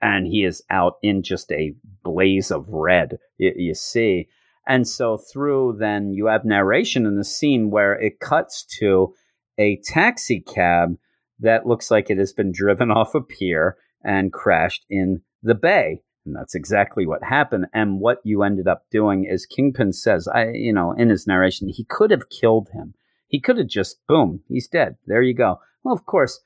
And 0.03 0.27
he 0.27 0.43
is 0.43 0.65
out 0.69 0.95
in 1.01 1.23
just 1.23 1.53
a 1.53 1.77
blaze 2.03 2.51
of 2.51 2.67
red, 2.69 3.19
you, 3.39 3.53
you 3.55 3.75
see. 3.75 4.27
And 4.67 4.89
so 4.89 5.17
through 5.17 5.77
then 5.79 6.13
you 6.13 6.27
have 6.27 6.45
narration 6.45 7.07
in 7.07 7.17
the 7.17 7.25
scene 7.25 7.71
where 7.71 7.93
it 7.93 8.19
cuts 8.19 8.65
to 8.81 9.15
a 9.59 9.81
taxi 9.85 10.41
cab 10.41 10.97
that 11.39 11.65
looks 11.65 11.89
like 11.89 12.11
it 12.11 12.19
has 12.19 12.33
been 12.33 12.51
driven 12.51 12.91
off 12.91 13.15
a 13.15 13.21
pier 13.21 13.77
and 14.05 14.33
crashed 14.33 14.85
in 14.89 15.23
the 15.43 15.55
bay. 15.55 16.03
And 16.27 16.35
that's 16.35 16.55
exactly 16.55 17.07
what 17.07 17.23
happened. 17.23 17.67
And 17.75 18.01
what 18.01 18.19
you 18.25 18.43
ended 18.43 18.67
up 18.67 18.85
doing 18.91 19.25
is 19.25 19.47
Kingpin 19.47 19.93
says, 19.93 20.27
I, 20.29 20.51
you 20.53 20.73
know, 20.73 20.93
in 20.93 21.11
his 21.11 21.27
narration, 21.27 21.69
he 21.69 21.85
could 21.85 22.11
have 22.11 22.31
killed 22.31 22.71
him. 22.73 22.95
He 23.29 23.41
could 23.41 23.59
have 23.59 23.67
just, 23.67 23.99
boom, 24.07 24.41
he's 24.49 24.69
dead. 24.69 24.97
There 25.07 25.23
you 25.23 25.35
go. 25.35 25.61
Well, 25.83 25.95
of 25.95 26.07
course, 26.07 26.41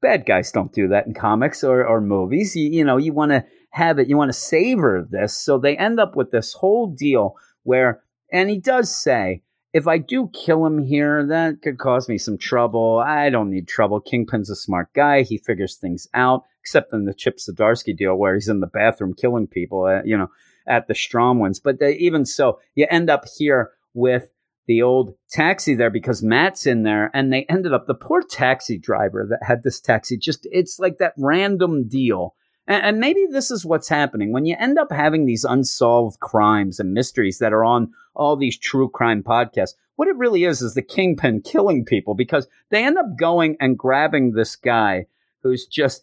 bad 0.00 0.26
guys 0.26 0.52
don't 0.52 0.72
do 0.72 0.88
that 0.88 1.06
in 1.06 1.14
comics 1.14 1.64
or, 1.64 1.84
or 1.84 2.00
movies. 2.00 2.54
You, 2.54 2.70
you 2.70 2.84
know, 2.84 2.98
you 2.98 3.12
want 3.12 3.32
to 3.32 3.44
have 3.70 3.98
it, 3.98 4.08
you 4.08 4.16
want 4.16 4.28
to 4.28 4.38
savor 4.38 5.06
this. 5.10 5.36
So 5.36 5.58
they 5.58 5.76
end 5.76 5.98
up 5.98 6.14
with 6.14 6.30
this 6.30 6.52
whole 6.52 6.86
deal 6.86 7.34
where, 7.62 8.02
and 8.32 8.48
he 8.48 8.58
does 8.58 8.94
say, 8.94 9.42
if 9.76 9.86
I 9.86 9.98
do 9.98 10.30
kill 10.32 10.64
him 10.64 10.82
here, 10.82 11.26
that 11.26 11.60
could 11.60 11.76
cause 11.76 12.08
me 12.08 12.16
some 12.16 12.38
trouble. 12.38 12.98
I 12.98 13.28
don't 13.28 13.50
need 13.50 13.68
trouble. 13.68 14.00
Kingpin's 14.00 14.48
a 14.48 14.56
smart 14.56 14.90
guy. 14.94 15.20
He 15.20 15.36
figures 15.36 15.76
things 15.76 16.08
out, 16.14 16.44
except 16.62 16.94
in 16.94 17.04
the 17.04 17.12
Chip 17.12 17.36
Zdarsky 17.36 17.94
deal 17.94 18.16
where 18.16 18.32
he's 18.32 18.48
in 18.48 18.60
the 18.60 18.68
bathroom 18.68 19.12
killing 19.12 19.46
people, 19.46 19.84
uh, 19.84 20.00
you 20.02 20.16
know, 20.16 20.28
at 20.66 20.88
the 20.88 20.94
Stromwyns. 20.94 21.60
But 21.62 21.78
they, 21.78 21.92
even 21.96 22.24
so, 22.24 22.58
you 22.74 22.86
end 22.88 23.10
up 23.10 23.26
here 23.36 23.72
with 23.92 24.30
the 24.66 24.80
old 24.80 25.14
taxi 25.28 25.74
there 25.74 25.90
because 25.90 26.22
Matt's 26.22 26.64
in 26.64 26.82
there 26.84 27.10
and 27.12 27.30
they 27.30 27.44
ended 27.44 27.74
up 27.74 27.86
the 27.86 27.94
poor 27.94 28.22
taxi 28.22 28.78
driver 28.78 29.26
that 29.28 29.46
had 29.46 29.62
this 29.62 29.78
taxi 29.78 30.16
just 30.16 30.48
it's 30.50 30.78
like 30.78 30.96
that 30.98 31.12
random 31.18 31.86
deal 31.86 32.34
and, 32.66 32.98
maybe 32.98 33.26
this 33.30 33.50
is 33.50 33.64
what's 33.64 33.88
happening 33.88 34.32
when 34.32 34.44
you 34.44 34.56
end 34.58 34.78
up 34.78 34.90
having 34.90 35.24
these 35.24 35.44
unsolved 35.44 36.18
crimes 36.20 36.80
and 36.80 36.92
mysteries 36.92 37.38
that 37.38 37.52
are 37.52 37.64
on 37.64 37.92
all 38.14 38.36
these 38.36 38.58
true 38.58 38.88
crime 38.88 39.22
podcasts. 39.22 39.74
What 39.94 40.08
it 40.08 40.16
really 40.16 40.44
is 40.44 40.62
is 40.62 40.74
the 40.74 40.82
kingpin 40.82 41.42
killing 41.42 41.84
people 41.84 42.14
because 42.14 42.48
they 42.70 42.84
end 42.84 42.98
up 42.98 43.06
going 43.18 43.56
and 43.60 43.78
grabbing 43.78 44.32
this 44.32 44.56
guy 44.56 45.06
who's 45.42 45.66
just 45.66 46.02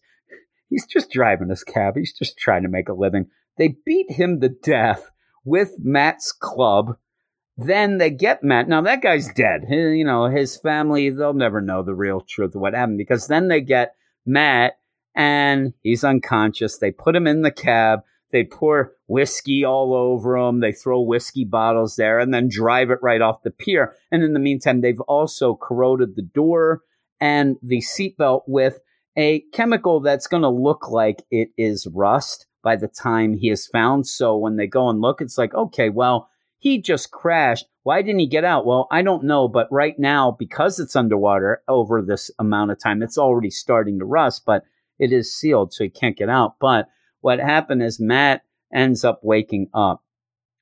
he's 0.70 0.86
just 0.86 1.11
driving 1.11 1.49
his 1.49 1.64
cab. 1.64 1.95
He's 1.95 2.14
just 2.14 2.38
trying 2.38 2.64
to 2.64 2.70
make 2.70 2.89
a 2.89 2.93
living. 2.93 3.28
They 3.57 3.76
beat 3.86 4.09
him 4.09 4.41
to 4.41 4.49
death 4.49 5.11
with 5.45 5.74
Matt's 5.80 6.32
club. 6.32 6.97
Then 7.55 7.99
they 7.99 8.09
get 8.09 8.43
Matt. 8.43 8.68
Now 8.68 8.82
that 8.82 9.01
guy's 9.03 9.32
dead. 9.34 9.66
You 9.70 10.05
know, 10.05 10.26
his 10.26 10.57
family, 10.57 11.09
they'll 11.09 11.34
never 11.34 11.61
know 11.61 11.84
the 11.84 11.93
real 11.93 12.22
truth 12.22 12.55
of 12.55 12.61
what 12.61 12.74
happened 12.74 12.97
because 12.97 13.28
then 13.28 13.47
they 13.47 13.61
get 13.61 13.95
Matt 14.26 14.78
and 15.16 15.74
he's 15.82 16.03
unconscious. 16.03 16.78
They 16.78 16.91
put 16.91 17.16
him 17.16 17.28
in 17.28 17.41
the 17.41 17.51
cab. 17.51 18.01
They 18.32 18.43
pour 18.43 18.93
whiskey 19.07 19.64
all 19.64 19.93
over 19.93 20.38
him. 20.38 20.59
They 20.59 20.72
throw 20.72 21.01
whiskey 21.01 21.45
bottles 21.45 21.95
there 21.95 22.18
and 22.18 22.34
then 22.34 22.47
drive 22.49 22.89
it 22.89 22.99
right 23.01 23.22
off 23.22 23.43
the 23.43 23.51
pier. 23.51 23.95
And 24.11 24.24
in 24.24 24.34
the 24.34 24.39
meantime, 24.39 24.82
they've 24.82 24.99
also 25.01 25.55
corroded 25.55 26.16
the 26.16 26.24
door 26.24 26.82
and 27.22 27.57
the 27.61 27.78
seatbelt 27.78 28.41
with 28.47 28.80
a 29.16 29.41
chemical 29.53 29.99
that's 29.99 30.26
going 30.26 30.41
to 30.41 30.49
look 30.49 30.89
like 30.89 31.24
it 31.30 31.49
is 31.57 31.88
rust 31.93 32.47
by 32.64 32.76
the 32.76 32.88
time 32.88 33.36
he 33.36 33.49
is 33.49 33.68
found. 33.68 34.07
So 34.07 34.36
when 34.36 34.55
they 34.55 34.66
go 34.66 34.89
and 34.89 34.99
look, 34.99 35.22
it's 35.22 35.38
like, 35.38 35.53
okay, 35.53 35.89
well, 35.89 36.30
he 36.57 36.82
just 36.82 37.11
crashed. 37.11 37.68
Why 37.84 38.01
didn't 38.01 38.20
he 38.20 38.28
get 38.28 38.45
out? 38.45 38.66
Well, 38.66 38.88
I 38.89 39.01
don't 39.01 39.26
know. 39.26 39.47
But 39.47 39.68
right 39.70 39.99
now, 39.99 40.32
because 40.32 40.80
it's 40.80 40.95
underwater 40.95 41.61
over 41.68 42.01
this 42.01 42.32
amount 42.39 42.72
of 42.72 42.80
time, 42.80 43.03
it's 43.03 43.18
already 43.18 43.49
starting 43.49 43.99
to 43.99 44.05
rust. 44.05 44.43
But 44.45 44.64
it 45.00 45.12
is 45.12 45.36
sealed, 45.36 45.74
so 45.74 45.84
he 45.84 45.89
can't 45.89 46.18
get 46.18 46.30
out. 46.30 46.56
But 46.60 46.88
what 47.22 47.39
happened 47.39 47.84
is 47.84 48.00
Matt 48.00 48.41
ends 48.74 49.04
up 49.04 49.22
waking 49.24 49.70
up. 49.74 50.04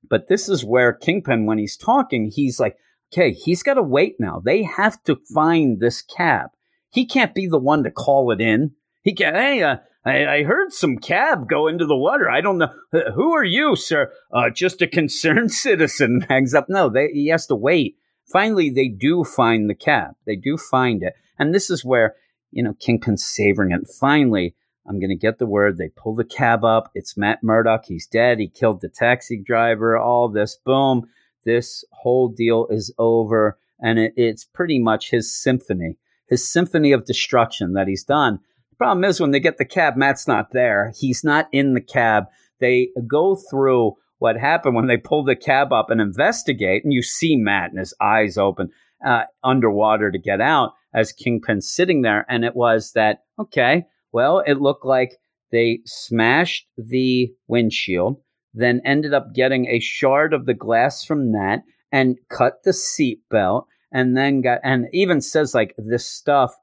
But 0.09 0.27
this 0.27 0.49
is 0.49 0.65
where 0.65 0.93
Kingpin, 0.93 1.45
when 1.45 1.57
he's 1.57 1.77
talking, 1.77 2.31
he's 2.31 2.59
like, 2.59 2.77
okay, 3.13 3.31
he's 3.33 3.63
got 3.63 3.75
to 3.75 3.83
wait 3.83 4.15
now. 4.19 4.41
They 4.43 4.63
have 4.63 5.01
to 5.03 5.19
find 5.33 5.79
this 5.79 6.01
cab. 6.01 6.49
He 6.89 7.05
can't 7.05 7.33
be 7.33 7.47
the 7.47 7.57
one 7.57 7.83
to 7.83 7.91
call 7.91 8.31
it 8.31 8.41
in. 8.41 8.71
He 9.03 9.13
can, 9.13 9.33
hey, 9.33 9.63
uh, 9.63 9.77
I, 10.05 10.25
I, 10.25 10.43
heard 10.43 10.73
some 10.73 10.97
cab 10.97 11.47
go 11.47 11.67
into 11.67 11.85
the 11.85 11.95
water. 11.95 12.29
I 12.29 12.41
don't 12.41 12.57
know. 12.57 12.73
Who 13.13 13.33
are 13.33 13.43
you, 13.43 13.75
sir? 13.75 14.11
Uh, 14.31 14.49
just 14.49 14.81
a 14.81 14.87
concerned 14.99 15.51
citizen. 15.51 16.25
Hangs 16.29 16.53
up. 16.53 16.67
No, 16.69 16.89
they, 16.89 17.07
he 17.09 17.27
has 17.27 17.47
to 17.47 17.55
wait. 17.55 17.97
Finally, 18.31 18.69
they 18.69 18.87
do 18.87 19.23
find 19.23 19.69
the 19.69 19.75
cab. 19.75 20.11
They 20.25 20.35
do 20.35 20.57
find 20.57 21.03
it. 21.03 21.13
And 21.37 21.53
this 21.53 21.69
is 21.69 21.85
where 21.85 22.15
you 22.51 22.63
know, 22.63 22.73
Kingpin 22.79 23.17
savoring 23.17 23.71
it. 23.71 23.87
Finally, 23.99 24.55
I'm 24.87 24.99
going 24.99 25.09
to 25.09 25.15
get 25.15 25.37
the 25.37 25.45
word. 25.45 25.77
They 25.77 25.89
pull 25.89 26.15
the 26.15 26.23
cab 26.23 26.63
up. 26.63 26.91
It's 26.95 27.17
Matt 27.17 27.43
Murdock. 27.43 27.85
He's 27.85 28.07
dead. 28.07 28.39
He 28.39 28.47
killed 28.47 28.81
the 28.81 28.89
taxi 28.89 29.41
driver. 29.41 29.97
All 29.97 30.27
this. 30.29 30.57
Boom. 30.65 31.07
This 31.45 31.85
whole 31.91 32.29
deal 32.29 32.67
is 32.69 32.93
over. 32.97 33.57
And 33.79 33.99
it, 33.99 34.13
it's 34.15 34.45
pretty 34.45 34.79
much 34.79 35.11
his 35.11 35.35
symphony, 35.35 35.97
his 36.27 36.51
symphony 36.51 36.91
of 36.91 37.05
destruction 37.05 37.73
that 37.73 37.87
he's 37.87 38.03
done. 38.03 38.39
The 38.71 38.75
problem 38.75 39.03
is 39.03 39.19
when 39.19 39.31
they 39.31 39.39
get 39.39 39.57
the 39.57 39.65
cab, 39.65 39.95
Matt's 39.95 40.27
not 40.27 40.51
there. 40.51 40.91
He's 40.95 41.23
not 41.23 41.47
in 41.51 41.73
the 41.73 41.81
cab. 41.81 42.25
They 42.59 42.89
go 43.07 43.35
through 43.35 43.95
what 44.19 44.37
happened 44.37 44.75
when 44.75 44.87
they 44.87 44.97
pull 44.97 45.23
the 45.23 45.35
cab 45.35 45.73
up 45.73 45.89
and 45.89 45.99
investigate, 45.99 46.83
and 46.83 46.93
you 46.93 47.01
see 47.01 47.35
Matt 47.35 47.71
and 47.71 47.79
his 47.79 47.93
eyes 47.99 48.37
open 48.37 48.69
uh, 49.03 49.23
underwater 49.43 50.11
to 50.11 50.19
get 50.19 50.41
out 50.41 50.73
as 50.93 51.11
Kingpin 51.11 51.61
sitting 51.61 52.01
there. 52.01 52.25
And 52.29 52.43
it 52.43 52.55
was 52.55 52.91
that, 52.93 53.19
okay, 53.39 53.85
well, 54.11 54.39
it 54.39 54.61
looked 54.61 54.85
like 54.85 55.17
they 55.51 55.79
smashed 55.85 56.67
the 56.77 57.31
windshield, 57.47 58.21
then 58.53 58.81
ended 58.85 59.13
up 59.13 59.33
getting 59.33 59.67
a 59.67 59.79
shard 59.79 60.33
of 60.33 60.45
the 60.45 60.53
glass 60.53 61.03
from 61.03 61.31
that 61.33 61.63
and 61.91 62.17
cut 62.29 62.63
the 62.63 62.71
seatbelt 62.71 63.65
and 63.91 64.15
then 64.15 64.41
got, 64.41 64.59
and 64.63 64.87
even 64.93 65.21
says 65.21 65.53
like 65.53 65.75
this 65.77 66.07
stuff 66.07 66.55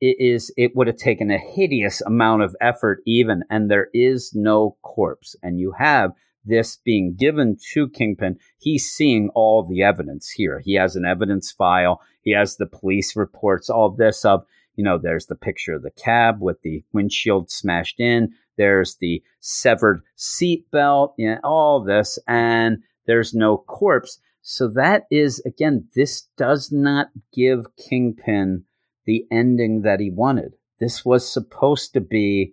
it 0.00 0.16
is 0.18 0.52
it 0.56 0.74
would 0.74 0.86
have 0.86 0.96
taken 0.96 1.30
a 1.30 1.38
hideous 1.38 2.00
amount 2.02 2.42
of 2.42 2.54
effort 2.60 3.00
even 3.06 3.42
and 3.48 3.70
there 3.70 3.88
is 3.94 4.32
no 4.34 4.76
corpse 4.82 5.34
and 5.42 5.60
you 5.60 5.72
have 5.78 6.10
this 6.44 6.76
being 6.84 7.14
given 7.18 7.56
to 7.72 7.88
Kingpin, 7.88 8.38
he's 8.58 8.90
seeing 8.90 9.30
all 9.34 9.62
the 9.62 9.82
evidence 9.82 10.30
here. 10.30 10.60
He 10.64 10.74
has 10.74 10.96
an 10.96 11.04
evidence 11.04 11.50
file. 11.52 12.00
He 12.22 12.32
has 12.32 12.56
the 12.56 12.66
police 12.66 13.16
reports, 13.16 13.70
all 13.70 13.90
this 13.90 14.24
of, 14.24 14.44
you 14.76 14.84
know, 14.84 14.98
there's 14.98 15.26
the 15.26 15.36
picture 15.36 15.74
of 15.74 15.82
the 15.82 15.90
cab 15.90 16.40
with 16.40 16.60
the 16.62 16.84
windshield 16.92 17.50
smashed 17.50 18.00
in. 18.00 18.34
There's 18.56 18.96
the 19.00 19.22
severed 19.40 20.02
seat 20.16 20.70
belt, 20.70 21.14
you 21.18 21.30
know, 21.30 21.40
all 21.44 21.82
this, 21.82 22.18
and 22.26 22.78
there's 23.06 23.34
no 23.34 23.56
corpse. 23.56 24.18
So 24.42 24.68
that 24.74 25.04
is, 25.10 25.40
again, 25.46 25.88
this 25.94 26.28
does 26.36 26.70
not 26.70 27.08
give 27.32 27.64
Kingpin 27.76 28.64
the 29.06 29.26
ending 29.30 29.82
that 29.82 30.00
he 30.00 30.10
wanted. 30.10 30.54
This 30.80 31.04
was 31.04 31.30
supposed 31.30 31.92
to 31.94 32.00
be 32.00 32.52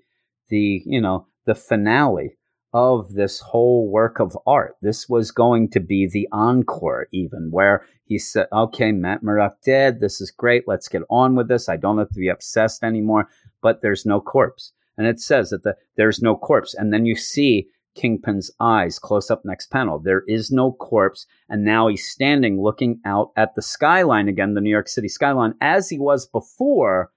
the, 0.50 0.84
you 0.86 1.02
know, 1.02 1.28
the 1.46 1.56
finale 1.56 2.38
of 2.74 3.14
this 3.14 3.40
whole 3.40 3.90
work 3.90 4.20
of 4.20 4.38
art. 4.48 4.76
This 4.82 5.10
was 5.10 5.32
going 5.32 5.70
to 5.72 5.80
be 5.80 6.08
the 6.08 6.28
encore, 6.32 7.08
even 7.12 7.50
where 7.52 7.86
he 8.06 8.18
said, 8.18 8.48
okay, 8.52 8.92
Matt 8.92 9.24
Murdock 9.24 9.62
dead. 9.64 10.00
This 10.00 10.22
is 10.22 10.32
great. 10.32 10.64
Let's 10.68 10.88
get 10.88 11.02
on 11.10 11.36
with 11.36 11.48
this. 11.48 11.70
I 11.70 11.78
don't 11.78 11.98
have 11.98 12.10
to 12.10 12.20
be 12.20 12.30
obsessed 12.30 12.84
anymore, 12.84 13.28
but 13.62 13.82
there's 13.82 14.06
no 14.06 14.22
corpse. 14.22 14.74
And 14.98 15.08
it 15.08 15.20
says 15.20 15.50
that 15.50 15.64
the, 15.64 15.76
there's 15.98 16.22
no 16.22 16.36
corpse. 16.36 16.74
And 16.74 16.94
then 16.94 17.06
you 17.06 17.16
see 17.16 17.68
Kingpin's 17.96 18.52
eyes 18.60 19.00
close 19.00 19.30
up 19.30 19.44
next 19.44 19.68
panel. 19.68 20.00
There 20.00 20.24
is 20.28 20.52
no 20.52 20.72
corpse. 20.72 21.26
And 21.50 21.66
now 21.66 21.88
he's 21.88 22.10
standing 22.10 22.62
looking 22.62 23.02
out 23.06 23.32
at 23.36 23.56
the 23.56 23.62
skyline 23.62 24.30
again, 24.30 24.54
the 24.54 24.62
New 24.62 24.70
York 24.70 24.88
City 24.88 25.10
skyline, 25.10 25.56
as 25.60 25.90
he 25.90 26.00
was 26.00 26.26
before, 26.26 27.12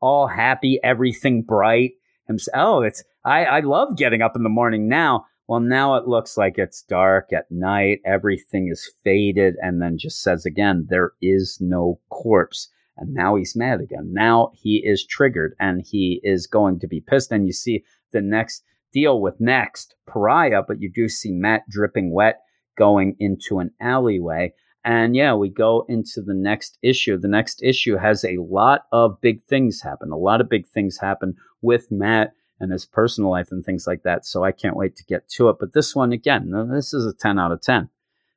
all 0.00 0.26
happy, 0.26 0.78
everything 0.82 1.42
bright. 1.42 1.92
Himself, 2.26 2.54
oh, 2.58 2.82
it's 2.82 3.02
I, 3.28 3.44
I 3.44 3.60
love 3.60 3.96
getting 3.96 4.22
up 4.22 4.36
in 4.36 4.42
the 4.42 4.48
morning 4.48 4.88
now. 4.88 5.26
Well, 5.48 5.60
now 5.60 5.96
it 5.96 6.08
looks 6.08 6.38
like 6.38 6.56
it's 6.56 6.82
dark 6.82 7.30
at 7.30 7.50
night. 7.50 8.00
Everything 8.06 8.70
is 8.72 8.90
faded. 9.04 9.54
And 9.60 9.82
then 9.82 9.98
just 9.98 10.22
says 10.22 10.46
again, 10.46 10.86
there 10.88 11.12
is 11.20 11.58
no 11.60 12.00
corpse. 12.08 12.68
And 12.96 13.12
now 13.12 13.36
he's 13.36 13.54
mad 13.54 13.82
again. 13.82 14.14
Now 14.14 14.52
he 14.54 14.82
is 14.82 15.06
triggered 15.06 15.54
and 15.60 15.84
he 15.86 16.20
is 16.24 16.46
going 16.46 16.80
to 16.80 16.88
be 16.88 17.02
pissed. 17.02 17.30
And 17.30 17.46
you 17.46 17.52
see 17.52 17.84
the 18.12 18.22
next 18.22 18.62
deal 18.94 19.20
with 19.20 19.40
next 19.40 19.94
pariah, 20.06 20.62
but 20.66 20.80
you 20.80 20.90
do 20.90 21.06
see 21.06 21.30
Matt 21.30 21.68
dripping 21.68 22.12
wet 22.12 22.40
going 22.78 23.14
into 23.18 23.58
an 23.58 23.72
alleyway. 23.78 24.54
And 24.84 25.14
yeah, 25.14 25.34
we 25.34 25.50
go 25.50 25.84
into 25.90 26.22
the 26.22 26.34
next 26.34 26.78
issue. 26.82 27.18
The 27.18 27.28
next 27.28 27.62
issue 27.62 27.96
has 27.96 28.24
a 28.24 28.38
lot 28.38 28.86
of 28.90 29.20
big 29.20 29.42
things 29.42 29.82
happen. 29.82 30.12
A 30.12 30.16
lot 30.16 30.40
of 30.40 30.48
big 30.48 30.66
things 30.66 30.96
happen 30.98 31.34
with 31.60 31.90
Matt 31.90 32.32
and 32.60 32.72
his 32.72 32.84
personal 32.84 33.30
life 33.30 33.50
and 33.50 33.64
things 33.64 33.86
like 33.86 34.02
that. 34.02 34.26
So 34.26 34.44
I 34.44 34.52
can't 34.52 34.76
wait 34.76 34.96
to 34.96 35.04
get 35.04 35.28
to 35.30 35.48
it. 35.48 35.56
But 35.60 35.72
this 35.72 35.94
one, 35.94 36.12
again, 36.12 36.50
this 36.70 36.92
is 36.92 37.06
a 37.06 37.12
10 37.12 37.38
out 37.38 37.52
of 37.52 37.62
10. 37.62 37.88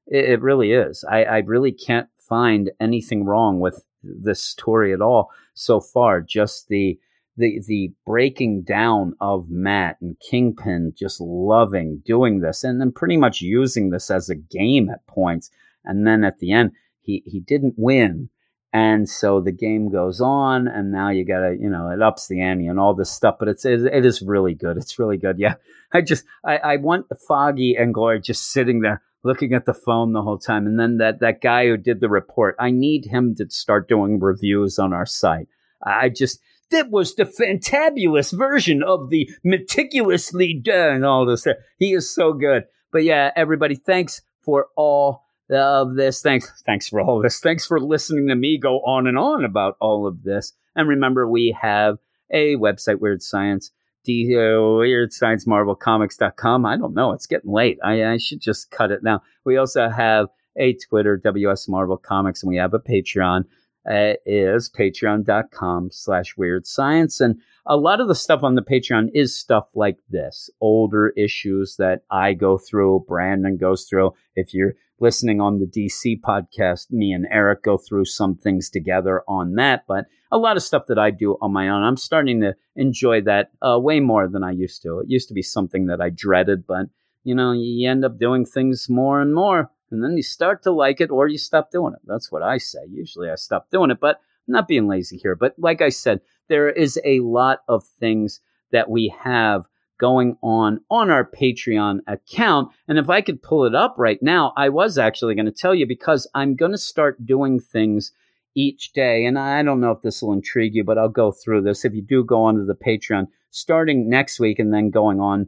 It, 0.07 0.25
it 0.25 0.41
really 0.41 0.71
is. 0.71 1.03
I, 1.09 1.23
I 1.23 1.37
really 1.39 1.71
can't 1.71 2.07
find 2.19 2.71
anything 2.79 3.25
wrong 3.25 3.59
with 3.59 3.83
this 4.03 4.43
story 4.43 4.93
at 4.93 5.01
all 5.01 5.31
so 5.53 5.79
far. 5.79 6.21
Just 6.21 6.67
the, 6.67 6.99
the 7.37 7.61
the 7.65 7.91
breaking 8.05 8.63
down 8.63 9.13
of 9.21 9.49
Matt 9.49 9.97
and 10.01 10.17
Kingpin 10.19 10.93
just 10.97 11.21
loving 11.21 12.01
doing 12.05 12.39
this 12.39 12.63
and 12.63 12.79
then 12.79 12.91
pretty 12.91 13.17
much 13.17 13.41
using 13.41 13.89
this 13.89 14.11
as 14.11 14.29
a 14.29 14.35
game 14.35 14.89
at 14.89 15.05
points. 15.07 15.49
And 15.83 16.05
then 16.05 16.23
at 16.23 16.39
the 16.39 16.51
end, 16.51 16.71
he 17.01 17.23
he 17.25 17.39
didn't 17.39 17.75
win. 17.77 18.29
And 18.73 19.09
so 19.09 19.41
the 19.41 19.51
game 19.51 19.89
goes 19.89 20.21
on, 20.21 20.67
and 20.67 20.91
now 20.91 21.09
you 21.09 21.25
gotta, 21.25 21.57
you 21.59 21.69
know, 21.69 21.89
it 21.89 22.01
ups 22.01 22.27
the 22.27 22.39
ante 22.39 22.67
and 22.67 22.79
all 22.79 22.93
this 22.93 23.11
stuff. 23.11 23.35
But 23.37 23.49
it's 23.49 23.65
it 23.65 24.05
is 24.05 24.21
really 24.21 24.53
good. 24.53 24.77
It's 24.77 24.97
really 24.97 25.17
good. 25.17 25.37
Yeah, 25.39 25.55
I 25.93 26.01
just 26.01 26.23
I, 26.45 26.57
I 26.57 26.77
want 26.77 27.07
Foggy 27.27 27.75
and 27.75 27.93
Gloria 27.93 28.21
just 28.21 28.51
sitting 28.51 28.79
there 28.79 29.01
looking 29.23 29.53
at 29.53 29.65
the 29.65 29.73
phone 29.73 30.13
the 30.13 30.21
whole 30.21 30.37
time, 30.37 30.67
and 30.67 30.79
then 30.79 30.99
that 30.99 31.19
that 31.19 31.41
guy 31.41 31.67
who 31.67 31.75
did 31.75 31.99
the 31.99 32.09
report. 32.09 32.55
I 32.59 32.71
need 32.71 33.05
him 33.05 33.35
to 33.35 33.49
start 33.49 33.89
doing 33.89 34.19
reviews 34.19 34.79
on 34.79 34.93
our 34.93 35.05
site. 35.05 35.49
I 35.83 36.07
just 36.07 36.39
that 36.69 36.89
was 36.89 37.15
the 37.15 37.25
fantabulous 37.25 38.35
version 38.35 38.81
of 38.83 39.09
the 39.09 39.29
meticulously 39.43 40.53
done 40.53 41.03
all 41.03 41.25
this. 41.25 41.45
He 41.77 41.93
is 41.93 42.13
so 42.13 42.33
good. 42.33 42.65
But 42.91 43.03
yeah, 43.03 43.31
everybody, 43.35 43.75
thanks 43.75 44.21
for 44.41 44.67
all 44.75 45.23
of 45.51 45.95
this. 45.95 46.21
Thanks, 46.21 46.61
thanks 46.65 46.87
for 46.87 47.01
all 47.01 47.21
this. 47.21 47.39
Thanks 47.39 47.65
for 47.65 47.79
listening 47.79 48.27
to 48.27 48.35
me 48.35 48.57
go 48.57 48.79
on 48.81 49.07
and 49.07 49.17
on 49.17 49.43
about 49.43 49.75
all 49.79 50.07
of 50.07 50.23
this. 50.23 50.53
And 50.75 50.87
remember, 50.87 51.27
we 51.27 51.55
have 51.59 51.97
a 52.31 52.55
website, 52.55 52.99
Weird 52.99 53.21
Science, 53.21 53.71
D- 54.03 54.35
uh, 54.35 54.61
Weird 54.61 55.13
Science 55.13 55.45
Marvel. 55.45 55.77
I 55.85 56.77
don't 56.77 56.93
know. 56.93 57.11
It's 57.11 57.27
getting 57.27 57.51
late. 57.51 57.77
I, 57.83 58.05
I 58.05 58.17
should 58.17 58.39
just 58.39 58.71
cut 58.71 58.91
it 58.91 59.03
now. 59.03 59.21
We 59.45 59.57
also 59.57 59.89
have 59.89 60.27
a 60.57 60.73
Twitter, 60.73 61.17
WS 61.17 61.67
Marvel 61.67 61.97
Comics, 61.97 62.43
and 62.43 62.49
we 62.49 62.57
have 62.57 62.73
a 62.73 62.79
Patreon 62.79 63.45
uh, 63.89 64.13
is 64.25 64.69
patreon.com 64.69 65.89
slash 65.91 66.37
weird 66.37 66.67
science. 66.67 67.19
And 67.19 67.41
a 67.65 67.77
lot 67.77 67.99
of 67.99 68.07
the 68.07 68.15
stuff 68.15 68.43
on 68.43 68.55
the 68.55 68.61
Patreon 68.61 69.09
is 69.13 69.37
stuff 69.37 69.69
like 69.75 69.97
this 70.09 70.49
older 70.59 71.09
issues 71.09 71.75
that 71.77 72.03
I 72.09 72.33
go 72.33 72.57
through, 72.57 73.05
Brandon 73.07 73.57
goes 73.57 73.85
through. 73.85 74.13
If 74.35 74.53
you're 74.53 74.73
listening 75.01 75.41
on 75.41 75.59
the 75.59 75.65
DC 75.65 76.21
podcast, 76.21 76.91
me 76.91 77.11
and 77.11 77.27
Eric 77.29 77.63
go 77.63 77.77
through 77.77 78.05
some 78.05 78.35
things 78.35 78.69
together 78.69 79.23
on 79.27 79.55
that. 79.55 79.83
But 79.87 80.05
a 80.31 80.37
lot 80.37 80.55
of 80.55 80.63
stuff 80.63 80.83
that 80.87 80.99
I 80.99 81.11
do 81.11 81.37
on 81.41 81.51
my 81.51 81.67
own, 81.67 81.83
I'm 81.83 81.97
starting 81.97 82.39
to 82.41 82.55
enjoy 82.75 83.21
that 83.21 83.51
uh, 83.61 83.79
way 83.79 83.99
more 83.99 84.27
than 84.27 84.43
I 84.43 84.51
used 84.51 84.81
to. 84.83 84.99
It 84.99 85.09
used 85.09 85.27
to 85.27 85.33
be 85.33 85.41
something 85.41 85.87
that 85.87 85.99
I 85.99 86.09
dreaded, 86.09 86.65
but 86.65 86.85
you 87.23 87.35
know, 87.35 87.51
you 87.51 87.89
end 87.89 88.05
up 88.05 88.17
doing 88.17 88.45
things 88.45 88.87
more 88.89 89.19
and 89.19 89.33
more 89.33 89.69
and 89.91 90.03
then 90.03 90.15
you 90.15 90.23
start 90.23 90.63
to 90.63 90.71
like 90.71 91.01
it 91.01 91.11
or 91.11 91.27
you 91.27 91.37
stop 91.37 91.69
doing 91.69 91.93
it. 91.93 91.99
That's 92.05 92.31
what 92.31 92.41
I 92.41 92.57
say. 92.57 92.79
Usually 92.89 93.29
I 93.29 93.35
stop 93.35 93.69
doing 93.69 93.91
it, 93.91 93.99
but 93.99 94.21
I'm 94.47 94.53
not 94.53 94.67
being 94.67 94.87
lazy 94.87 95.17
here. 95.17 95.35
But 95.35 95.53
like 95.57 95.81
I 95.81 95.89
said, 95.89 96.21
there 96.47 96.69
is 96.69 96.99
a 97.03 97.19
lot 97.19 97.59
of 97.67 97.83
things 97.99 98.39
that 98.71 98.89
we 98.89 99.13
have 99.21 99.65
going 100.01 100.35
on 100.41 100.81
on 100.89 101.11
our 101.11 101.23
Patreon 101.23 101.99
account. 102.07 102.71
And 102.87 102.97
if 102.97 103.07
I 103.07 103.21
could 103.21 103.43
pull 103.43 103.65
it 103.65 103.75
up 103.75 103.93
right 103.99 104.17
now, 104.21 104.51
I 104.57 104.67
was 104.67 104.97
actually 104.97 105.35
going 105.35 105.45
to 105.45 105.51
tell 105.51 105.75
you 105.75 105.85
because 105.85 106.27
I'm 106.33 106.55
going 106.55 106.71
to 106.71 106.77
start 106.77 107.23
doing 107.23 107.59
things 107.59 108.11
each 108.55 108.93
day. 108.93 109.25
And 109.25 109.37
I 109.37 109.61
don't 109.61 109.79
know 109.79 109.91
if 109.91 110.01
this 110.01 110.23
will 110.23 110.33
intrigue 110.33 110.73
you, 110.73 110.83
but 110.83 110.97
I'll 110.97 111.07
go 111.07 111.31
through 111.31 111.61
this. 111.61 111.85
If 111.85 111.93
you 111.93 112.01
do 112.01 112.23
go 112.23 112.41
onto 112.41 112.65
the 112.65 112.73
Patreon 112.73 113.27
starting 113.51 114.09
next 114.09 114.39
week 114.39 114.57
and 114.57 114.73
then 114.73 114.89
going 114.89 115.19
on 115.19 115.47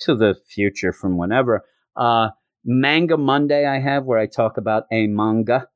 to 0.00 0.14
the 0.14 0.36
future 0.46 0.92
from 0.92 1.16
whenever, 1.16 1.64
uh, 1.96 2.28
Manga 2.64 3.16
Monday, 3.16 3.66
I 3.66 3.80
have 3.80 4.04
where 4.04 4.18
I 4.18 4.26
talk 4.26 4.58
about 4.58 4.84
a 4.92 5.06
manga 5.06 5.66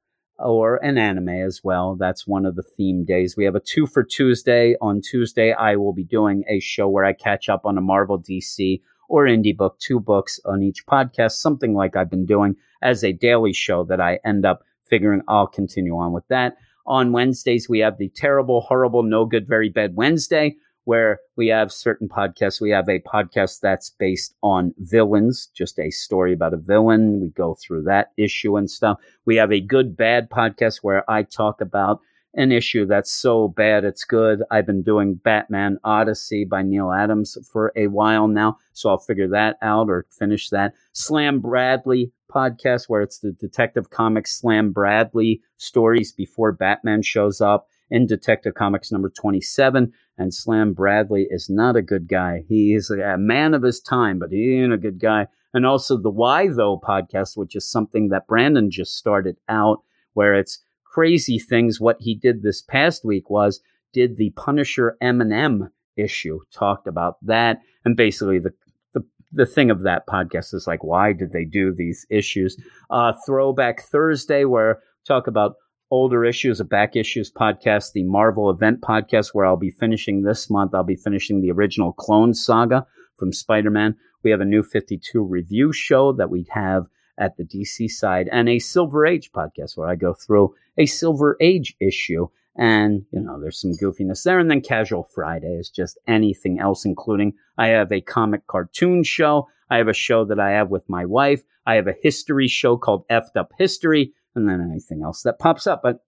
or 0.43 0.77
an 0.85 0.99
anime 0.99 1.29
as 1.29 1.61
well. 1.63 1.97
That's 1.97 2.27
one 2.27 2.45
of 2.45 2.57
the 2.57 2.63
theme 2.63 3.05
days. 3.05 3.37
We 3.37 3.45
have 3.45 3.55
a 3.55 3.61
two 3.61 3.87
for 3.87 4.03
Tuesday. 4.03 4.77
On 4.81 5.01
Tuesday, 5.01 5.53
I 5.53 5.77
will 5.77 5.93
be 5.93 6.05
doing 6.05 6.45
a 6.49 6.61
show 6.61 6.89
where 6.89 7.05
I 7.05 7.13
catch 7.13 7.49
up 7.49 7.63
on 7.65 7.79
a 7.79 7.83
Marvel 7.83 8.21
DC 8.21 8.81
or 9.09 9.27
indie 9.27 9.57
book, 9.57 9.79
two 9.79 10.01
books 10.01 10.41
on 10.45 10.63
each 10.63 10.87
podcast, 10.87 11.33
something 11.33 11.75
like 11.75 11.97
I've 11.97 12.11
been 12.11 12.27
doing 12.27 12.57
as 12.83 13.05
a 13.05 13.13
daily 13.13 13.53
show 13.53 13.85
that 13.85 14.01
I 14.01 14.19
end 14.25 14.45
up 14.45 14.63
figuring 14.89 15.23
I'll 15.29 15.47
continue 15.47 15.97
on 15.97 16.13
with 16.13 16.27
that. 16.29 16.57
On 16.87 17.13
Wednesdays, 17.13 17.69
we 17.69 17.79
have 17.79 17.99
the 17.99 18.09
terrible, 18.09 18.61
horrible, 18.63 19.03
no 19.03 19.25
good, 19.25 19.47
very 19.47 19.69
bad 19.69 19.95
Wednesday, 19.95 20.57
where 20.85 21.21
we 21.37 21.49
have 21.49 21.73
certain 21.73 22.09
podcasts. 22.09 22.61
We 22.61 22.71
have 22.71 22.89
a 22.89 23.01
podcast 23.01 23.61
that's 23.61 23.91
based 23.91 24.35
on 24.43 24.75
villains, 24.79 25.49
just 25.55 25.79
a 25.79 25.91
story 25.91 26.33
about 26.33 26.55
a 26.55 26.59
villain. 26.59 27.21
We 27.21 27.29
go 27.29 27.55
through 27.55 27.85
that 27.85 28.13
issue 28.17 28.57
and 28.57 28.71
stuff. 28.71 28.99
We 29.25 29.37
have 29.37 29.53
a 29.53 29.61
good 29.61 29.97
bad 29.97 30.31
podcast 30.31 30.79
where 30.83 31.09
I 31.11 31.23
talk 31.23 31.61
about 31.61 32.01
an 32.35 32.51
issue 32.51 32.87
that's 32.87 33.13
so 33.13 33.49
bad 33.49 33.85
it's 33.85 34.05
good. 34.05 34.43
I've 34.51 34.67
been 34.67 34.83
doing 34.83 35.15
Batman 35.17 35.79
Odyssey 35.85 36.45
by 36.45 36.63
Neal 36.63 36.91
Adams 36.91 37.37
for 37.51 37.73
a 37.77 37.89
while 37.89 38.27
now, 38.27 38.57
so 38.73 38.89
I'll 38.89 38.99
figure 38.99 39.29
that 39.29 39.59
out 39.61 39.91
or 39.91 40.07
finish 40.11 40.49
that. 40.51 40.73
Slam 40.93 41.41
Bradley 41.41 42.11
podcast 42.33 42.89
where 42.89 43.03
it's 43.03 43.19
the 43.19 43.33
Detective 43.33 43.91
Comics 43.91 44.41
Slam 44.41 44.73
Bradley 44.73 45.43
stories 45.59 46.13
before 46.13 46.53
Batman 46.53 47.03
shows 47.03 47.41
up 47.41 47.69
in 47.93 48.07
Detective 48.07 48.55
Comics 48.55 48.91
number 48.91 49.11
27 49.11 49.93
and 50.17 50.35
Slam 50.35 50.73
Bradley 50.73 51.27
is 51.29 51.51
not 51.51 51.77
a 51.77 51.83
good 51.83 52.09
guy. 52.09 52.43
He 52.49 52.73
is 52.73 52.91
a 52.91 53.19
man 53.19 53.53
of 53.53 53.63
his 53.63 53.81
time, 53.81 54.19
but 54.19 54.33
he 54.33 54.55
ain't 54.55 54.73
a 54.73 54.79
good 54.79 54.99
guy. 54.99 55.27
And 55.53 55.67
also 55.67 55.99
the 55.99 56.11
Why 56.11 56.49
Though 56.49 56.81
podcast, 56.81 57.37
which 57.37 57.55
is 57.55 57.71
something 57.71 58.09
that 58.09 58.27
Brandon 58.27 58.71
just 58.71 58.97
started 58.97 59.37
out, 59.47 59.83
where 60.15 60.35
it's 60.35 60.59
crazy 60.87 61.39
things. 61.39 61.81
What 61.81 61.99
he 62.01 62.15
did 62.15 62.43
this 62.43 62.63
past 62.63 63.05
week 63.05 63.29
was 63.29 63.61
did 63.93 64.17
the 64.17 64.31
Punisher 64.31 64.97
Eminem 65.03 65.69
issue, 65.95 66.41
talked 66.51 66.87
about 66.87 67.17
that, 67.27 67.61
and 67.85 67.95
basically 67.95 68.39
the 68.39 68.55
the, 68.95 69.05
the 69.33 69.47
thing 69.47 69.71
of 69.71 69.83
that 69.83 70.07
podcast 70.07 70.55
is 70.55 70.67
like, 70.67 70.83
why 70.83 71.13
did 71.13 71.33
they 71.33 71.45
do 71.45 71.75
these 71.75 72.07
issues? 72.09 72.57
Uh, 72.89 73.13
Throwback 73.27 73.83
Thursday, 73.83 74.47
where 74.47 74.81
talk 75.07 75.27
about 75.27 75.57
older 75.93 76.25
issues, 76.25 76.59
a 76.59 76.65
back 76.65 76.97
issues 76.97 77.31
podcast, 77.31 77.93
the 77.93 78.03
Marvel 78.03 78.49
event 78.49 78.81
podcast, 78.81 79.35
where 79.35 79.45
I'll 79.45 79.59
be 79.59 79.71
finishing 79.71 80.23
this 80.23 80.49
month. 80.49 80.75
I'll 80.75 80.83
be 80.83 80.97
finishing 80.97 81.43
the 81.43 81.53
original 81.53 81.93
Clone 81.93 82.33
Saga 82.33 82.87
from 83.19 83.31
Spider 83.31 83.71
Man. 83.71 83.95
We 84.25 84.31
have 84.31 84.41
a 84.41 84.47
new 84.47 84.63
52 84.63 85.23
review 85.23 85.71
show 85.71 86.15
that 86.15 86.31
we 86.31 86.47
have 86.51 86.87
at 87.19 87.37
the 87.37 87.45
DC 87.45 87.91
side 87.91 88.31
and 88.33 88.49
a 88.49 88.59
Silver 88.59 89.05
Age 89.05 89.33
podcast 89.33 89.77
where 89.77 89.87
I 89.87 89.97
go 89.97 90.15
through 90.15 90.55
a 90.79 90.87
Silver 90.87 91.37
Age 91.43 91.77
issue. 91.79 92.27
And, 92.57 93.05
you 93.13 93.21
know, 93.21 93.39
there's 93.39 93.61
some 93.61 93.73
goofiness 93.73 94.23
there. 94.23 94.39
And 94.39 94.51
then 94.51 94.63
Casual 94.63 95.07
Friday 95.15 95.59
is 95.61 95.69
just 95.69 95.99
anything 96.09 96.59
else, 96.59 96.87
including 96.87 97.35
I 97.59 97.69
have 97.69 97.93
a 97.93 98.01
comic 98.01 98.47
cartoon 98.47 99.05
show. 99.05 99.47
I 99.69 99.77
have 99.77 99.89
a 99.89 99.95
show 99.95 100.25
that 100.25 100.41
I 100.41 100.53
have 100.53 100.71
with 100.71 100.89
my 100.89 101.05
wife. 101.05 101.43
I 101.67 101.75
have 101.75 101.87
a 101.87 101.95
history 102.03 102.49
show 102.49 102.79
called 102.79 103.07
Effed 103.11 103.37
Up 103.37 103.53
History 103.59 104.15
and 104.35 104.49
then 104.49 104.61
anything 104.61 105.03
else 105.03 105.23
that 105.23 105.39
pops 105.39 105.67
up. 105.67 105.81
But 105.83 106.01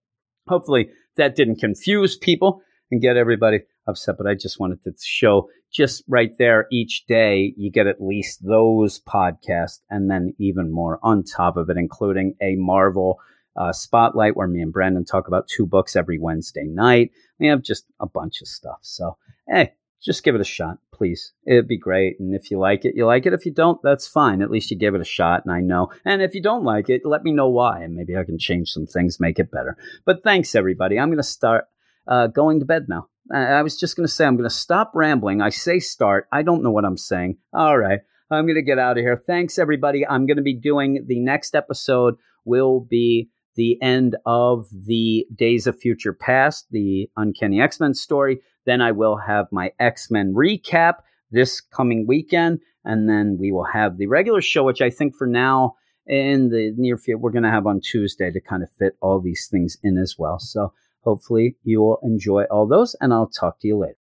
hopefully 0.47 0.89
that 1.17 1.35
didn't 1.35 1.57
confuse 1.59 2.17
people 2.17 2.61
and 2.91 3.01
get 3.01 3.17
everybody 3.17 3.61
upset. 3.87 4.15
But 4.17 4.27
I 4.27 4.35
just 4.35 4.59
wanted 4.59 4.83
to 4.83 4.93
show 5.01 5.49
just 5.71 6.03
right 6.07 6.31
there 6.37 6.67
each 6.71 7.05
day, 7.05 7.53
you 7.57 7.69
get 7.69 7.87
at 7.87 8.01
least 8.01 8.45
those 8.45 9.01
podcasts 9.01 9.79
and 9.89 10.09
then 10.09 10.33
even 10.39 10.71
more 10.71 10.99
on 11.03 11.23
top 11.23 11.57
of 11.57 11.69
it, 11.69 11.77
including 11.77 12.35
a 12.41 12.55
Marvel 12.55 13.19
uh, 13.57 13.71
spotlight 13.71 14.35
where 14.35 14.47
me 14.47 14.61
and 14.61 14.73
Brandon 14.73 15.05
talk 15.05 15.27
about 15.27 15.47
two 15.47 15.65
books 15.65 15.95
every 15.95 16.19
Wednesday 16.19 16.65
night. 16.65 17.11
We 17.39 17.47
have 17.47 17.61
just 17.61 17.85
a 17.99 18.07
bunch 18.07 18.41
of 18.41 18.47
stuff. 18.47 18.79
So, 18.81 19.17
hey, 19.49 19.73
just 20.01 20.23
give 20.23 20.35
it 20.35 20.41
a 20.41 20.45
shot, 20.45 20.77
please. 20.95 21.33
It'd 21.45 21.67
be 21.67 21.77
great. 21.77 22.19
And 22.19 22.33
if 22.33 22.49
you 22.49 22.57
like 22.57 22.85
it, 22.85 22.95
you 22.95 23.05
like 23.05 23.25
it. 23.25 23.33
If 23.33 23.45
you 23.45 23.51
don't, 23.51 23.79
that's 23.83 24.07
fine. 24.07 24.41
At 24.41 24.49
least 24.49 24.71
you 24.71 24.77
gave 24.77 24.95
it 24.95 25.01
a 25.01 25.05
shot, 25.05 25.43
and 25.45 25.53
I 25.53 25.59
know. 25.59 25.89
And 26.05 26.21
if 26.21 26.33
you 26.33 26.41
don't 26.41 26.63
like 26.63 26.89
it, 26.89 27.01
let 27.05 27.23
me 27.23 27.31
know 27.31 27.49
why, 27.49 27.83
and 27.83 27.95
maybe 27.95 28.15
I 28.15 28.23
can 28.23 28.39
change 28.39 28.69
some 28.71 28.87
things, 28.87 29.19
make 29.19 29.37
it 29.39 29.51
better. 29.51 29.77
But 30.05 30.23
thanks, 30.23 30.55
everybody. 30.55 30.97
I'm 30.97 31.09
going 31.09 31.17
to 31.17 31.23
start 31.23 31.65
uh, 32.07 32.27
going 32.27 32.59
to 32.59 32.65
bed 32.65 32.85
now. 32.87 33.07
I 33.33 33.63
was 33.63 33.77
just 33.77 33.95
going 33.95 34.07
to 34.07 34.13
say, 34.13 34.25
I'm 34.25 34.37
going 34.37 34.49
to 34.49 34.55
stop 34.55 34.91
rambling. 34.93 35.41
I 35.41 35.49
say 35.49 35.79
start. 35.79 36.27
I 36.31 36.43
don't 36.43 36.61
know 36.63 36.71
what 36.71 36.85
I'm 36.85 36.97
saying. 36.97 37.37
All 37.53 37.77
right. 37.77 37.99
I'm 38.29 38.45
going 38.45 38.55
to 38.55 38.61
get 38.61 38.79
out 38.79 38.97
of 38.97 39.03
here. 39.03 39.17
Thanks, 39.17 39.57
everybody. 39.57 40.05
I'm 40.05 40.27
going 40.27 40.37
to 40.37 40.43
be 40.43 40.55
doing 40.55 41.05
the 41.07 41.19
next 41.19 41.55
episode, 41.55 42.15
will 42.43 42.79
be 42.79 43.29
the 43.55 43.81
end 43.81 44.15
of 44.25 44.67
the 44.71 45.25
Days 45.33 45.67
of 45.67 45.79
Future 45.79 46.13
Past, 46.13 46.67
the 46.71 47.09
Uncanny 47.17 47.61
X 47.61 47.79
Men 47.79 47.93
story. 47.93 48.39
Then 48.65 48.81
I 48.81 48.91
will 48.91 49.17
have 49.17 49.47
my 49.51 49.71
X 49.79 50.11
Men 50.11 50.33
recap 50.33 50.95
this 51.31 51.61
coming 51.61 52.05
weekend. 52.07 52.59
And 52.83 53.09
then 53.09 53.37
we 53.39 53.51
will 53.51 53.65
have 53.65 53.97
the 53.97 54.07
regular 54.07 54.41
show, 54.41 54.63
which 54.63 54.81
I 54.81 54.89
think 54.89 55.15
for 55.15 55.25
now 55.25 55.75
in 56.05 56.49
the 56.49 56.71
near 56.77 56.97
future, 56.97 57.17
we're 57.17 57.31
going 57.31 57.43
to 57.43 57.49
have 57.49 57.65
on 57.65 57.81
Tuesday 57.81 58.31
to 58.31 58.39
kind 58.39 58.61
of 58.61 58.69
fit 58.77 58.95
all 59.01 59.19
these 59.19 59.47
things 59.49 59.77
in 59.81 59.97
as 59.97 60.15
well. 60.19 60.37
So 60.39 60.71
hopefully 61.01 61.55
you 61.63 61.81
will 61.81 61.99
enjoy 62.03 62.43
all 62.43 62.67
those, 62.67 62.95
and 63.01 63.11
I'll 63.11 63.27
talk 63.27 63.59
to 63.61 63.67
you 63.67 63.77
later. 63.77 63.97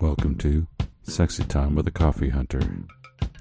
Welcome 0.00 0.36
to 0.38 0.66
Sexy 1.02 1.44
Time 1.44 1.74
with 1.74 1.86
a 1.86 1.90
Coffee 1.90 2.28
Hunter. 2.28 2.60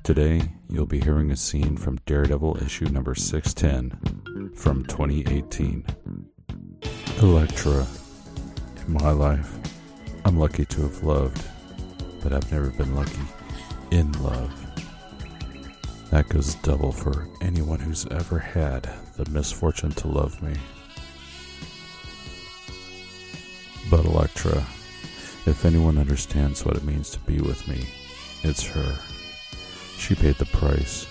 Today, 0.07 0.41
you'll 0.69 0.85
be 0.85 1.01
hearing 1.01 1.31
a 1.31 1.35
scene 1.35 1.75
from 1.75 1.99
Daredevil 2.05 2.63
issue 2.63 2.85
number 2.85 3.13
610 3.13 4.53
from 4.55 4.85
2018. 4.85 5.85
Elektra. 7.21 7.85
In 8.85 8.93
my 8.93 9.11
life, 9.11 9.53
I'm 10.23 10.39
lucky 10.39 10.63
to 10.63 10.83
have 10.83 11.03
loved, 11.03 11.45
but 12.23 12.31
I've 12.31 12.49
never 12.53 12.69
been 12.69 12.95
lucky 12.95 13.19
in 13.91 14.09
love. 14.23 14.53
That 16.11 16.29
goes 16.29 16.55
double 16.55 16.93
for 16.93 17.27
anyone 17.41 17.79
who's 17.79 18.07
ever 18.07 18.39
had 18.39 18.89
the 19.17 19.29
misfortune 19.29 19.91
to 19.91 20.07
love 20.07 20.41
me. 20.41 20.53
But 23.91 24.05
Elektra, 24.05 24.65
if 25.45 25.65
anyone 25.65 25.97
understands 25.97 26.63
what 26.63 26.77
it 26.77 26.85
means 26.85 27.09
to 27.09 27.19
be 27.19 27.41
with 27.41 27.67
me, 27.67 27.89
it's 28.43 28.65
her. 28.67 28.97
She 29.97 30.15
paid 30.15 30.35
the 30.35 30.45
price, 30.45 31.05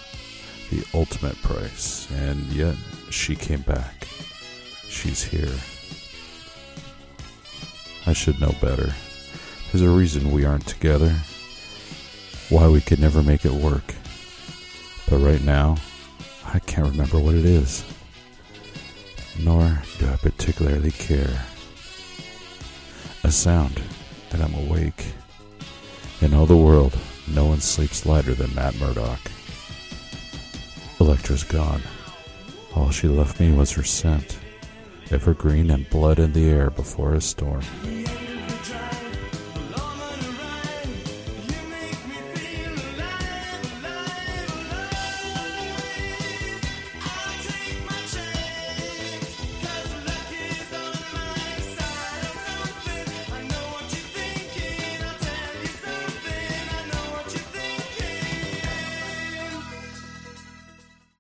the 0.71 0.85
ultimate 0.95 1.41
price, 1.43 2.11
and 2.13 2.41
yet 2.53 2.75
she 3.11 3.37
came 3.37 3.61
back. 3.63 4.09
She's 4.89 5.23
here. 5.23 5.55
I 8.07 8.13
should 8.13 8.41
know 8.41 8.55
better. 8.61 8.95
There's 9.71 9.83
a 9.83 9.91
reason 9.91 10.31
we 10.31 10.45
aren't 10.45 10.67
together, 10.67 11.15
why 12.49 12.69
we 12.69 12.81
could 12.81 13.01
never 13.01 13.23
make 13.23 13.45
it 13.45 13.53
work. 13.53 13.95
But 15.11 15.19
right 15.19 15.43
now, 15.43 15.77
I 16.45 16.61
can't 16.61 16.89
remember 16.89 17.19
what 17.19 17.35
it 17.35 17.45
is. 17.45 17.85
Nor 19.39 19.83
do 19.99 20.09
I 20.09 20.17
particularly 20.17 20.93
care. 20.93 21.45
A 23.25 23.31
sound, 23.31 23.83
and 24.31 24.43
I'm 24.43 24.55
awake. 24.55 25.13
In 26.21 26.33
all 26.33 26.47
the 26.47 26.57
world, 26.57 26.97
no 27.29 27.47
one 27.47 27.61
sleeps 27.61 28.07
lighter 28.07 28.35
than 28.35 28.55
Matt 28.55 28.75
Murdock. 28.77 29.21
Elektra's 31.01 31.45
gone. 31.45 31.83
All 32.75 32.91
she 32.91 33.09
left 33.09 33.41
me 33.41 33.53
was 33.53 33.73
her 33.73 33.85
scent, 33.85 34.39
evergreen 35.11 35.71
and 35.71 35.89
blood 35.91 36.19
in 36.19 36.33
the 36.33 36.49
air 36.49 36.71
before 36.71 37.15
a 37.15 37.21
storm. 37.21 37.63